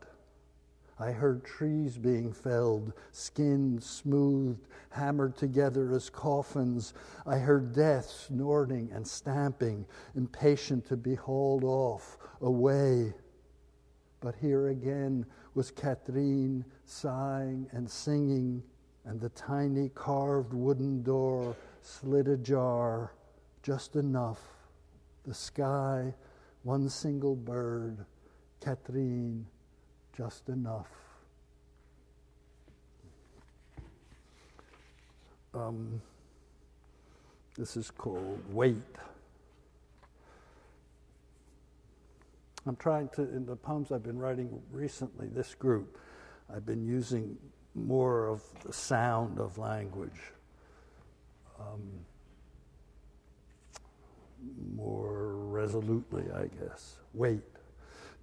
I 0.97 1.11
heard 1.11 1.43
trees 1.43 1.97
being 1.97 2.31
felled, 2.31 2.93
skinned, 3.11 3.83
smoothed, 3.83 4.67
hammered 4.89 5.35
together 5.35 5.91
as 5.91 6.09
coffins. 6.09 6.93
I 7.25 7.37
heard 7.37 7.73
death 7.73 8.05
snorting 8.05 8.89
and 8.93 9.05
stamping, 9.05 9.85
impatient 10.15 10.85
to 10.85 10.95
be 10.95 11.15
hauled 11.15 11.65
off, 11.65 12.17
away. 12.39 13.13
But 14.21 14.35
here 14.35 14.69
again 14.69 15.25
was 15.53 15.69
Catherine 15.69 16.63
sighing 16.85 17.67
and 17.73 17.89
singing, 17.89 18.63
and 19.03 19.19
the 19.19 19.29
tiny 19.29 19.89
carved 19.89 20.53
wooden 20.53 21.03
door 21.03 21.57
slid 21.81 22.29
ajar, 22.29 23.11
just 23.63 23.97
enough. 23.97 24.41
The 25.25 25.33
sky, 25.33 26.13
one 26.63 26.87
single 26.87 27.35
bird, 27.35 28.05
Catherine 28.61 29.45
just 30.15 30.49
enough. 30.49 30.87
Um, 35.53 36.01
this 37.57 37.77
is 37.77 37.91
called 37.91 38.41
Wait. 38.51 38.77
I'm 42.67 42.75
trying 42.75 43.09
to, 43.09 43.21
in 43.21 43.45
the 43.45 43.55
poems 43.55 43.91
I've 43.91 44.03
been 44.03 44.17
writing 44.17 44.61
recently, 44.71 45.27
this 45.27 45.53
group, 45.53 45.97
I've 46.53 46.65
been 46.65 46.85
using 46.85 47.37
more 47.75 48.27
of 48.27 48.41
the 48.65 48.73
sound 48.73 49.39
of 49.39 49.57
language, 49.57 50.33
um, 51.59 51.81
more 54.75 55.35
resolutely, 55.35 56.23
I 56.33 56.47
guess. 56.47 56.97
Wait 57.13 57.54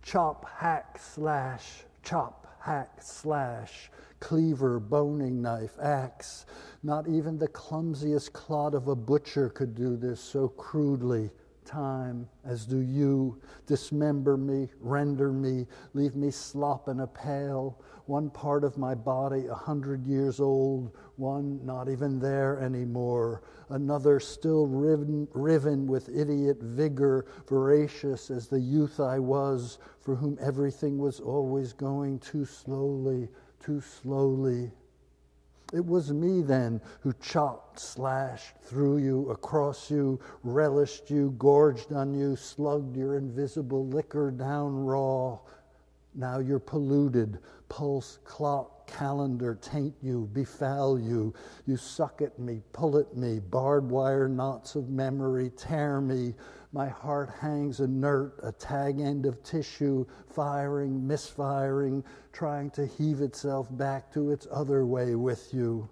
chop, 0.03 0.49
hack, 0.49 0.99
slash, 1.01 1.85
chop, 2.03 2.57
hack, 2.61 3.01
slash, 3.01 3.91
cleaver, 4.21 4.79
boning 4.79 5.41
knife, 5.41 5.79
axe. 5.81 6.47
Not 6.83 7.09
even 7.09 7.39
the 7.39 7.49
clumsiest 7.49 8.33
clod 8.33 8.75
of 8.75 8.89
a 8.89 8.97
butcher 8.97 9.49
could 9.49 9.75
do 9.75 9.97
this 9.97 10.21
so 10.21 10.49
crudely. 10.49 11.31
Time, 11.65 12.29
as 12.45 12.67
do 12.67 12.79
you, 12.79 13.41
dismember 13.67 14.37
me, 14.37 14.69
render 14.81 15.33
me, 15.33 15.67
leave 15.95 16.17
me 16.17 16.31
slop 16.31 16.89
in 16.89 17.01
a 17.01 17.07
pail, 17.07 17.81
one 18.07 18.31
part 18.31 18.65
of 18.65 18.77
my 18.77 18.95
body 18.95 19.47
a 19.47 19.55
hundred 19.55 20.05
years 20.05 20.41
old, 20.41 20.91
one 21.17 21.65
not 21.65 21.89
even 21.89 22.19
there 22.19 22.59
anymore, 22.59 23.43
another 23.71 24.19
still 24.19 24.67
riven, 24.67 25.29
riven 25.33 25.87
with 25.87 26.09
idiot 26.09 26.59
vigor, 26.61 27.27
voracious 27.49 28.31
as 28.31 28.49
the 28.49 28.61
youth 28.61 28.99
I 28.99 29.19
was, 29.19 29.79
for 30.01 30.17
whom 30.17 30.37
everything 30.41 30.99
was 30.99 31.21
always 31.21 31.73
going 31.73 32.19
too 32.19 32.45
slowly, 32.45 33.29
too 33.61 33.81
slowly. 33.81 34.73
It 35.73 35.85
was 35.85 36.13
me 36.13 36.43
then 36.43 36.81
who 37.01 37.15
chopped, 37.15 37.81
slashed 37.81 38.57
through 38.63 38.99
you, 38.99 39.31
across 39.31 39.91
you, 39.91 40.21
relished 40.43 41.11
you, 41.11 41.35
gorged 41.39 41.93
on 41.93 42.15
you, 42.15 42.37
slugged 42.37 42.97
your 42.97 43.17
invisible 43.17 43.87
liquor 43.87 44.31
down 44.31 44.85
raw. 44.85 45.39
Now 46.15 46.41
you're 46.41 46.59
polluted, 46.59 47.39
pulse, 47.71 48.19
clock, 48.25 48.87
calendar 48.87 49.55
taint 49.63 49.95
you, 50.03 50.29
befoul 50.35 51.01
you. 51.01 51.33
You 51.67 51.79
suck 51.79 52.21
at 52.21 52.39
me, 52.39 52.61
pull 52.73 52.99
at 52.99 53.17
me, 53.17 53.39
barbed 53.39 53.91
wire 53.91 54.29
knots 54.29 54.75
of 54.75 54.91
memory 54.91 55.51
tear 55.57 56.03
me. 56.03 56.35
My 56.75 56.89
heart 56.89 57.29
hangs 57.29 57.81
inert, 57.81 58.41
a 58.43 58.51
tag 58.51 58.99
end 58.99 59.27
of 59.27 59.43
tissue, 59.43 60.07
firing, 60.27 61.07
misfiring, 61.07 62.03
trying 62.33 62.71
to 62.71 62.87
heave 62.87 63.21
itself 63.21 63.69
back 63.77 64.11
to 64.15 64.31
its 64.31 64.47
other 64.51 64.87
way 64.87 65.15
with 65.15 65.53
you. 65.53 65.91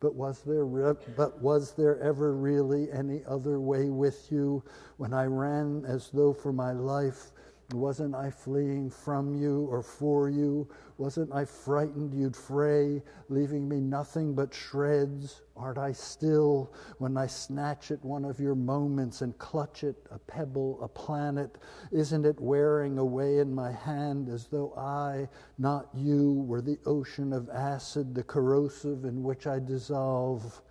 But 0.00 0.14
was 0.14 0.42
there 0.42 0.66
re- 0.66 0.94
but 1.16 1.40
was 1.40 1.72
there 1.72 1.98
ever 2.00 2.36
really 2.36 2.92
any 2.92 3.24
other 3.24 3.58
way 3.58 3.88
with 3.88 4.30
you 4.30 4.62
when 4.98 5.14
I 5.14 5.24
ran 5.24 5.86
as 5.86 6.10
though 6.10 6.34
for 6.34 6.52
my 6.52 6.72
life 6.72 7.32
wasn't 7.72 8.14
I 8.14 8.30
fleeing 8.30 8.90
from 8.90 9.34
you 9.34 9.66
or 9.70 9.82
for 9.82 10.28
you? 10.28 10.68
Wasn't 10.98 11.32
I 11.32 11.44
frightened 11.44 12.14
you'd 12.14 12.36
fray, 12.36 13.02
leaving 13.28 13.68
me 13.68 13.80
nothing 13.80 14.34
but 14.34 14.54
shreds? 14.54 15.42
Art 15.56 15.76
I 15.76 15.92
still 15.92 16.72
when 16.98 17.16
I 17.16 17.26
snatch 17.26 17.90
at 17.90 18.04
one 18.04 18.24
of 18.24 18.38
your 18.38 18.54
moments 18.54 19.20
and 19.20 19.36
clutch 19.38 19.82
it, 19.82 19.96
a 20.10 20.18
pebble, 20.18 20.78
a 20.82 20.88
planet? 20.88 21.58
Isn't 21.90 22.24
it 22.24 22.40
wearing 22.40 22.98
away 22.98 23.38
in 23.38 23.52
my 23.54 23.72
hand 23.72 24.28
as 24.28 24.46
though 24.46 24.72
I, 24.76 25.28
not 25.58 25.88
you, 25.92 26.44
were 26.46 26.62
the 26.62 26.78
ocean 26.86 27.32
of 27.32 27.50
acid, 27.50 28.14
the 28.14 28.22
corrosive 28.22 29.04
in 29.04 29.22
which 29.22 29.46
I 29.46 29.58
dissolve? 29.58 30.62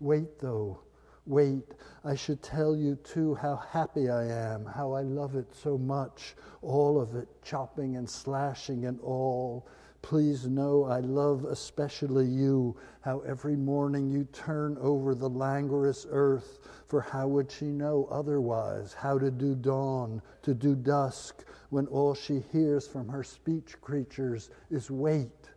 Wait, 0.00 0.38
though 0.38 0.80
Wait, 1.28 1.74
I 2.06 2.14
should 2.14 2.42
tell 2.42 2.74
you 2.74 2.96
too 2.96 3.34
how 3.34 3.56
happy 3.56 4.08
I 4.08 4.24
am, 4.24 4.64
how 4.64 4.92
I 4.92 5.02
love 5.02 5.36
it 5.36 5.54
so 5.54 5.76
much, 5.76 6.34
all 6.62 6.98
of 6.98 7.14
it, 7.14 7.28
chopping 7.42 7.98
and 7.98 8.08
slashing 8.08 8.86
and 8.86 8.98
all. 9.00 9.68
Please 10.00 10.46
know 10.46 10.84
I 10.84 11.00
love 11.00 11.44
especially 11.44 12.24
you, 12.24 12.74
how 13.02 13.20
every 13.20 13.56
morning 13.56 14.08
you 14.08 14.24
turn 14.32 14.78
over 14.80 15.14
the 15.14 15.28
languorous 15.28 16.06
earth, 16.08 16.60
for 16.86 17.02
how 17.02 17.28
would 17.28 17.52
she 17.52 17.66
know 17.66 18.08
otherwise 18.10 18.94
how 18.94 19.18
to 19.18 19.30
do 19.30 19.54
dawn, 19.54 20.22
to 20.40 20.54
do 20.54 20.74
dusk, 20.74 21.44
when 21.68 21.86
all 21.88 22.14
she 22.14 22.42
hears 22.52 22.88
from 22.88 23.06
her 23.06 23.22
speech 23.22 23.78
creatures 23.82 24.48
is 24.70 24.90
wait? 24.90 25.50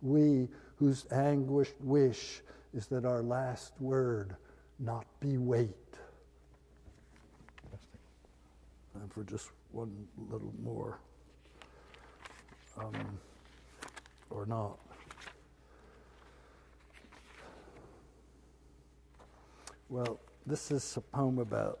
We, 0.00 0.48
whose 0.76 1.04
anguished 1.12 1.78
wish 1.82 2.40
is 2.72 2.86
that 2.86 3.04
our 3.04 3.22
last 3.22 3.78
word 3.78 4.36
not 4.80 5.04
be 5.20 5.36
weight. 5.36 5.70
And 8.94 9.12
for 9.12 9.22
just 9.24 9.50
one 9.72 9.94
little 10.30 10.52
more, 10.62 10.98
um, 12.78 12.94
or 14.30 14.46
not. 14.46 14.78
Well, 19.88 20.20
this 20.46 20.70
is 20.70 20.96
a 20.96 21.00
poem 21.00 21.38
about 21.38 21.80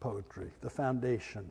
poetry, 0.00 0.50
the 0.60 0.70
foundation. 0.70 1.50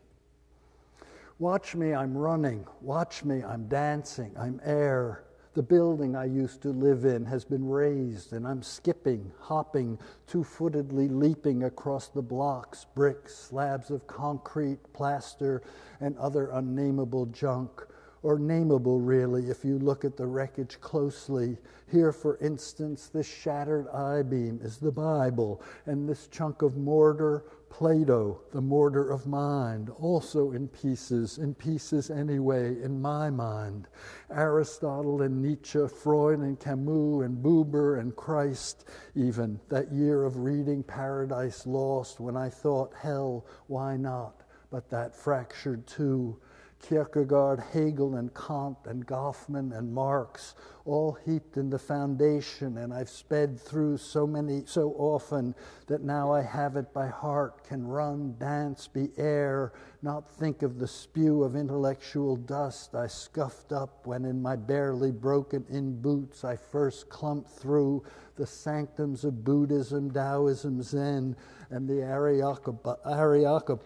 Watch 1.39 1.76
me, 1.76 1.93
I'm 1.93 2.16
running. 2.16 2.66
Watch 2.82 3.24
me, 3.24 3.43
I'm 3.43 3.68
dancing. 3.68 4.32
I'm 4.38 4.61
air. 4.64 5.24
The 5.55 5.61
building 5.61 6.15
I 6.15 6.25
used 6.25 6.63
to 6.63 6.69
live 6.69 7.05
in 7.05 7.25
has 7.25 7.45
been 7.45 7.69
razed, 7.69 8.33
and 8.33 8.47
I'm 8.47 8.63
skipping, 8.63 9.31
hopping, 9.39 9.99
two 10.25 10.43
footedly 10.43 11.07
leaping 11.07 11.63
across 11.65 12.07
the 12.07 12.23
blocks, 12.23 12.87
bricks, 12.95 13.35
slabs 13.35 13.91
of 13.91 14.07
concrete, 14.07 14.79
plaster, 14.93 15.61
and 16.01 16.17
other 16.17 16.49
unnameable 16.49 17.27
junk. 17.27 17.85
Or 18.23 18.39
nameable, 18.39 18.99
really, 19.05 19.49
if 19.49 19.63
you 19.63 19.77
look 19.77 20.03
at 20.03 20.17
the 20.17 20.25
wreckage 20.25 20.81
closely. 20.81 21.57
Here, 21.91 22.11
for 22.11 22.37
instance, 22.37 23.09
this 23.09 23.27
shattered 23.27 23.87
I 23.89 24.23
beam 24.23 24.59
is 24.63 24.77
the 24.77 24.93
Bible, 24.93 25.61
and 25.85 26.09
this 26.09 26.27
chunk 26.29 26.63
of 26.63 26.77
mortar, 26.77 27.43
Plato, 27.74 28.39
the 28.51 28.61
mortar 28.61 29.09
of 29.09 29.26
mind, 29.26 29.89
also 29.89 30.51
in 30.51 30.67
pieces, 30.67 31.39
in 31.39 31.55
pieces 31.55 32.11
anyway, 32.11 32.80
in 32.80 33.01
my 33.01 33.32
mind. 33.32 33.88
Aristotle 34.30 35.24
and 35.24 35.41
Nietzsche, 35.41 35.88
Freud 35.88 36.38
and 36.38 36.59
Camus 36.59 37.26
and 37.26 37.43
Buber 37.43 37.99
and 37.99 38.15
Christ, 38.15 38.86
even. 39.15 39.59
That 39.69 39.91
year 39.91 40.24
of 40.24 40.38
reading 40.38 40.84
Paradise 40.84 41.65
Lost 41.65 42.19
when 42.19 42.38
I 42.38 42.47
thought, 42.47 42.93
hell, 42.93 43.47
why 43.65 43.97
not? 43.97 44.43
But 44.69 44.91
that 44.91 45.15
fractured 45.15 45.88
too. 45.88 46.39
Kierkegaard, 46.84 47.61
Hegel, 47.71 48.15
and 48.15 48.34
Kant, 48.34 48.77
and 48.86 49.07
Goffman, 49.07 49.77
and 49.77 49.93
Marx, 49.93 50.53
all 50.86 51.13
heaped 51.25 51.55
in 51.55 51.69
the 51.69 51.79
foundation, 51.79 52.77
and 52.77 52.93
I've 52.93 53.09
sped 53.09 53.57
through 53.57 53.97
so 53.97 54.27
many, 54.27 54.63
so 54.65 54.93
often 54.97 55.55
that 55.88 56.03
now 56.03 56.31
I 56.34 56.41
have 56.41 56.75
it 56.75 56.93
by 56.93 57.07
heart, 57.07 57.63
can 57.63 57.88
run, 57.88 58.36
dance, 58.38 58.88
be 58.89 59.09
air, 59.17 59.71
not 60.01 60.29
think 60.29 60.61
of 60.61 60.77
the 60.77 60.88
spew 60.88 61.43
of 61.43 61.55
intellectual 61.55 62.36
dust 62.36 62.95
I 62.95 63.07
scuffed 63.07 63.71
up 63.71 64.05
when 64.05 64.25
in 64.25 64.41
my 64.41 64.57
barely 64.57 65.11
broken 65.11 65.65
in 65.69 66.01
boots 66.01 66.43
I 66.43 66.57
first 66.57 67.07
clumped 67.07 67.49
through 67.49 68.03
the 68.36 68.45
sanctums 68.45 69.23
of 69.23 69.45
Buddhism, 69.45 70.11
Taoism, 70.11 70.81
Zen, 70.81 71.38
and 71.69 71.88
the 71.88 72.01
Aryaka, 72.01 73.79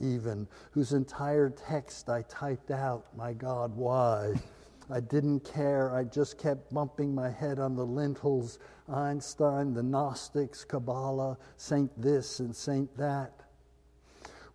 Even, 0.00 0.48
whose 0.72 0.92
entire 0.92 1.50
text 1.50 2.08
I 2.08 2.22
typed 2.22 2.72
out. 2.72 3.06
My 3.16 3.32
God, 3.32 3.74
why? 3.76 4.34
I 4.90 5.00
didn't 5.00 5.40
care. 5.40 5.94
I 5.94 6.04
just 6.04 6.38
kept 6.38 6.72
bumping 6.72 7.14
my 7.14 7.30
head 7.30 7.58
on 7.58 7.76
the 7.76 7.84
lintels 7.84 8.58
Einstein, 8.88 9.74
the 9.74 9.82
Gnostics, 9.82 10.64
Kabbalah, 10.64 11.36
Saint 11.56 11.90
this 12.00 12.40
and 12.40 12.56
Saint 12.56 12.96
that. 12.96 13.32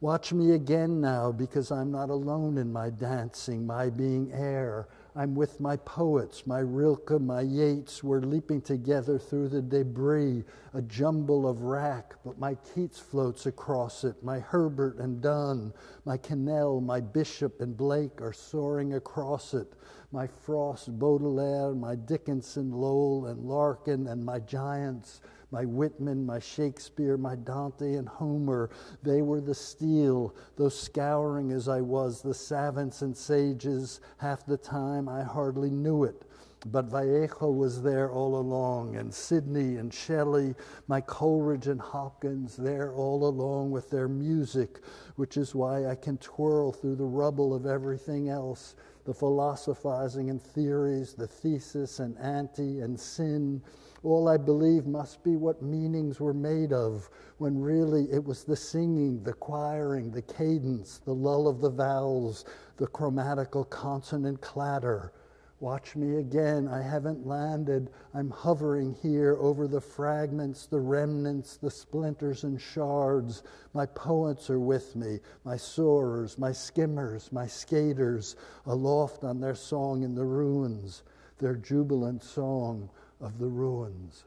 Watch 0.02 0.34
me 0.34 0.52
again 0.52 1.00
now 1.00 1.32
because 1.32 1.72
I'm 1.72 1.90
not 1.92 2.10
alone 2.10 2.58
in 2.58 2.74
my 2.74 2.90
dancing, 2.90 3.66
my 3.66 3.90
being 3.90 4.34
air. 4.34 4.90
I'm 5.16 5.36
with 5.36 5.60
my 5.60 5.78
poets, 5.78 6.48
my 6.48 6.58
Rilke, 6.58 7.22
my 7.22 7.42
Yeats. 7.42 8.04
We're 8.04 8.22
leaping 8.22 8.62
together 8.62 9.20
through 9.20 9.50
the 9.50 9.62
debris, 9.62 10.44
a 10.74 10.82
jumble 10.82 11.48
of 11.48 11.62
rack, 11.62 12.16
but 12.26 12.40
my 12.40 12.56
Keats 12.56 13.00
floats 13.00 13.46
across 13.46 14.04
it. 14.04 14.16
My 14.24 14.40
Herbert 14.40 14.98
and 14.98 15.22
Donne, 15.22 15.72
my 16.06 16.18
Kinnell, 16.18 16.82
my 16.82 17.00
Bishop 17.00 17.62
and 17.62 17.78
Blake 17.78 18.24
are 18.24 18.34
soaring 18.34 18.96
across 18.96 19.54
it. 19.54 19.74
My 20.12 20.26
Frost, 20.26 20.98
Baudelaire, 20.98 21.76
my 21.76 21.94
Dickinson, 21.94 22.72
Lowell 22.72 23.28
and 23.28 23.46
Larkin, 23.46 24.08
and 24.08 24.26
my 24.26 24.40
giants 24.40 25.22
my 25.54 25.66
Whitman, 25.66 26.26
my 26.26 26.40
Shakespeare, 26.40 27.16
my 27.16 27.36
Dante 27.36 27.94
and 27.94 28.10
Homer. 28.10 28.72
They 29.04 29.22
were 29.22 29.40
the 29.40 29.54
steel, 29.54 30.36
though 30.58 30.68
scouring 30.68 31.52
as 31.52 31.70
I 31.70 31.80
was 31.80 32.24
the 32.24 32.34
savants 32.34 33.04
and 33.04 33.16
sages, 33.16 34.02
half 34.18 34.48
the 34.48 34.58
time 34.58 35.08
I 35.08 35.22
hardly 35.22 35.70
knew 35.70 36.06
it. 36.06 36.26
But 36.66 36.86
Vallejo 36.86 37.52
was 37.52 37.84
there 37.84 38.10
all 38.10 38.36
along, 38.38 38.96
and 38.96 39.14
Sidney 39.14 39.76
and 39.76 39.94
Shelley, 39.94 40.56
my 40.88 41.02
Coleridge 41.02 41.68
and 41.68 41.80
Hopkins, 41.80 42.58
there 42.58 42.92
all 42.92 43.28
along 43.28 43.70
with 43.70 43.92
their 43.92 44.08
music, 44.08 44.80
which 45.18 45.38
is 45.38 45.54
why 45.54 45.86
I 45.86 45.94
can 45.94 46.18
twirl 46.18 46.72
through 46.72 46.96
the 46.96 47.06
rubble 47.06 47.54
of 47.54 47.68
everything 47.68 48.28
else 48.28 48.76
the 49.06 49.14
philosophizing 49.14 50.30
and 50.30 50.42
theories, 50.42 51.14
the 51.14 51.28
thesis 51.28 52.00
and 52.00 52.18
ante 52.20 52.80
and 52.80 52.98
sin 52.98 53.62
all 54.04 54.28
I 54.28 54.36
believe 54.36 54.86
must 54.86 55.24
be 55.24 55.38
what 55.38 55.62
meanings 55.62 56.20
were 56.20 56.34
made 56.34 56.74
of, 56.74 57.10
when 57.38 57.62
really 57.62 58.12
it 58.12 58.24
was 58.24 58.44
the 58.44 58.56
singing, 58.56 59.24
the 59.24 59.34
choiring, 59.34 60.12
the 60.12 60.22
cadence, 60.22 61.00
the 61.06 61.14
lull 61.14 61.48
of 61.48 61.62
the 61.62 61.70
vowels, 61.70 62.44
the 62.78 62.88
chromatical 62.88 63.70
consonant 63.70 64.42
clatter. 64.42 65.14
Watch 65.62 65.96
me 65.96 66.18
again. 66.18 66.68
I 66.68 66.82
haven't 66.82 67.26
landed. 67.26 67.90
I'm 68.14 68.30
hovering 68.30 68.94
here 69.02 69.38
over 69.40 69.66
the 69.66 69.80
fragments, 69.80 70.66
the 70.66 70.82
remnants, 70.82 71.56
the 71.56 71.72
splinters 71.72 72.44
and 72.44 72.60
shards. 72.60 73.44
My 73.74 73.86
poets 73.86 74.50
are 74.50 74.60
with 74.60 74.98
me, 74.98 75.20
my 75.46 75.56
soarers, 75.56 76.38
my 76.38 76.52
skimmers, 76.52 77.32
my 77.32 77.48
skaters, 77.48 78.36
aloft 78.66 79.24
on 79.24 79.40
their 79.40 79.56
song 79.56 80.04
in 80.04 80.16
the 80.16 80.26
ruins, 80.26 81.04
their 81.40 81.56
jubilant 81.56 82.22
song 82.22 82.90
of 83.24 83.40
the 83.40 83.48
ruins. 83.48 84.24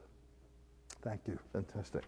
Thank 1.03 1.21
you. 1.27 1.37
Fantastic. 1.53 2.03